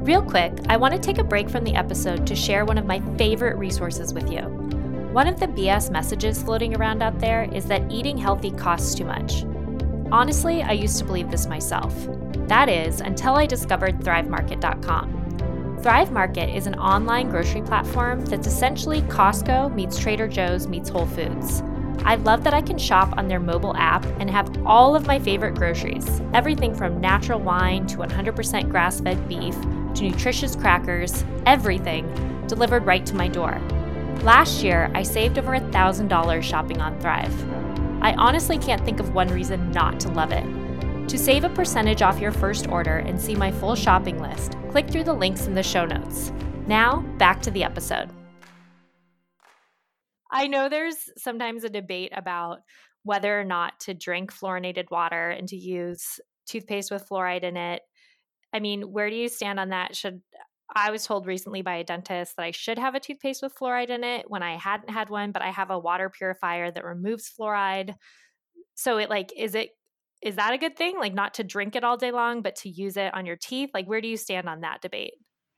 Real 0.04 0.22
quick, 0.22 0.54
I 0.68 0.76
want 0.76 0.94
to 0.94 1.00
take 1.00 1.18
a 1.18 1.24
break 1.24 1.50
from 1.50 1.64
the 1.64 1.76
episode 1.76 2.28
to 2.28 2.36
share 2.36 2.66
one 2.66 2.78
of 2.78 2.86
my 2.86 3.00
favorite 3.18 3.58
resources 3.58 4.14
with 4.14 4.30
you. 4.32 4.42
One 5.14 5.28
of 5.28 5.40
the 5.40 5.48
BS 5.48 5.92
messages 5.92 6.44
floating 6.44 6.76
around 6.76 7.02
out 7.02 7.20
there 7.20 7.44
is 7.54 7.66
that 7.68 7.90
eating 7.92 8.18
healthy 8.18 8.52
costs 8.52 8.96
too 8.96 9.06
much. 9.06 9.44
Honestly, 10.12 10.62
I 10.62 10.74
used 10.74 10.98
to 10.98 11.06
believe 11.06 11.32
this 11.32 11.48
myself. 11.48 11.96
That 12.48 12.68
is, 12.68 13.00
until 13.00 13.36
I 13.36 13.46
discovered 13.46 14.00
ThriveMarket.com. 14.00 15.80
Thrive 15.82 16.12
Market 16.12 16.50
is 16.56 16.68
an 16.68 16.76
online 16.76 17.30
grocery 17.30 17.62
platform 17.62 18.26
that's 18.26 18.48
essentially 18.48 19.02
Costco 19.04 19.74
meets 19.74 19.98
Trader 19.98 20.28
Joe's 20.28 20.68
meets 20.68 20.90
Whole 20.90 21.06
Foods. 21.06 21.64
I 22.06 22.16
love 22.16 22.44
that 22.44 22.54
I 22.54 22.62
can 22.62 22.78
shop 22.78 23.14
on 23.18 23.28
their 23.28 23.40
mobile 23.40 23.76
app 23.78 24.06
and 24.20 24.30
have 24.30 24.66
all 24.66 24.96
of 24.96 25.08
my 25.08 25.20
favorite 25.20 25.56
groceries 25.56 26.22
everything 26.34 26.74
from 26.76 27.00
natural 27.00 27.40
wine 27.40 27.86
to 27.88 27.98
100% 27.98 28.70
grass 28.70 29.00
fed 29.00 29.28
beef 29.28 29.56
to 29.96 30.10
nutritious 30.10 30.56
crackers, 30.56 31.24
everything 31.46 32.08
delivered 32.48 32.86
right 32.86 33.06
to 33.06 33.16
my 33.16 33.28
door. 33.28 33.62
Last 34.22 34.64
year, 34.64 34.90
I 34.94 35.04
saved 35.04 35.38
over 35.38 35.52
$1,000 35.52 36.44
shopping 36.44 36.82
on 36.82 37.00
Thrive. 37.00 38.02
I 38.02 38.14
honestly 38.14 38.58
can't 38.58 38.84
think 38.84 39.00
of 39.00 39.14
one 39.14 39.28
reason 39.28 39.72
not 39.72 40.00
to 40.02 40.10
love 40.10 40.32
it. 40.32 40.46
To 41.10 41.18
save 41.18 41.44
a 41.44 41.50
percentage 41.50 42.02
off 42.02 42.20
your 42.20 42.32
first 42.32 42.68
order 42.68 42.98
and 42.98 43.20
see 43.20 43.36
my 43.36 43.52
full 43.52 43.76
shopping 43.76 44.22
list, 44.22 44.56
click 44.72 44.90
through 44.90 45.04
the 45.04 45.14
links 45.14 45.48
in 45.48 45.54
the 45.54 45.64
show 45.64 45.86
notes. 45.86 46.32
Now, 46.68 47.02
back 47.18 47.42
to 47.44 47.52
the 47.52 47.64
episode. 47.64 48.10
I 50.34 50.48
know 50.48 50.68
there's 50.68 50.98
sometimes 51.18 51.64
a 51.64 51.70
debate 51.70 52.12
about 52.16 52.62
whether 53.04 53.40
or 53.40 53.44
not 53.44 53.80
to 53.82 53.94
drink 53.94 54.34
fluorinated 54.34 54.90
water 54.90 55.30
and 55.30 55.48
to 55.50 55.56
use 55.56 56.20
toothpaste 56.48 56.90
with 56.90 57.08
fluoride 57.08 57.44
in 57.44 57.56
it. 57.56 57.84
I 58.52 58.60
mean, 58.60 58.82
where 58.92 59.10
do 59.10 59.16
you 59.16 59.30
stand 59.30 59.60
on 59.60 59.70
that? 59.70 59.96
Should 59.96 60.22
I 60.76 60.90
was 60.90 61.06
told 61.06 61.28
recently 61.28 61.62
by 61.62 61.76
a 61.76 61.84
dentist 61.84 62.36
that 62.38 62.44
I 62.44 62.52
should 62.52 62.80
have 62.80 62.96
a 62.96 63.00
toothpaste 63.00 63.44
with 63.44 63.54
fluoride 63.56 63.90
in 63.90 64.04
it 64.04 64.26
when 64.28 64.42
I 64.42 64.58
hadn't 64.58 64.90
had 64.90 65.10
one, 65.10 65.32
but 65.32 65.44
I 65.44 65.52
have 65.52 65.70
a 65.70 65.78
water 65.78 66.10
purifier 66.10 66.72
that 66.72 66.84
removes 66.84 67.32
fluoride. 67.40 67.94
So 68.74 68.98
it 68.98 69.10
like 69.10 69.32
is 69.38 69.54
it 69.54 69.70
is 70.24 70.38
that 70.38 70.54
a 70.54 70.58
good 70.58 70.78
thing? 70.78 70.98
Like 70.98 71.14
not 71.14 71.36
to 71.36 71.44
drink 71.44 71.76
it 71.76 71.84
all 71.84 71.98
day 71.98 72.12
long, 72.12 72.42
but 72.42 72.56
to 72.58 72.70
use 72.70 72.98
it 72.98 73.14
on 73.14 73.26
your 73.26 73.36
teeth? 73.36 73.70
Like 73.74 73.86
where 73.88 74.02
do 74.02 74.08
you 74.08 74.18
stand 74.18 74.50
on 74.50 74.62
that 74.62 74.82
debate? 74.82 75.14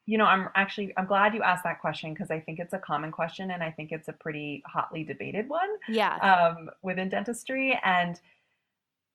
You 0.06 0.18
know, 0.18 0.26
I'm 0.26 0.50
actually 0.56 0.94
I'm 0.98 1.08
glad 1.08 1.34
you 1.34 1.42
asked 1.42 1.64
that 1.64 1.82
question 1.82 2.14
because 2.14 2.30
I 2.30 2.40
think 2.40 2.60
it's 2.60 2.74
a 2.74 2.80
common 2.80 3.12
question 3.12 3.52
and 3.52 3.64
I 3.64 3.72
think 3.72 3.92
it's 3.92 4.08
a 4.08 4.14
pretty 4.14 4.62
hotly 4.66 5.04
debated 5.04 5.50
one. 5.50 5.70
Yeah. 5.88 6.16
Um, 6.18 6.70
within 6.84 7.10
dentistry 7.10 7.80
and 7.84 8.20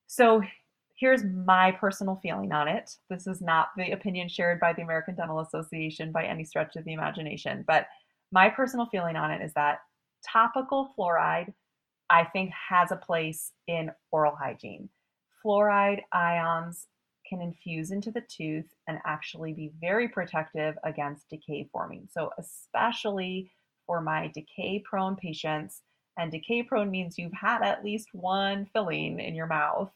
so 0.07 0.41
here's 1.01 1.23
my 1.23 1.71
personal 1.71 2.19
feeling 2.21 2.51
on 2.51 2.67
it. 2.67 2.97
This 3.09 3.25
is 3.25 3.41
not 3.41 3.69
the 3.75 3.91
opinion 3.91 4.29
shared 4.29 4.59
by 4.59 4.73
the 4.73 4.83
American 4.83 5.15
Dental 5.15 5.39
Association 5.39 6.11
by 6.11 6.25
any 6.25 6.43
stretch 6.43 6.75
of 6.75 6.83
the 6.83 6.93
imagination, 6.93 7.63
but 7.65 7.87
my 8.31 8.49
personal 8.49 8.85
feeling 8.85 9.15
on 9.15 9.31
it 9.31 9.41
is 9.41 9.51
that 9.53 9.79
topical 10.23 10.93
fluoride, 10.97 11.53
I 12.09 12.25
think, 12.25 12.51
has 12.69 12.91
a 12.91 12.95
place 12.95 13.51
in 13.67 13.91
oral 14.11 14.35
hygiene. 14.35 14.89
Fluoride 15.43 16.01
ions 16.11 16.87
can 17.31 17.41
infuse 17.41 17.91
into 17.91 18.11
the 18.11 18.21
tooth 18.21 18.75
and 18.87 18.99
actually 19.05 19.53
be 19.53 19.71
very 19.79 20.07
protective 20.07 20.75
against 20.83 21.29
decay 21.29 21.69
forming. 21.71 22.07
So, 22.11 22.31
especially 22.37 23.49
for 23.87 24.01
my 24.01 24.31
decay 24.33 24.83
prone 24.85 25.15
patients, 25.15 25.81
and 26.17 26.31
decay 26.31 26.63
prone 26.63 26.91
means 26.91 27.17
you've 27.17 27.31
had 27.33 27.63
at 27.63 27.83
least 27.83 28.09
one 28.11 28.67
filling 28.73 29.19
in 29.19 29.33
your 29.33 29.47
mouth 29.47 29.91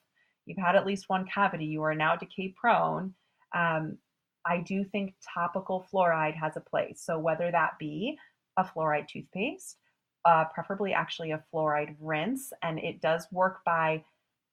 you've 0.45 0.57
had 0.57 0.75
at 0.75 0.85
least 0.85 1.09
one 1.09 1.25
cavity, 1.25 1.65
you 1.65 1.83
are 1.83 1.95
now 1.95 2.15
decay 2.15 2.53
prone, 2.55 3.13
um, 3.53 3.97
I 4.45 4.59
do 4.59 4.83
think 4.83 5.15
topical 5.33 5.85
fluoride 5.91 6.35
has 6.35 6.55
a 6.55 6.61
place. 6.61 7.01
So 7.03 7.17
whether 7.17 7.51
that 7.51 7.73
be 7.79 8.17
a 8.57 8.63
fluoride 8.63 9.07
toothpaste, 9.07 9.77
uh, 10.23 10.45
preferably 10.53 10.93
actually 10.93 11.31
a 11.31 11.43
fluoride 11.53 11.95
rinse, 11.99 12.53
and 12.61 12.79
it 12.79 13.01
does 13.01 13.27
work 13.31 13.59
by 13.65 14.03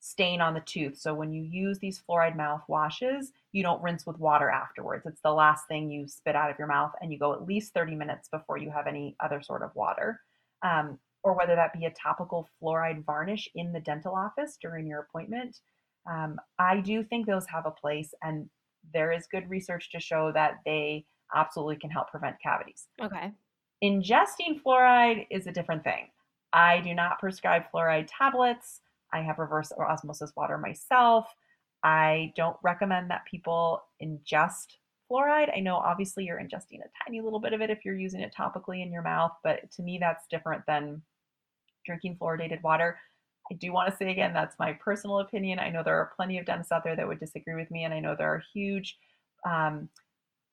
stain 0.05 0.41
on 0.41 0.53
the 0.53 0.61
tooth. 0.61 0.99
So 0.99 1.15
when 1.15 1.33
you 1.33 1.45
use 1.45 1.79
these 1.79 2.03
fluoride 2.03 2.37
mouthwashes, 2.37 3.27
you 3.53 3.63
don't 3.63 3.81
rinse 3.81 4.05
with 4.05 4.19
water 4.19 4.51
afterwards. 4.51 5.07
It's 5.07 5.21
the 5.23 5.31
last 5.31 5.69
thing 5.69 5.91
you 5.91 6.09
spit 6.09 6.35
out 6.35 6.51
of 6.51 6.59
your 6.59 6.67
mouth, 6.67 6.91
and 7.01 7.13
you 7.13 7.21
go 7.21 7.33
at 7.33 7.47
least 7.47 7.73
30 7.73 7.95
minutes 7.95 8.29
before 8.29 8.59
you 8.59 8.69
have 8.71 8.89
any 8.89 9.15
other 9.21 9.41
sort 9.41 9.63
of 9.63 9.71
water. 9.77 10.21
Um, 10.63 10.99
or 11.23 11.35
whether 11.35 11.55
that 11.55 11.73
be 11.73 11.85
a 11.85 11.91
topical 11.93 12.49
fluoride 12.61 13.05
varnish 13.05 13.49
in 13.55 13.73
the 13.73 13.79
dental 13.79 14.13
office 14.13 14.59
during 14.61 14.89
your 14.89 15.01
appointment. 15.01 15.61
Um, 16.11 16.41
I 16.59 16.81
do 16.81 17.05
think 17.05 17.27
those 17.27 17.47
have 17.47 17.65
a 17.65 17.71
place, 17.71 18.13
and 18.23 18.51
there 18.93 19.13
is 19.13 19.29
good 19.31 19.49
research 19.49 19.93
to 19.93 20.01
show 20.01 20.33
that 20.33 20.59
they 20.67 21.07
absolutely 21.33 21.77
can 21.77 21.91
help 21.91 22.11
prevent 22.11 22.43
cavities. 22.43 22.89
Okay. 23.01 23.31
Ingesting 23.85 24.61
fluoride 24.67 25.29
is 25.31 25.47
a 25.47 25.53
different 25.53 25.85
thing. 25.85 26.09
I 26.53 26.81
do 26.81 26.93
not 26.93 27.21
prescribe 27.21 27.63
fluoride 27.73 28.09
tablets. 28.09 28.81
I 29.13 29.21
have 29.21 29.39
reverse 29.39 29.73
osmosis 29.73 30.33
water 30.37 30.59
myself. 30.59 31.27
I 31.85 32.33
don't 32.37 32.57
recommend 32.63 33.11
that 33.11 33.25
people 33.31 33.83
ingest 34.03 34.77
fluoride. 35.11 35.57
I 35.57 35.61
know 35.61 35.77
obviously 35.77 36.25
you're 36.25 36.39
ingesting 36.39 36.81
a 36.81 37.05
tiny 37.05 37.21
little 37.21 37.41
bit 37.41 37.53
of 37.53 37.61
it 37.61 37.71
if 37.71 37.85
you're 37.85 37.97
using 37.97 38.21
it 38.21 38.35
topically 38.37 38.83
in 38.83 38.93
your 38.93 39.03
mouth, 39.03 39.33
but 39.43 39.71
to 39.73 39.83
me, 39.83 39.99
that's 39.99 40.27
different 40.29 40.65
than 40.67 41.03
drinking 41.85 42.17
fluoridated 42.21 42.63
water. 42.63 42.99
I 43.51 43.55
do 43.57 43.73
want 43.73 43.91
to 43.91 43.97
say 43.97 44.11
again, 44.11 44.33
that's 44.33 44.59
my 44.59 44.73
personal 44.75 45.19
opinion. 45.19 45.59
I 45.59 45.71
know 45.71 45.83
there 45.83 45.97
are 45.97 46.13
plenty 46.17 46.39
of 46.39 46.47
dentists 46.47 46.73
out 46.73 46.85
there 46.85 46.97
that 46.97 47.07
would 47.07 47.21
disagree 47.21 47.57
with 47.57 47.71
me, 47.71 47.85
and 47.85 47.93
I 47.93 48.01
know 48.01 48.15
there 48.17 48.33
are 48.33 48.43
huge 48.55 48.97
um, 49.45 49.89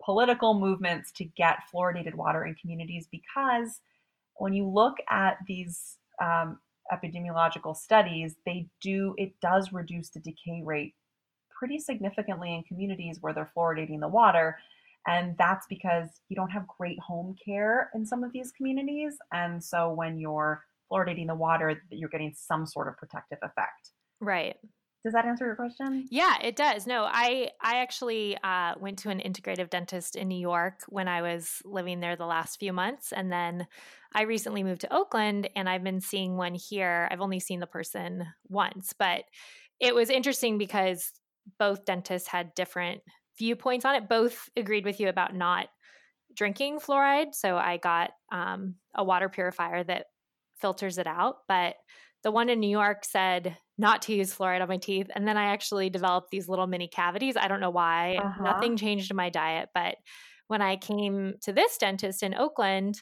political 0.04 0.60
movements 0.60 1.12
to 1.14 1.26
get 1.26 1.60
fluoridated 1.74 2.16
water 2.16 2.46
in 2.46 2.56
communities 2.56 3.08
because 3.12 3.82
when 4.36 4.54
you 4.54 4.68
look 4.68 4.98
at 5.10 5.38
these 5.48 5.98
um, 6.22 6.58
epidemiological 6.92 7.76
studies, 7.76 8.36
they 8.46 8.68
do 8.82 9.14
it 9.18 9.34
does 9.42 9.72
reduce 9.72 10.10
the 10.10 10.20
decay 10.20 10.62
rate 10.64 10.96
pretty 11.50 11.80
significantly 11.80 12.54
in 12.54 12.64
communities 12.64 13.18
where 13.22 13.34
they're 13.34 13.52
fluoridating 13.56 14.00
the 14.00 14.08
water. 14.08 14.58
And 15.08 15.36
that's 15.38 15.66
because 15.68 16.10
you 16.30 16.36
don't 16.36 16.50
have 16.50 16.68
great 16.68 17.00
home 17.00 17.36
care 17.44 17.90
in 17.94 18.06
some 18.06 18.24
of 18.24 18.32
these 18.32 18.52
communities. 18.52 19.18
And 19.34 19.64
so 19.64 19.92
when 19.92 20.20
you're 20.20 20.64
fluoridating 20.92 21.28
the 21.28 21.36
water, 21.36 21.82
you're 21.90 22.10
getting 22.10 22.34
some 22.36 22.66
sort 22.66 22.88
of 22.88 22.98
protective 22.98 23.40
effect. 23.42 23.92
Right. 24.20 24.58
Does 25.04 25.14
that 25.14 25.26
answer 25.26 25.46
your 25.46 25.56
question? 25.56 26.08
Yeah, 26.12 26.38
it 26.42 26.58
does. 26.58 26.86
No, 26.86 27.04
I 27.04 27.52
I 27.62 27.78
actually 27.78 28.38
uh, 28.44 28.74
went 28.80 29.00
to 29.00 29.10
an 29.10 29.20
integrative 29.20 29.70
dentist 29.70 30.18
in 30.18 30.28
New 30.28 30.40
York 30.40 30.82
when 30.90 31.08
I 31.08 31.22
was 31.22 31.62
living 31.64 32.02
there 32.02 32.18
the 32.18 32.26
last 32.26 32.60
few 32.60 32.74
months, 32.74 33.14
and 33.14 33.32
then 33.32 33.68
I 34.14 34.24
recently 34.24 34.62
moved 34.62 34.82
to 34.82 34.94
Oakland, 34.94 35.50
and 35.56 35.70
I've 35.70 35.84
been 35.84 36.02
seeing 36.02 36.36
one 36.36 36.54
here. 36.54 37.08
I've 37.12 37.22
only 37.22 37.40
seen 37.40 37.62
the 37.62 37.68
person 37.68 38.26
once, 38.50 38.94
but 38.98 39.24
it 39.80 39.96
was 39.96 40.10
interesting 40.10 40.58
because 40.58 41.14
both 41.58 41.86
dentists 41.86 42.28
had 42.28 42.54
different 42.54 43.02
viewpoints 43.38 43.86
on 43.86 43.96
it. 43.96 44.10
Both 44.10 44.50
agreed 44.58 44.84
with 44.84 45.00
you 45.00 45.08
about 45.08 45.34
not 45.34 45.70
drinking 46.36 46.80
fluoride, 46.80 47.34
so 47.34 47.56
I 47.56 47.78
got 47.78 48.12
um, 48.34 48.76
a 48.94 49.04
water 49.04 49.30
purifier 49.30 49.82
that 49.86 50.08
filters 50.60 50.98
it 50.98 51.08
out. 51.08 51.38
But 51.48 51.76
the 52.24 52.32
one 52.32 52.50
in 52.50 52.60
New 52.60 52.70
York 52.70 53.06
said 53.06 53.58
not 53.78 54.02
to 54.04 54.14
use 54.14 54.36
fluoride 54.36 54.62
on 54.62 54.68
my 54.68 54.78
teeth. 54.78 55.08
And 55.16 55.28
then 55.28 55.38
I 55.38 55.46
actually 55.46 55.90
developed 55.90 56.32
these 56.32 56.50
little 56.50 56.68
mini 56.68 56.88
cavities. 56.88 57.38
I 57.38 57.48
don't 57.48 57.62
know 57.62 57.70
why. 57.70 58.18
Uh-huh. 58.22 58.44
Nothing 58.44 58.76
changed 58.76 59.10
in 59.10 59.18
my 59.18 59.30
diet. 59.30 59.70
But 59.74 59.96
when 60.48 60.62
I 60.62 60.76
came 60.76 61.36
to 61.44 61.54
this 61.54 61.78
dentist 61.78 62.22
in 62.22 62.34
Oakland, 62.34 63.02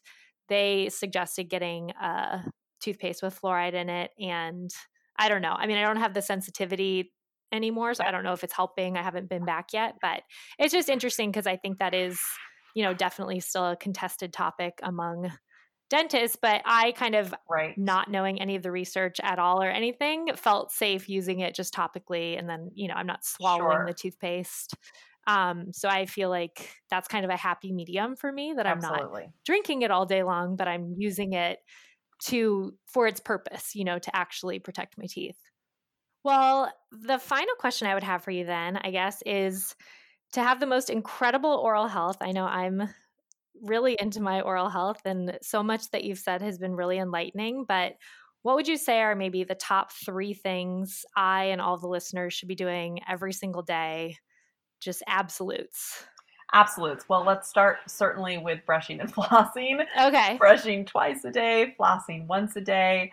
they 0.50 0.90
suggested 0.90 1.50
getting 1.50 1.92
a 1.92 2.44
toothpaste 2.80 3.24
with 3.24 3.40
fluoride 3.42 3.74
in 3.74 3.90
it. 3.90 4.12
And 4.20 4.70
I 5.18 5.30
don't 5.30 5.42
know. 5.42 5.56
I 5.58 5.66
mean, 5.66 5.78
I 5.78 5.86
don't 5.86 5.98
have 5.98 6.14
the 6.14 6.22
sensitivity 6.22 7.12
anymore. 7.52 7.96
So 7.96 8.04
I 8.04 8.12
don't 8.12 8.24
know 8.24 8.34
if 8.34 8.44
it's 8.44 8.54
helping. 8.54 8.98
I 8.98 9.02
haven't 9.02 9.30
been 9.30 9.46
back 9.46 9.74
yet. 9.74 9.96
But 10.00 10.22
it's 10.60 10.74
just 10.74 10.90
interesting 10.90 11.32
because 11.32 11.48
I 11.48 11.56
think 11.58 11.80
that 11.80 11.96
is, 11.96 12.20
you 12.76 12.84
know, 12.84 12.94
definitely 12.94 13.40
still 13.40 13.72
a 13.72 13.76
contested 13.76 14.32
topic 14.32 14.80
among 14.84 15.32
dentist, 15.90 16.40
but 16.42 16.62
I 16.66 16.92
kind 16.94 17.16
of 17.16 17.34
right. 17.50 17.78
not 17.78 18.10
knowing 18.12 18.42
any 18.42 18.56
of 18.56 18.64
the 18.64 18.72
research 18.72 19.20
at 19.24 19.40
all 19.40 19.62
or 19.62 19.70
anything 19.70 20.30
felt 20.36 20.72
safe 20.72 21.08
using 21.08 21.40
it 21.40 21.56
just 21.56 21.74
topically. 21.74 22.38
And 22.38 22.50
then, 22.50 22.72
you 22.74 22.88
know, 22.88 22.96
I'm 22.96 23.08
not 23.08 23.26
swallowing 23.26 23.78
sure. 23.78 23.86
the 23.88 23.94
toothpaste. 23.94 24.74
Um, 25.28 25.74
so 25.74 25.90
I 25.90 26.06
feel 26.06 26.30
like 26.30 26.70
that's 26.90 27.08
kind 27.08 27.26
of 27.26 27.32
a 27.32 27.38
happy 27.38 27.72
medium 27.72 28.16
for 28.16 28.32
me 28.32 28.54
that 28.56 28.66
Absolutely. 28.66 29.24
I'm 29.24 29.28
not 29.28 29.34
drinking 29.46 29.82
it 29.82 29.92
all 29.92 30.06
day 30.06 30.24
long, 30.24 30.56
but 30.56 30.68
I'm 30.68 30.96
using 30.98 31.34
it 31.34 31.60
to 32.26 32.74
for 32.88 33.08
its 33.08 33.20
purpose, 33.20 33.76
you 33.76 33.84
know, 33.84 34.00
to 34.00 34.16
actually 34.16 34.60
protect 34.60 34.98
my 34.98 35.06
teeth. 35.08 35.38
Well, 36.24 36.72
the 36.92 37.20
final 37.20 37.56
question 37.60 37.88
I 37.88 37.94
would 37.94 38.04
have 38.04 38.24
for 38.24 38.32
you 38.32 38.46
then, 38.46 38.78
I 38.78 38.92
guess, 38.92 39.22
is 39.26 39.76
to 40.34 40.42
have 40.42 40.60
the 40.60 40.66
most 40.66 40.90
incredible 40.90 41.52
oral 41.52 41.88
health. 41.88 42.18
I 42.22 42.32
know 42.32 42.46
I'm 42.46 42.90
really 43.62 43.98
into 44.00 44.22
my 44.22 44.42
oral 44.42 44.70
health, 44.70 45.02
and 45.06 45.38
so 45.42 45.64
much 45.64 45.90
that 45.92 46.04
you've 46.04 46.20
said 46.20 46.42
has 46.42 46.58
been 46.58 46.76
really 46.76 46.98
enlightening. 46.98 47.66
But 47.68 47.94
what 48.44 48.56
would 48.56 48.68
you 48.68 48.78
say 48.78 49.02
are 49.02 49.16
maybe 49.16 49.44
the 49.44 49.56
top 49.56 49.92
three 49.92 50.34
things 50.34 51.06
I 51.16 51.46
and 51.46 51.60
all 51.60 51.78
the 51.78 51.88
listeners 51.88 52.34
should 52.34 52.48
be 52.48 52.56
doing 52.56 53.00
every 53.10 53.34
single 53.34 53.62
day? 53.62 54.18
Just 54.80 55.04
absolutes. 55.08 56.06
Absolutes. 56.54 57.10
Well, 57.10 57.26
let's 57.26 57.50
start 57.50 57.78
certainly 57.88 58.38
with 58.38 58.66
brushing 58.66 59.02
and 59.02 59.14
flossing. 59.14 59.84
Okay. 60.00 60.38
Brushing 60.38 60.86
twice 60.86 61.26
a 61.26 61.32
day, 61.32 61.76
flossing 61.80 62.26
once 62.28 62.56
a 62.56 62.62
day. 62.62 63.12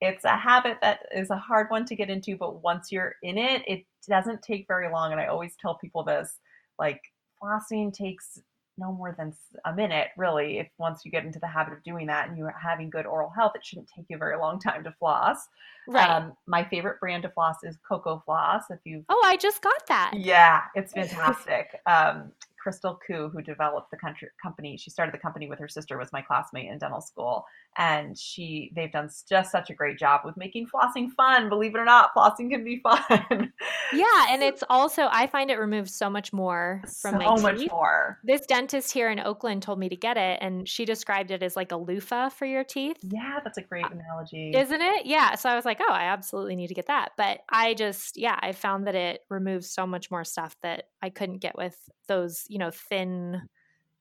It's 0.00 0.24
a 0.24 0.36
habit 0.36 0.78
that 0.82 1.06
is 1.14 1.30
a 1.30 1.36
hard 1.36 1.70
one 1.70 1.86
to 1.86 1.96
get 1.96 2.10
into, 2.10 2.36
but 2.36 2.62
once 2.62 2.92
you're 2.92 3.14
in 3.22 3.38
it, 3.38 3.62
it 3.66 3.84
doesn't 4.06 4.42
take 4.42 4.66
very 4.68 4.90
long. 4.92 5.12
And 5.12 5.20
I 5.20 5.28
always 5.28 5.54
tell 5.58 5.78
people 5.78 6.04
this 6.04 6.40
like, 6.78 7.00
flossing 7.42 7.92
takes 7.92 8.38
no 8.78 8.92
more 8.92 9.14
than 9.16 9.32
a 9.64 9.72
minute, 9.72 10.08
really. 10.16 10.58
If 10.58 10.68
once 10.78 11.04
you 11.04 11.10
get 11.10 11.24
into 11.24 11.38
the 11.38 11.46
habit 11.46 11.72
of 11.74 11.82
doing 11.82 12.06
that 12.08 12.28
and 12.28 12.36
you're 12.36 12.54
having 12.60 12.90
good 12.90 13.06
oral 13.06 13.30
health, 13.30 13.52
it 13.54 13.64
shouldn't 13.64 13.88
take 13.94 14.06
you 14.08 14.16
a 14.16 14.18
very 14.18 14.36
long 14.36 14.58
time 14.58 14.84
to 14.84 14.92
floss. 14.98 15.48
Right. 15.86 16.08
Um, 16.08 16.32
my 16.46 16.64
favorite 16.64 17.00
brand 17.00 17.22
to 17.24 17.28
floss 17.30 17.56
is 17.62 17.78
Cocofloss. 17.88 18.62
If 18.70 18.80
you, 18.84 19.04
oh, 19.08 19.22
I 19.24 19.36
just 19.36 19.62
got 19.62 19.86
that. 19.88 20.12
yeah, 20.16 20.62
it's 20.74 20.92
fantastic. 20.94 21.80
um, 21.86 22.32
Chrystle 22.64 22.98
Cu, 23.06 23.28
who 23.28 23.42
developed 23.42 23.90
the 23.90 23.96
country, 23.96 24.28
company, 24.42 24.76
she 24.76 24.90
started 24.90 25.14
the 25.14 25.18
company 25.18 25.48
with 25.48 25.58
her 25.58 25.68
sister, 25.68 25.98
was 25.98 26.12
my 26.12 26.22
classmate 26.22 26.70
in 26.70 26.78
dental 26.78 27.00
school, 27.00 27.44
and 27.76 28.16
she 28.16 28.72
they've 28.74 28.92
done 28.92 29.10
just 29.28 29.50
such 29.50 29.70
a 29.70 29.74
great 29.74 29.98
job 29.98 30.22
with 30.24 30.36
making 30.36 30.66
flossing 30.66 31.10
fun. 31.10 31.48
Believe 31.48 31.74
it 31.74 31.78
or 31.78 31.84
not, 31.84 32.10
flossing 32.16 32.50
can 32.50 32.64
be 32.64 32.80
fun. 32.82 33.52
Yeah, 33.92 34.26
and 34.30 34.42
it's 34.42 34.64
also 34.68 35.08
I 35.10 35.26
find 35.26 35.50
it 35.50 35.58
removes 35.58 35.94
so 35.94 36.08
much 36.08 36.32
more 36.32 36.82
from 37.02 37.12
so 37.12 37.18
my 37.18 37.34
teeth. 37.34 37.42
much 37.42 37.70
more. 37.70 38.18
This 38.24 38.42
dentist 38.46 38.92
here 38.92 39.10
in 39.10 39.20
Oakland 39.20 39.62
told 39.62 39.78
me 39.78 39.88
to 39.88 39.96
get 39.96 40.16
it, 40.16 40.38
and 40.40 40.68
she 40.68 40.84
described 40.84 41.30
it 41.30 41.42
as 41.42 41.56
like 41.56 41.72
a 41.72 41.76
loofah 41.76 42.30
for 42.30 42.46
your 42.46 42.64
teeth. 42.64 42.96
Yeah, 43.02 43.40
that's 43.42 43.58
a 43.58 43.62
great 43.62 43.84
uh, 43.84 43.90
analogy. 43.92 44.52
Isn't 44.54 44.80
it? 44.80 45.06
Yeah. 45.06 45.34
So 45.34 45.48
I 45.48 45.56
was 45.56 45.64
like, 45.64 45.80
oh, 45.80 45.92
I 45.92 46.04
absolutely 46.04 46.56
need 46.56 46.68
to 46.68 46.74
get 46.74 46.86
that. 46.86 47.12
But 47.16 47.40
I 47.50 47.74
just, 47.74 48.16
yeah, 48.16 48.38
I 48.40 48.52
found 48.52 48.86
that 48.86 48.94
it 48.94 49.20
removes 49.30 49.70
so 49.70 49.86
much 49.86 50.10
more 50.10 50.24
stuff 50.24 50.56
that 50.62 50.88
I 51.02 51.10
couldn't 51.10 51.38
get 51.38 51.56
with 51.56 51.76
those, 52.08 52.44
you 52.54 52.60
know, 52.60 52.72
thin, 52.72 53.42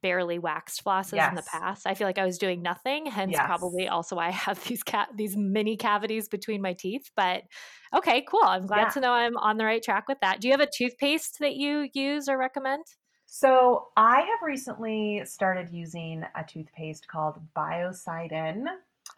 barely 0.01 0.39
waxed 0.39 0.83
flosses 0.85 1.27
in 1.29 1.35
the 1.35 1.43
past. 1.43 1.87
I 1.87 1.95
feel 1.95 2.07
like 2.07 2.17
I 2.19 2.25
was 2.25 2.37
doing 2.37 2.61
nothing, 2.61 3.05
hence 3.07 3.39
Yes. 3.39 3.41
probably 3.41 3.87
also 3.87 4.17
why 4.17 4.27
I 4.27 4.31
have 4.31 4.63
these 4.65 4.83
cat 4.83 5.09
these 5.15 5.35
mini 5.37 5.77
cavities 5.77 6.29
between 6.29 6.61
my 6.61 6.73
teeth. 6.73 7.09
But 7.15 7.43
okay, 7.95 8.23
cool. 8.29 8.43
I'm 8.43 8.67
glad 8.67 8.89
Yeah. 8.89 8.91
to 8.91 8.99
know 9.01 9.13
I'm 9.13 9.37
on 9.37 9.57
the 9.57 9.65
right 9.65 9.83
track 9.83 10.07
with 10.09 10.19
that. 10.21 10.41
Do 10.41 10.47
you 10.49 10.53
have 10.53 10.61
a 10.61 10.69
toothpaste 10.77 11.39
that 11.39 11.55
you 11.55 11.89
use 11.93 12.29
or 12.29 12.37
recommend? 12.37 12.85
So 13.25 13.89
I 13.97 14.21
have 14.21 14.41
recently 14.43 15.23
started 15.25 15.69
using 15.71 16.23
a 16.35 16.43
toothpaste 16.43 17.07
called 17.07 17.39
Biocidin. 17.55 18.65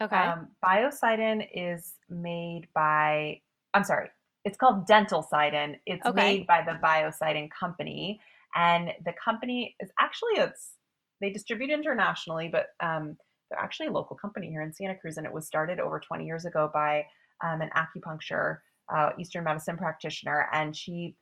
Okay. 0.00 0.30
Um, 0.30 0.48
Biocidin 0.64 1.48
is 1.52 1.96
made 2.08 2.68
by, 2.72 3.40
I'm 3.74 3.84
sorry, 3.84 4.10
it's 4.44 4.56
called 4.56 4.86
Dentalcidin. 4.86 5.80
It's 5.86 6.06
Okay. 6.06 6.14
made 6.14 6.46
by 6.46 6.62
the 6.62 6.78
Biocidin 6.82 7.50
company. 7.50 8.20
And 8.56 8.90
the 9.04 9.12
company 9.22 9.76
is 9.80 9.90
actually, 10.00 10.34
it's, 10.36 10.72
they 11.20 11.30
distribute 11.30 11.70
internationally, 11.70 12.48
but 12.48 12.68
um, 12.80 13.16
they're 13.50 13.60
actually 13.60 13.88
a 13.88 13.92
local 13.92 14.16
company 14.16 14.48
here 14.48 14.62
in 14.62 14.72
Santa 14.72 14.96
Cruz. 14.96 15.18
And 15.18 15.26
it 15.26 15.32
was 15.32 15.46
started 15.46 15.78
over 15.78 16.00
20 16.00 16.24
years 16.24 16.44
ago 16.44 16.70
by 16.72 17.04
um, 17.44 17.60
an 17.60 17.70
acupuncture, 17.76 18.58
uh, 18.94 19.10
Eastern 19.18 19.44
medicine 19.44 19.76
practitioner. 19.76 20.48
And 20.52 20.74
she 20.74 21.16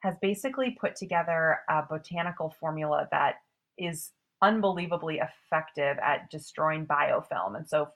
has 0.00 0.14
basically 0.20 0.76
put 0.78 0.94
together 0.94 1.58
a 1.68 1.82
botanical 1.88 2.54
formula 2.60 3.08
that 3.10 3.36
is 3.78 4.12
unbelievably 4.42 5.20
effective 5.20 5.96
at 6.02 6.30
destroying 6.30 6.86
biofilm. 6.86 7.56
And 7.56 7.68
so, 7.68 7.88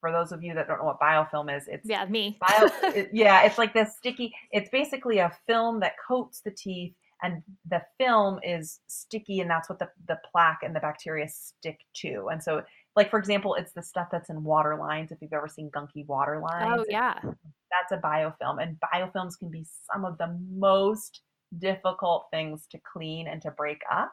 for 0.00 0.12
those 0.12 0.32
of 0.32 0.42
you 0.42 0.54
that 0.54 0.68
don't 0.68 0.78
know 0.78 0.84
what 0.84 1.00
biofilm 1.00 1.54
is, 1.56 1.64
it's 1.66 1.88
yeah, 1.88 2.04
me. 2.04 2.38
bio, 2.40 2.68
it- 2.94 3.10
yeah, 3.12 3.42
it's 3.42 3.58
like 3.58 3.74
this 3.74 3.96
sticky. 3.96 4.32
It's 4.52 4.70
basically 4.70 5.18
a 5.18 5.32
film 5.46 5.80
that 5.80 5.94
coats 6.06 6.40
the 6.44 6.50
teeth, 6.50 6.94
and 7.24 7.42
the 7.68 7.82
film 7.98 8.38
is 8.42 8.80
sticky, 8.86 9.40
and 9.40 9.50
that's 9.50 9.68
what 9.68 9.78
the 9.78 9.88
the 10.06 10.18
plaque 10.30 10.60
and 10.62 10.76
the 10.76 10.80
bacteria 10.80 11.26
stick 11.28 11.80
to. 12.02 12.28
And 12.30 12.42
so, 12.42 12.62
like 12.94 13.10
for 13.10 13.18
example, 13.18 13.54
it's 13.54 13.72
the 13.72 13.82
stuff 13.82 14.08
that's 14.12 14.30
in 14.30 14.44
water 14.44 14.76
lines. 14.76 15.10
If 15.10 15.18
you've 15.20 15.32
ever 15.32 15.48
seen 15.48 15.70
gunky 15.70 16.06
water 16.06 16.40
lines, 16.40 16.80
oh 16.80 16.84
yeah. 16.88 17.18
that's 17.22 17.92
a 17.92 17.96
biofilm 17.96 18.62
and 18.62 18.76
biofilms 18.94 19.38
can 19.38 19.50
be 19.50 19.64
some 19.92 20.04
of 20.04 20.18
the 20.18 20.38
most 20.52 21.22
difficult 21.58 22.26
things 22.32 22.66
to 22.70 22.78
clean 22.92 23.28
and 23.28 23.40
to 23.42 23.50
break 23.52 23.80
up 23.92 24.12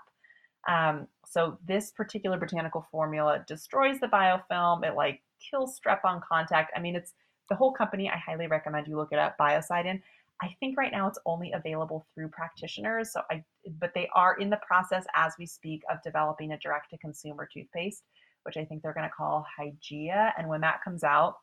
um, 0.68 1.07
so 1.26 1.57
this 1.66 1.91
particular 1.91 2.38
botanical 2.38 2.86
formula 2.91 3.43
destroys 3.47 3.99
the 3.99 4.07
biofilm 4.07 4.86
it 4.86 4.95
like 4.95 5.22
kills 5.49 5.80
strep 5.80 5.99
on 6.03 6.22
contact 6.28 6.72
i 6.76 6.80
mean 6.80 6.95
it's 6.95 7.14
the 7.49 7.55
whole 7.55 7.72
company 7.72 8.09
i 8.09 8.18
highly 8.18 8.47
recommend 8.47 8.88
you 8.88 8.95
look 8.95 9.12
it 9.12 9.20
up 9.20 9.36
biocidin 9.39 10.01
i 10.42 10.56
think 10.60 10.78
right 10.78 10.92
now 10.92 11.08
it's 11.08 11.20
only 11.26 11.52
available 11.54 12.06
through 12.14 12.28
practitioners 12.28 13.12
so 13.12 13.22
i 13.30 13.44
but 13.80 13.92
they 13.94 14.10
are 14.14 14.38
in 14.38 14.50
the 14.50 14.60
process 14.66 15.06
as 15.16 15.34
we 15.38 15.46
speak 15.46 15.82
of 15.92 15.98
developing 16.04 16.52
a 16.52 16.58
direct 16.60 16.89
to 16.89 16.98
consumer 16.98 17.48
toothpaste 17.54 18.04
which 18.44 18.58
i 18.58 18.66
think 18.66 18.82
they're 18.82 18.94
going 18.94 19.08
to 19.08 19.16
call 19.16 19.46
hygia 19.58 20.34
and 20.38 20.48
when 20.48 20.62
that 20.62 20.84
comes 20.84 21.04
out 21.04 21.36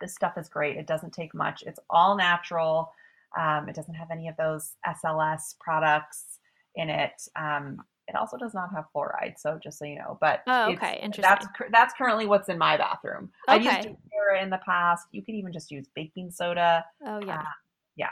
this 0.00 0.14
stuff 0.14 0.36
is 0.36 0.48
great. 0.48 0.76
It 0.76 0.86
doesn't 0.86 1.12
take 1.12 1.34
much. 1.34 1.62
It's 1.66 1.80
all 1.90 2.16
natural. 2.16 2.92
Um, 3.38 3.68
it 3.68 3.74
doesn't 3.74 3.94
have 3.94 4.10
any 4.10 4.28
of 4.28 4.36
those 4.36 4.74
SLS 4.86 5.58
products 5.60 6.38
in 6.76 6.88
it. 6.88 7.22
Um, 7.36 7.78
it 8.06 8.16
also 8.16 8.36
does 8.36 8.52
not 8.52 8.68
have 8.74 8.84
fluoride, 8.94 9.38
so 9.38 9.58
just 9.62 9.78
so 9.78 9.86
you 9.86 9.96
know. 9.96 10.18
But 10.20 10.42
Oh, 10.46 10.72
okay. 10.72 11.00
Interesting. 11.02 11.22
That's 11.22 11.46
that's 11.72 11.94
currently 11.94 12.26
what's 12.26 12.48
in 12.50 12.58
my 12.58 12.76
bathroom. 12.76 13.30
Okay. 13.48 13.68
I've 13.68 13.84
used. 13.86 13.88
Doterra 13.88 14.42
in 14.42 14.50
the 14.50 14.60
past. 14.64 15.06
You 15.12 15.22
could 15.22 15.34
even 15.34 15.52
just 15.52 15.70
use 15.70 15.86
baking 15.94 16.30
soda. 16.30 16.84
Oh 17.06 17.20
yeah. 17.24 17.38
Uh, 17.38 17.44
yeah. 17.96 18.10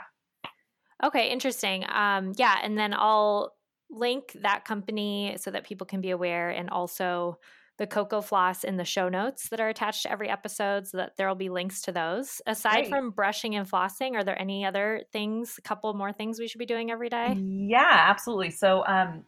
Okay, 1.03 1.29
interesting. 1.29 1.85
Um, 1.89 2.33
yeah, 2.37 2.55
and 2.63 2.77
then 2.77 2.93
I'll 2.93 3.53
link 3.89 4.37
that 4.41 4.65
company 4.65 5.35
so 5.39 5.51
that 5.51 5.65
people 5.65 5.85
can 5.85 6.01
be 6.01 6.11
aware, 6.11 6.49
and 6.49 6.69
also 6.69 7.37
the 7.77 7.87
Cocofloss 7.87 8.63
in 8.63 8.77
the 8.77 8.85
show 8.85 9.09
notes 9.09 9.49
that 9.49 9.59
are 9.59 9.67
attached 9.67 10.03
to 10.03 10.11
every 10.11 10.29
episode, 10.29 10.87
so 10.87 10.97
that 10.97 11.17
there 11.17 11.27
will 11.27 11.35
be 11.35 11.49
links 11.49 11.81
to 11.81 11.91
those. 11.91 12.41
Aside 12.45 12.81
Great. 12.83 12.89
from 12.89 13.09
brushing 13.11 13.55
and 13.55 13.69
flossing, 13.69 14.13
are 14.13 14.23
there 14.23 14.39
any 14.39 14.65
other 14.65 15.03
things? 15.11 15.55
A 15.57 15.61
couple 15.61 15.93
more 15.93 16.13
things 16.13 16.39
we 16.39 16.47
should 16.47 16.59
be 16.59 16.65
doing 16.65 16.91
every 16.91 17.09
day? 17.09 17.35
Yeah, 17.35 18.05
absolutely. 18.09 18.51
So, 18.51 18.85
um, 18.85 19.25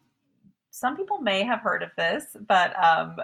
some 0.69 0.95
people 0.95 1.19
may 1.19 1.43
have 1.43 1.61
heard 1.61 1.83
of 1.83 1.89
this, 1.97 2.23
but 2.47 2.73
um, 2.83 3.15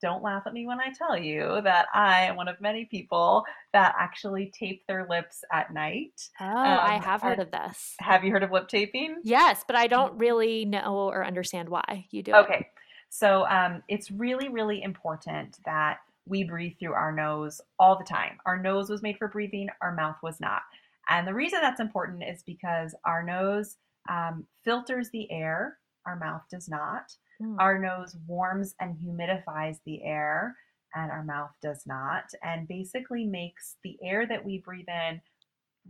don't 0.00 0.22
laugh 0.22 0.42
at 0.46 0.52
me 0.52 0.66
when 0.66 0.80
I 0.80 0.92
tell 0.92 1.16
you 1.18 1.60
that 1.62 1.86
I 1.94 2.22
am 2.22 2.36
one 2.36 2.48
of 2.48 2.60
many 2.60 2.84
people 2.86 3.44
that 3.72 3.94
actually 3.98 4.52
tape 4.58 4.86
their 4.86 5.06
lips 5.08 5.44
at 5.52 5.72
night. 5.72 6.28
Oh, 6.40 6.44
I 6.44 6.96
Um, 6.96 7.02
have 7.02 7.22
heard 7.22 7.38
I- 7.38 7.42
of 7.42 7.50
this. 7.50 7.94
Have 8.00 8.24
you 8.24 8.32
heard 8.32 8.42
of 8.42 8.50
lip 8.52 8.68
taping? 8.68 9.20
Yes, 9.22 9.64
but 9.66 9.76
I 9.76 9.86
don't 9.86 10.16
really 10.18 10.64
know 10.64 10.96
or 11.10 11.24
understand 11.24 11.68
why 11.68 12.06
you 12.10 12.22
do 12.22 12.32
it. 12.32 12.36
Okay. 12.38 12.68
So 13.08 13.46
um, 13.48 13.82
it's 13.88 14.10
really, 14.10 14.48
really 14.48 14.82
important 14.82 15.58
that 15.64 15.98
we 16.26 16.42
breathe 16.44 16.74
through 16.80 16.92
our 16.92 17.12
nose 17.12 17.60
all 17.78 17.96
the 17.96 18.04
time. 18.04 18.38
Our 18.46 18.58
nose 18.60 18.90
was 18.90 19.02
made 19.02 19.16
for 19.16 19.28
breathing, 19.28 19.68
our 19.80 19.94
mouth 19.94 20.16
was 20.22 20.40
not. 20.40 20.62
And 21.08 21.26
the 21.26 21.32
reason 21.34 21.60
that's 21.60 21.78
important 21.80 22.24
is 22.24 22.42
because 22.42 22.94
our 23.04 23.22
nose 23.22 23.76
um, 24.08 24.44
filters 24.64 25.08
the 25.10 25.30
air, 25.30 25.78
our 26.04 26.16
mouth 26.16 26.42
does 26.50 26.68
not. 26.68 27.12
Mm. 27.42 27.56
Our 27.58 27.78
nose 27.78 28.16
warms 28.26 28.74
and 28.80 28.96
humidifies 28.96 29.78
the 29.84 30.02
air, 30.02 30.56
and 30.94 31.10
our 31.10 31.24
mouth 31.24 31.52
does 31.62 31.86
not, 31.86 32.30
and 32.42 32.68
basically 32.68 33.24
makes 33.26 33.76
the 33.82 33.96
air 34.02 34.26
that 34.26 34.44
we 34.44 34.58
breathe 34.58 34.88
in 34.88 35.20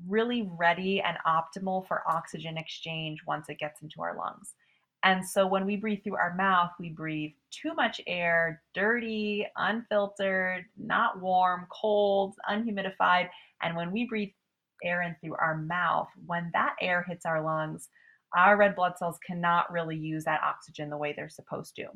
really 0.06 0.48
ready 0.58 1.00
and 1.00 1.16
optimal 1.26 1.86
for 1.86 2.02
oxygen 2.08 2.58
exchange 2.58 3.20
once 3.26 3.48
it 3.48 3.58
gets 3.58 3.82
into 3.82 4.02
our 4.02 4.16
lungs. 4.16 4.54
And 5.04 5.26
so 5.26 5.46
when 5.46 5.66
we 5.66 5.76
breathe 5.76 6.02
through 6.02 6.16
our 6.16 6.34
mouth, 6.34 6.72
we 6.80 6.90
breathe 6.90 7.32
too 7.50 7.74
much 7.74 8.00
air, 8.06 8.62
dirty, 8.74 9.46
unfiltered, 9.56 10.64
not 10.76 11.20
warm, 11.20 11.66
cold, 11.70 12.34
unhumidified. 12.48 13.30
And 13.62 13.76
when 13.76 13.92
we 13.92 14.06
breathe 14.06 14.32
air 14.82 15.02
in 15.02 15.14
through 15.20 15.36
our 15.36 15.56
mouth, 15.56 16.08
when 16.26 16.50
that 16.54 16.74
air 16.80 17.04
hits 17.08 17.24
our 17.24 17.40
lungs, 17.40 17.88
our 18.36 18.56
red 18.56 18.76
blood 18.76 18.98
cells 18.98 19.18
cannot 19.26 19.72
really 19.72 19.96
use 19.96 20.24
that 20.24 20.42
oxygen 20.42 20.90
the 20.90 20.96
way 20.96 21.12
they're 21.16 21.28
supposed 21.28 21.74
to. 21.76 21.86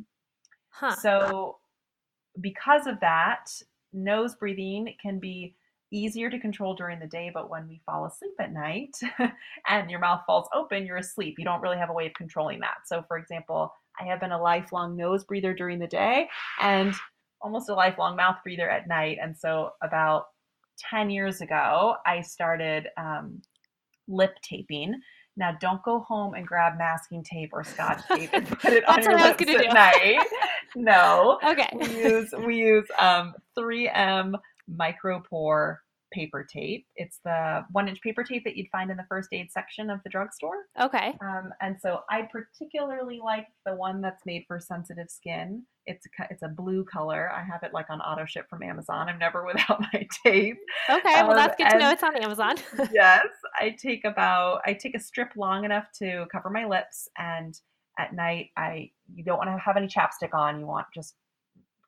Huh. 0.71 0.97
So, 0.97 1.59
because 2.41 2.87
of 2.87 3.01
that, 3.01 3.47
nose 3.93 4.35
breathing 4.37 4.95
can 5.03 5.19
be 5.19 5.57
easier 5.93 6.31
to 6.31 6.39
control 6.39 6.75
during 6.75 7.01
the 7.01 7.07
day, 7.07 7.31
but 7.33 7.51
when 7.51 7.67
we 7.69 7.81
fall 7.85 8.07
asleep 8.07 8.35
at 8.39 8.53
night 8.53 8.97
and 9.69 9.91
your 9.91 9.99
mouth 9.99 10.23
falls 10.27 10.49
open, 10.55 10.87
you're 10.87 10.97
asleep. 10.97 11.35
You 11.39 11.45
don't 11.45 11.61
really 11.61 11.79
have 11.79 11.91
a 11.91 11.95
way 11.95 12.07
of 12.07 12.15
controlling 12.15 12.61
that. 12.61 12.87
So, 12.87 13.03
for 13.09 13.19
example, 13.19 13.73
I 14.01 14.05
have 14.05 14.21
been 14.21 14.33
a 14.33 14.41
lifelong 14.41 14.97
nose 14.97 15.25
breather 15.25 15.53
during 15.53 15.79
the 15.79 15.87
day 15.87 16.29
and 16.61 16.95
almost 17.43 17.69
a 17.69 17.75
lifelong 17.75 18.17
mouth 18.17 18.37
breather 18.45 18.71
at 18.71 18.89
night. 18.89 19.19
And 19.21 19.37
so, 19.37 19.71
about 19.83 20.27
10 20.79 21.11
years 21.11 21.41
ago, 21.41 21.97
I 22.07 22.23
started 22.23 22.87
um, 22.97 23.43
lip 24.09 24.35
taping. 24.43 25.01
Now, 25.37 25.57
don't 25.61 25.83
go 25.85 26.01
home 26.01 26.35
and 26.35 26.47
grab 26.47 26.77
masking 26.77 27.23
tape 27.25 27.51
or 27.53 27.65
scotch 27.65 28.03
tape 28.09 28.31
and 28.33 28.47
put 28.61 28.73
it 28.73 28.87
on 28.89 29.03
your 29.03 29.19
lips 29.19 29.41
at 29.41 29.47
do. 29.47 29.69
night. 29.69 30.19
No, 30.77 31.39
Okay. 31.45 31.69
we 31.75 31.87
use 32.03 32.33
we 32.47 32.57
use 32.59 32.87
um, 32.99 33.35
3M 33.59 34.35
micropore 34.71 35.79
paper 36.13 36.45
tape. 36.51 36.87
It's 36.97 37.21
the 37.25 37.65
one 37.73 37.89
inch 37.89 38.01
paper 38.03 38.25
tape 38.25 38.45
that 38.45 38.57
you'd 38.57 38.69
find 38.71 38.91
in 38.91 38.97
the 38.97 39.07
first 39.09 39.29
aid 39.33 39.51
section 39.51 39.91
of 39.91 40.01
the 40.03 40.11
drugstore. 40.11 40.65
Okay. 40.81 41.15
Um, 41.21 41.53
and 41.61 41.77
so 41.81 42.01
I 42.11 42.29
particularly 42.31 43.21
like 43.23 43.47
the 43.67 43.75
one 43.75 44.01
that's 44.01 44.25
made 44.27 44.45
for 44.49 44.59
sensitive 44.61 45.09
skin. 45.11 45.65
It's 45.87 46.07
a, 46.07 46.27
it's 46.31 46.43
a 46.43 46.49
blue 46.49 46.85
color. 46.85 47.31
I 47.35 47.43
have 47.43 47.63
it 47.63 47.73
like 47.73 47.91
on 47.91 48.01
auto 48.01 48.25
ship 48.27 48.47
from 48.51 48.63
Amazon. 48.63 49.09
I'm 49.09 49.19
never 49.19 49.45
without 49.47 49.81
my 49.93 50.07
tape. 50.25 50.59
Okay. 50.89 51.23
Well, 51.23 51.31
Um, 51.31 51.37
that's 51.37 51.57
good 51.57 51.71
to 51.71 51.79
know. 51.79 51.91
It's 51.91 52.03
on 52.03 52.17
Amazon. 52.17 52.57
yes, 52.93 53.27
I 53.59 53.71
take 53.71 54.05
about 54.05 54.61
I 54.67 54.75
take 54.75 54.95
a 54.95 55.01
strip 55.01 55.31
long 55.37 55.65
enough 55.65 55.87
to 56.01 56.27
cover 56.31 56.51
my 56.51 56.65
lips, 56.65 57.09
and 57.19 57.59
at 57.99 58.15
night 58.15 58.51
I 58.57 58.91
you 59.15 59.25
don't 59.25 59.39
want 59.39 59.51
to 59.51 59.59
have 59.59 59.77
any 59.77 59.89
chapstick 59.89 60.35
on. 60.35 60.61
You 60.61 60.67
want 60.67 60.87
just 60.95 61.15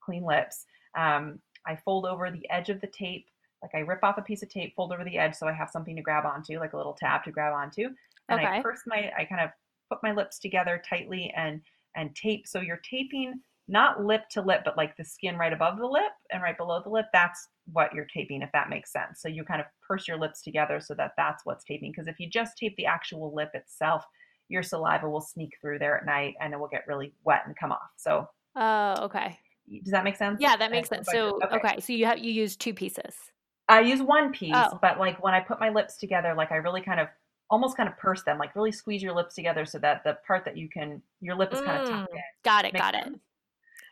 clean 0.05 0.25
lips. 0.25 0.65
Um, 0.99 1.39
I 1.67 1.77
fold 1.77 2.07
over 2.07 2.31
the 2.31 2.49
edge 2.51 2.71
of 2.71 2.81
the 2.81 2.89
tape, 2.89 3.27
like 3.63 3.75
I 3.75 3.81
rip 3.81 4.03
off 4.03 4.19
a 4.19 4.23
piece 4.23 4.43
of 4.43 4.49
tape, 4.49 4.75
fold 4.75 4.93
over 4.93 5.05
the 5.05 5.19
edge 5.19 5.35
so 5.35 5.47
I 5.49 5.53
have 5.53 5.71
something 5.71 5.97
to 5.97 6.03
grab 6.03 6.25
onto, 6.27 6.59
like 6.59 6.73
a 6.73 6.77
little 6.77 6.95
tab 6.95 7.25
to 7.25 7.31
grab 7.31 7.55
onto, 7.55 7.89
and 8.29 8.41
I 8.41 8.47
Okay. 8.47 8.63
purse 8.63 8.81
my 8.87 9.13
I 9.17 9.25
kind 9.25 9.41
of 9.43 9.51
put 9.91 10.03
my 10.03 10.13
lips 10.13 10.39
together 10.39 10.83
tightly 10.89 11.33
and 11.37 11.63
and 11.97 12.15
tape. 12.17 12.47
So 12.47 12.61
you're 12.61 12.81
taping 12.89 13.41
not 13.69 14.05
lip 14.05 14.29
to 14.31 14.43
lip, 14.43 14.63
but 14.65 14.77
like 14.77 14.97
the 14.97 15.05
skin 15.05 15.37
right 15.37 15.53
above 15.53 15.79
the 15.79 15.87
lip 15.87 16.13
and 16.31 16.43
right 16.43 16.57
below 16.57 16.83
the 16.83 16.91
lip. 16.91 17.07
That's 17.13 17.49
what 17.73 17.95
you're 17.95 18.07
taping, 18.13 18.43
if 18.43 18.51
that 18.53 18.69
makes 18.69 18.93
sense. 18.93 19.23
So 19.23 19.29
you 19.29 19.45
kind 19.45 19.61
of 19.61 19.67
purse 19.87 20.09
your 20.09 20.19
lips 20.19 20.43
together 20.43 20.81
so 20.81 20.95
that 20.95 21.13
that's 21.17 21.45
what's 21.47 21.65
taping. 21.65 21.93
Because 21.93 22.09
if 22.09 22.19
you 22.19 22.29
just 22.29 22.59
tape 22.59 22.75
the 22.77 22.87
actual 22.87 23.33
lip 23.35 23.51
itself, 23.55 24.05
your 24.49 24.63
saliva 24.63 25.09
will 25.09 25.21
sneak 25.21 25.53
through 25.61 25.79
there 25.79 25.97
at 25.97 26.05
night 26.05 26.35
and 26.41 26.53
it 26.53 26.59
will 26.59 26.69
get 26.69 26.87
really 26.89 27.15
wet 27.25 27.43
and 27.47 27.57
come 27.57 27.71
off. 27.73 27.91
So 27.97 28.27
Oh, 28.55 29.05
okay. 29.05 29.39
does 29.83 29.93
that 29.93 30.05
make 30.05 30.17
sense? 30.17 30.41
Yeah, 30.41 30.57
that 30.57 30.71
makes 30.71 30.89
sense. 30.89 31.09
So, 31.11 31.33
did. 31.41 31.53
okay. 31.53 31.81
So 31.81 31.93
you 31.93 32.07
have 32.07 32.19
you 32.19 32.33
use 32.33 32.57
two 32.57 32.75
pieces. 32.75 33.33
I 33.73 33.81
use 33.81 34.03
one 34.03 34.33
piece, 34.33 34.55
Oh. 34.55 34.79
but 34.81 34.99
like 34.99 35.23
when 35.23 35.35
I 35.35 35.41
put 35.41 35.61
my 35.61 35.71
lips 35.71 35.97
together, 35.97 36.35
like 36.35 36.53
I 36.53 36.57
really 36.57 36.81
kind 36.83 37.01
of 37.01 37.09
almost 37.51 37.77
kind 37.77 37.89
of 37.89 37.97
purse 37.99 38.23
them, 38.23 38.39
like 38.39 38.55
really 38.57 38.73
squeeze 38.73 39.03
your 39.03 39.15
lips 39.15 39.35
together 39.35 39.65
so 39.67 39.79
that 39.81 40.05
the 40.05 40.19
part 40.27 40.45
that 40.47 40.57
you 40.57 40.69
can 40.69 41.03
your 41.21 41.35
lip 41.35 41.53
is 41.53 41.61
kind 41.61 41.83
of 41.83 41.89
tucked 41.89 42.11
Mm. 42.13 42.17
in. 42.17 42.23
Got 42.45 42.65
it. 42.65 42.73
Make 42.73 42.83
Got 42.83 42.95
it. 42.95 43.21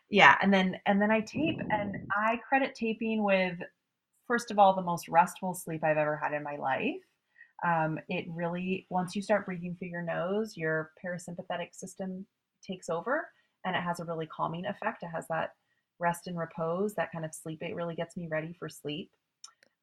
Yeah, 0.09 0.37
and 0.41 0.53
then 0.53 0.79
and 0.85 1.01
then 1.01 1.11
I 1.11 1.21
tape 1.21 1.59
and 1.69 1.95
I 2.15 2.37
credit 2.37 2.75
taping 2.75 3.23
with 3.23 3.57
first 4.27 4.51
of 4.51 4.59
all 4.59 4.73
the 4.75 4.81
most 4.81 5.07
restful 5.07 5.53
sleep 5.53 5.83
I've 5.83 5.97
ever 5.97 6.17
had 6.17 6.33
in 6.33 6.43
my 6.43 6.55
life. 6.57 7.01
Um, 7.63 7.99
it 8.09 8.25
really 8.29 8.87
once 8.89 9.15
you 9.15 9.21
start 9.21 9.45
breathing 9.45 9.75
through 9.77 9.89
your 9.89 10.01
nose, 10.01 10.57
your 10.57 10.91
parasympathetic 11.03 11.73
system 11.73 12.25
takes 12.65 12.89
over, 12.89 13.29
and 13.65 13.75
it 13.75 13.81
has 13.83 13.99
a 13.99 14.05
really 14.05 14.25
calming 14.25 14.65
effect. 14.65 15.03
It 15.03 15.09
has 15.13 15.27
that 15.27 15.51
rest 15.99 16.25
and 16.27 16.37
repose, 16.37 16.95
that 16.95 17.11
kind 17.11 17.23
of 17.23 17.33
sleep. 17.33 17.59
It 17.61 17.75
really 17.75 17.95
gets 17.95 18.17
me 18.17 18.27
ready 18.29 18.53
for 18.57 18.67
sleep. 18.67 19.11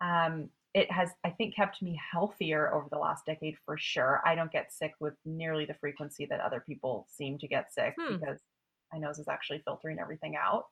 Um, 0.01 0.51
it 0.75 0.91
has, 0.93 1.11
I 1.25 1.31
think, 1.31 1.57
kept 1.57 1.83
me 1.83 1.99
healthier 2.13 2.73
over 2.75 2.89
the 2.91 2.99
last 2.99 3.25
decade 3.27 3.57
for 3.65 3.77
sure. 3.79 4.21
I 4.25 4.35
don't 4.35 4.53
get 4.53 4.73
sick 4.73 4.95
with 5.01 5.15
nearly 5.25 5.65
the 5.65 5.75
frequency 5.75 6.27
that 6.27 6.41
other 6.41 6.61
people 6.61 7.07
seem 7.11 7.39
to 7.39 7.49
get 7.49 7.73
sick 7.73 7.95
Hmm. 7.99 8.17
because 8.17 8.39
my 8.93 8.99
nose 8.99 9.19
is 9.19 9.29
actually 9.29 9.61
filtering 9.65 9.99
everything 9.99 10.37
out. 10.37 10.67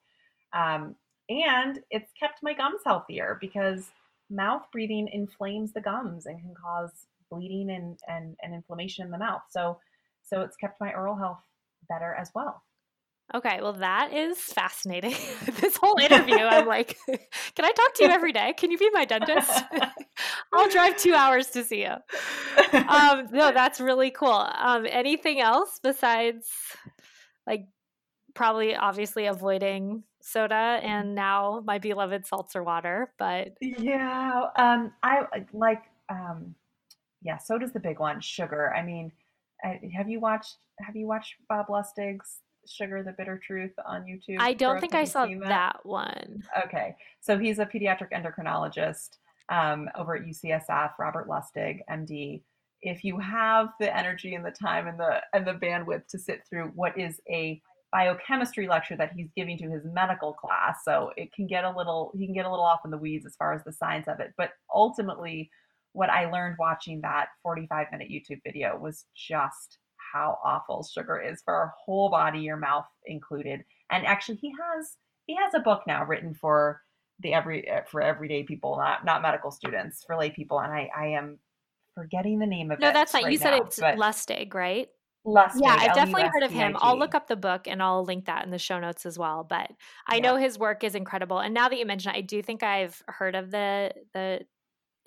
Um, 0.53 0.95
and 1.29 1.81
it's 1.91 2.13
kept 2.19 2.43
my 2.43 2.53
gums 2.55 2.83
healthier 2.85 3.39
because 3.41 3.91
mouth 4.31 4.67
breathing 4.71 5.09
inflames 5.09 5.73
the 5.73 5.81
gums 5.81 6.27
and 6.27 6.39
can 6.41 6.55
cause 6.55 7.07
bleeding 7.31 7.71
and, 7.71 7.99
and, 8.07 8.37
and 8.43 8.55
inflammation 8.55 9.05
in 9.05 9.11
the 9.11 9.19
mouth. 9.19 9.43
So, 9.51 9.81
so 10.23 10.43
it's 10.43 10.57
kept 10.57 10.81
my 10.81 10.93
oral 10.93 11.17
health 11.17 11.41
better 11.89 12.15
as 12.15 12.31
well. 12.35 12.63
Okay, 13.35 13.59
well, 13.61 13.73
that 13.75 14.13
is 14.13 14.39
fascinating. 14.39 15.15
this 15.61 15.77
whole 15.77 15.99
interview, 15.99 16.37
I'm 16.37 16.67
like, 16.77 16.97
can 17.07 17.65
I 17.65 17.73
talk 17.73 17.95
to 17.95 18.05
you 18.05 18.11
every 18.11 18.33
day? 18.33 18.55
Can 18.57 18.71
you 18.71 18.79
be 18.79 18.89
my 18.93 19.05
dentist? 19.05 19.51
I'll 20.53 20.71
drive 20.71 20.97
two 20.97 21.15
hours 21.15 21.49
to 21.49 21.65
see 21.65 21.83
you. 21.83 21.95
Um, 22.73 23.27
no, 23.33 23.53
that's 23.53 23.81
really 23.81 24.11
cool. 24.11 24.31
Um, 24.31 24.87
anything 24.89 25.41
else 25.41 25.81
besides, 25.83 26.49
like, 27.47 27.67
probably 28.35 28.77
obviously 28.77 29.27
avoiding 29.27 30.05
soda 30.23 30.81
and 30.83 31.15
now 31.15 31.63
my 31.65 31.79
beloved 31.79 32.27
seltzer 32.27 32.63
water, 32.63 33.13
but 33.19 33.55
Yeah, 33.61 34.43
um, 34.57 34.93
I 35.03 35.23
I 35.33 35.47
like 35.53 35.83
um, 36.09 36.55
yeah, 37.23 37.39
soda's 37.39 37.73
the 37.73 37.81
big 37.81 37.99
one. 37.99 38.21
Sugar. 38.21 38.73
I 38.75 38.83
mean, 38.83 39.13
I, 39.65 39.81
have 39.97 40.09
you 40.09 40.21
watched 40.21 40.57
Have 40.81 40.97
you 40.97 41.07
watched 41.07 41.35
Bob 41.49 41.67
Lustig's 41.69 42.41
Sugar: 42.69 43.03
The 43.03 43.13
Bitter 43.13 43.41
Truth 43.45 43.73
on 43.85 44.03
YouTube? 44.03 44.37
I 44.39 44.53
don't 44.53 44.81
think 44.81 44.95
I 44.95 45.05
saw 45.05 45.27
seen 45.27 45.41
that 45.41 45.85
one. 45.85 46.43
Okay, 46.65 46.97
so 47.21 47.39
he's 47.39 47.59
a 47.59 47.67
pediatric 47.67 48.11
endocrinologist 48.13 49.19
um, 49.49 49.89
over 49.97 50.17
at 50.17 50.23
UCSF, 50.25 50.93
Robert 50.99 51.29
Lustig, 51.29 51.81
MD. 51.91 52.43
If 52.83 53.05
you 53.05 53.19
have 53.19 53.69
the 53.81 53.95
energy 53.97 54.35
and 54.35 54.45
the 54.45 54.51
time 54.51 54.87
and 54.87 54.99
the 54.99 55.23
and 55.33 55.47
the 55.47 55.55
bandwidth 55.55 56.07
to 56.09 56.19
sit 56.19 56.43
through 56.49 56.73
what 56.75 56.99
is 56.99 57.21
a 57.29 57.61
biochemistry 57.93 58.69
lecture 58.69 58.97
that 58.97 59.13
he's 59.17 59.31
giving 59.37 59.57
to 59.59 59.71
his 59.71 59.83
medical 59.85 60.33
class, 60.33 60.81
so 60.85 61.13
it 61.17 61.33
can 61.33 61.47
get 61.47 61.65
a 61.65 61.77
little 61.77 62.13
he 62.17 62.27
can 62.27 62.35
get 62.35 62.47
a 62.47 62.51
little 62.51 62.65
off 62.65 62.81
in 62.85 62.91
the 62.91 62.99
weeds 62.99 63.27
as 63.27 63.37
far 63.37 63.53
as 63.55 63.65
the 63.65 63.73
science 63.73 64.09
of 64.09 64.21
it. 64.21 64.35
But 64.37 64.51
ultimately, 64.75 65.51
what 65.93 66.11
I 66.11 66.31
learned 66.31 66.57
watching 66.59 67.01
that 67.01 67.29
45 67.43 67.87
minute 67.91 68.09
YouTube 68.11 68.41
video 68.45 68.79
was 68.79 69.07
just 69.17 69.79
how 70.13 70.39
awful 70.45 70.83
sugar 70.85 71.21
is 71.21 71.43
for 71.45 71.55
our 71.55 71.75
whole 71.85 72.11
body, 72.11 72.41
your 72.41 72.57
mouth 72.57 72.87
included. 73.05 73.65
And 73.91 74.07
actually, 74.07 74.37
he 74.39 74.53
has 74.61 74.97
he 75.27 75.37
has 75.37 75.55
a 75.55 75.61
book 75.61 75.83
now 75.87 76.05
written 76.05 76.35
for 76.35 76.83
the 77.21 77.35
every 77.35 77.67
eh, 77.69 77.83
for 77.91 78.01
everyday 78.03 78.45
people, 78.45 78.77
not 78.77 79.05
not 79.05 79.23
medical 79.23 79.51
students, 79.51 80.05
for 80.07 80.17
lay 80.17 80.31
people. 80.31 80.61
And 80.61 80.73
I 80.73 80.91
I 80.97 81.07
am 81.09 81.39
forgetting 81.95 82.39
the 82.41 82.47
name 82.47 82.71
of 82.73 82.79
No, 82.79 82.89
it. 82.89 82.91
No, 82.91 82.93
that's 82.93 83.15
not. 83.15 83.25
you 83.31 83.39
said 83.39 83.53
now, 83.53 83.59
it's 83.67 83.83
Lustig, 83.93 84.53
right? 84.55 84.89
Lustig, 85.27 85.55
Yeah, 85.55 85.77
I've 85.79 85.93
definitely 85.93 86.29
heard 86.33 86.45
of 86.45 86.53
him. 86.53 86.77
I'll 86.81 86.99
look 86.99 87.15
up 87.15 87.29
the 87.29 87.37
book 87.37 87.69
and 87.69 87.83
I'll 87.83 88.05
link 88.05 88.27
that 88.27 88.45
in 88.45 88.51
the 88.51 88.59
show 88.59 88.81
notes 88.81 89.07
as 89.07 89.19
well. 89.19 89.45
But 89.45 89.73
I 90.07 90.19
Yeah. 90.19 90.21
know 90.21 90.37
his 90.37 90.59
work 90.59 90.85
is 90.85 90.95
incredible. 90.95 91.41
And 91.41 91.55
now 91.55 91.69
that 91.69 91.79
you 91.79 91.87
mention 91.87 92.15
it, 92.15 92.19
I 92.19 92.23
do 92.23 92.43
think 92.43 92.63
I've 92.63 93.03
heard 93.09 93.35
of 93.37 93.51
the 93.53 93.95
the 94.15 94.47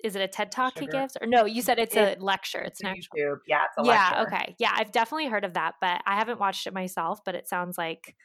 is 0.04 0.16
it 0.16 0.22
a 0.22 0.28
TED 0.28 0.52
talk 0.52 0.78
he 0.78 0.86
gives? 0.86 1.16
Or 1.20 1.26
no, 1.26 1.44
you 1.44 1.62
said 1.62 1.78
it's 1.78 1.96
It- 1.96 2.18
a 2.18 2.22
lecture. 2.22 2.60
It's 2.60 2.80
It's 2.80 2.80
an 2.82 2.86
actual 2.88 3.18
YouTube. 3.18 3.36
Yeah, 3.46 3.64
it's 3.64 3.74
a 3.78 3.82
Yeah, 3.84 4.10
lecture. 4.22 4.34
okay. 4.34 4.56
Yeah, 4.58 4.72
I've 4.74 4.92
definitely 4.92 5.26
heard 5.28 5.44
of 5.44 5.54
that, 5.54 5.74
but 5.80 6.02
I 6.06 6.16
haven't 6.16 6.40
watched 6.40 6.66
it 6.66 6.72
myself, 6.74 7.20
but 7.24 7.34
it 7.34 7.48
sounds 7.48 7.76
like 7.78 8.16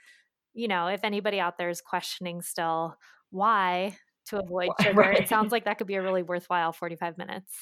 you 0.58 0.70
know, 0.70 0.88
if 0.88 1.04
anybody 1.04 1.38
out 1.40 1.58
there 1.58 1.70
is 1.70 1.82
questioning 1.82 2.42
still 2.42 2.98
why 3.30 3.98
to 4.28 4.40
avoid 4.44 4.70
sugar, 4.82 5.02
right. 5.02 5.20
it 5.20 5.28
sounds 5.28 5.52
like 5.52 5.66
that 5.66 5.78
could 5.78 5.88
be 5.88 5.96
a 5.96 6.02
really 6.02 6.24
worthwhile 6.24 6.72
45 6.72 7.18
minutes. 7.18 7.54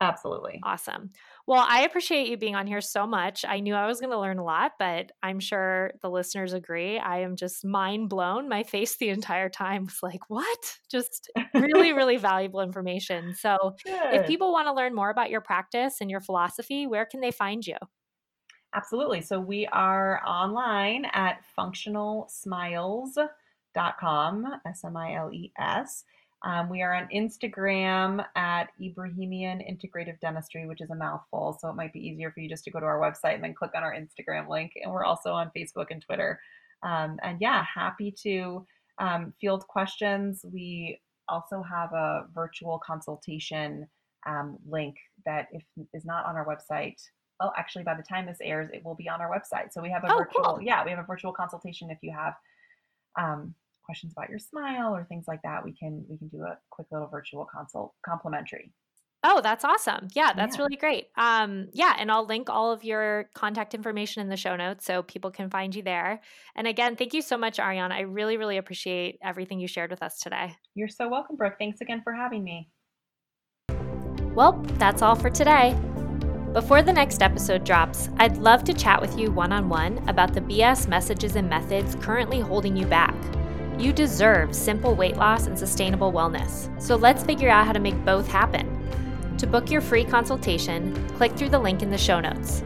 Absolutely. 0.00 0.60
Awesome. 0.62 1.10
Well, 1.46 1.64
I 1.68 1.82
appreciate 1.82 2.28
you 2.28 2.36
being 2.36 2.54
on 2.54 2.66
here 2.66 2.80
so 2.80 3.06
much. 3.06 3.44
I 3.46 3.60
knew 3.60 3.74
I 3.74 3.86
was 3.86 4.00
going 4.00 4.12
to 4.12 4.20
learn 4.20 4.38
a 4.38 4.44
lot, 4.44 4.72
but 4.78 5.12
I'm 5.22 5.40
sure 5.40 5.92
the 6.00 6.10
listeners 6.10 6.52
agree. 6.52 6.98
I 6.98 7.20
am 7.20 7.36
just 7.36 7.64
mind 7.64 8.08
blown. 8.08 8.48
My 8.48 8.62
face 8.62 8.96
the 8.96 9.08
entire 9.08 9.48
time 9.48 9.84
was 9.84 10.02
like, 10.02 10.28
what? 10.28 10.78
Just 10.90 11.30
really, 11.54 11.92
really 11.92 12.16
valuable 12.18 12.60
information. 12.60 13.34
So, 13.34 13.76
if 13.84 14.26
people 14.26 14.52
want 14.52 14.68
to 14.68 14.74
learn 14.74 14.94
more 14.94 15.10
about 15.10 15.30
your 15.30 15.40
practice 15.40 15.96
and 16.00 16.10
your 16.10 16.20
philosophy, 16.20 16.86
where 16.86 17.06
can 17.06 17.20
they 17.20 17.30
find 17.30 17.66
you? 17.66 17.76
Absolutely. 18.74 19.20
So 19.20 19.40
we 19.40 19.66
are 19.66 20.20
online 20.24 21.06
at 21.12 21.42
functionalsmiles.com, 21.58 24.46
S 24.66 24.84
M 24.84 24.96
I 24.96 25.14
L 25.14 25.32
E 25.32 25.52
S. 25.58 26.04
Um, 26.42 26.68
we 26.70 26.80
are 26.82 26.94
on 26.94 27.08
Instagram 27.14 28.24
at 28.34 28.68
Ebrahimian 28.80 29.60
Integrative 29.70 30.18
Dentistry, 30.20 30.66
which 30.66 30.80
is 30.80 30.90
a 30.90 30.94
mouthful. 30.94 31.58
So 31.60 31.68
it 31.68 31.76
might 31.76 31.92
be 31.92 32.00
easier 32.00 32.30
for 32.30 32.40
you 32.40 32.48
just 32.48 32.64
to 32.64 32.70
go 32.70 32.80
to 32.80 32.86
our 32.86 32.98
website 32.98 33.34
and 33.34 33.44
then 33.44 33.54
click 33.54 33.72
on 33.74 33.82
our 33.82 33.94
Instagram 33.94 34.48
link. 34.48 34.72
And 34.82 34.90
we're 34.92 35.04
also 35.04 35.32
on 35.32 35.50
Facebook 35.56 35.86
and 35.90 36.00
Twitter. 36.02 36.40
Um, 36.82 37.18
and 37.22 37.38
yeah, 37.40 37.62
happy 37.74 38.14
to 38.22 38.66
um, 38.98 39.34
field 39.40 39.66
questions. 39.68 40.44
We 40.50 41.00
also 41.28 41.62
have 41.62 41.92
a 41.92 42.26
virtual 42.34 42.80
consultation 42.84 43.86
um, 44.26 44.58
link 44.68 44.96
that 45.26 45.48
if 45.52 45.62
is 45.94 46.04
not 46.04 46.26
on 46.26 46.36
our 46.36 46.44
website 46.46 46.96
well 47.40 47.52
actually 47.56 47.84
by 47.84 47.94
the 47.94 48.02
time 48.02 48.26
this 48.26 48.36
airs 48.42 48.68
it 48.72 48.84
will 48.84 48.94
be 48.94 49.08
on 49.08 49.20
our 49.20 49.30
website 49.30 49.72
so 49.72 49.80
we 49.80 49.90
have 49.90 50.04
a 50.04 50.12
Oh, 50.12 50.18
virtual 50.18 50.42
cool. 50.44 50.58
yeah 50.62 50.84
we 50.84 50.90
have 50.90 50.98
a 50.98 51.04
virtual 51.04 51.32
consultation 51.32 51.90
if 51.90 51.98
you 52.02 52.12
have 52.12 52.34
um, 53.18 53.54
questions 53.90 54.12
about 54.16 54.30
your 54.30 54.38
smile 54.38 54.94
or 54.94 55.04
things 55.04 55.24
like 55.26 55.42
that 55.42 55.64
we 55.64 55.72
can 55.72 56.04
we 56.08 56.16
can 56.16 56.28
do 56.28 56.42
a 56.44 56.56
quick 56.70 56.86
little 56.92 57.08
virtual 57.08 57.44
consult 57.54 57.92
complimentary 58.06 58.72
Oh, 59.22 59.42
that's 59.42 59.66
awesome. 59.66 60.08
Yeah, 60.14 60.32
that's 60.34 60.56
Yeah. 60.56 60.62
really 60.62 60.76
great. 60.78 61.08
Um, 61.14 61.68
yeah, 61.74 61.94
and 61.98 62.10
I'll 62.10 62.24
link 62.24 62.48
all 62.48 62.72
of 62.72 62.84
your 62.84 63.28
contact 63.34 63.74
information 63.74 64.22
in 64.22 64.30
the 64.30 64.36
show 64.38 64.56
notes 64.56 64.86
so 64.86 65.02
people 65.02 65.30
can 65.30 65.50
find 65.50 65.74
you 65.74 65.82
there. 65.82 66.22
And 66.56 66.66
again, 66.66 66.96
thank 66.96 67.12
you 67.12 67.20
so 67.20 67.36
much, 67.36 67.58
Ariana. 67.58 67.92
I 67.92 68.00
really, 68.00 68.38
really 68.38 68.56
appreciate 68.56 69.18
everything 69.22 69.60
you 69.60 69.68
shared 69.68 69.90
with 69.90 70.02
us 70.02 70.20
today. 70.20 70.54
you're 70.74 70.88
so 70.88 71.06
welcome 71.06 71.36
brooke 71.36 71.56
thanks 71.58 71.82
again 71.82 72.00
for 72.02 72.14
having 72.14 72.42
me 72.42 72.70
Well, 74.34 74.52
that's 74.78 75.02
all 75.02 75.16
for 75.16 75.28
today. 75.28 75.76
Before 76.54 76.80
the 76.82 76.92
next 76.92 77.20
episode 77.22 77.62
drops, 77.62 78.08
I'd 78.16 78.38
love 78.38 78.64
to 78.64 78.72
chat 78.72 79.02
with 79.02 79.18
you 79.18 79.30
one 79.30 79.52
on 79.52 79.68
one 79.68 79.98
about 80.08 80.32
the 80.32 80.40
BS 80.40 80.88
messages 80.88 81.36
and 81.36 81.46
methods 81.48 81.94
currently 81.96 82.40
holding 82.40 82.74
you 82.74 82.86
back. 82.86 83.14
You 83.80 83.94
deserve 83.94 84.54
simple 84.54 84.94
weight 84.94 85.16
loss 85.16 85.46
and 85.46 85.58
sustainable 85.58 86.12
wellness, 86.12 86.68
so 86.78 86.96
let's 86.96 87.22
figure 87.22 87.48
out 87.48 87.64
how 87.64 87.72
to 87.72 87.78
make 87.78 88.04
both 88.04 88.28
happen. 88.28 88.68
To 89.38 89.46
book 89.46 89.70
your 89.70 89.80
free 89.80 90.04
consultation, 90.04 90.94
click 91.16 91.32
through 91.32 91.48
the 91.48 91.58
link 91.58 91.82
in 91.82 91.88
the 91.88 91.96
show 91.96 92.20
notes. 92.20 92.62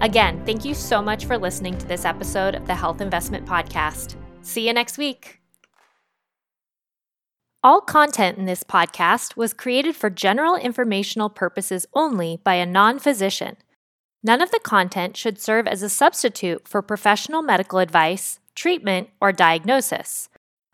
Again, 0.00 0.44
thank 0.44 0.64
you 0.64 0.74
so 0.74 1.00
much 1.00 1.26
for 1.26 1.38
listening 1.38 1.78
to 1.78 1.86
this 1.86 2.04
episode 2.04 2.56
of 2.56 2.66
the 2.66 2.74
Health 2.74 3.00
Investment 3.00 3.46
Podcast. 3.46 4.16
See 4.42 4.66
you 4.66 4.72
next 4.72 4.98
week. 4.98 5.40
All 7.62 7.80
content 7.80 8.36
in 8.36 8.46
this 8.46 8.64
podcast 8.64 9.36
was 9.36 9.54
created 9.54 9.94
for 9.94 10.10
general 10.10 10.56
informational 10.56 11.30
purposes 11.30 11.86
only 11.94 12.40
by 12.42 12.54
a 12.54 12.66
non 12.66 12.98
physician. 12.98 13.56
None 14.24 14.42
of 14.42 14.50
the 14.50 14.60
content 14.64 15.16
should 15.16 15.40
serve 15.40 15.68
as 15.68 15.84
a 15.84 15.88
substitute 15.88 16.66
for 16.66 16.82
professional 16.82 17.40
medical 17.40 17.78
advice, 17.78 18.40
treatment, 18.56 19.10
or 19.20 19.30
diagnosis. 19.30 20.28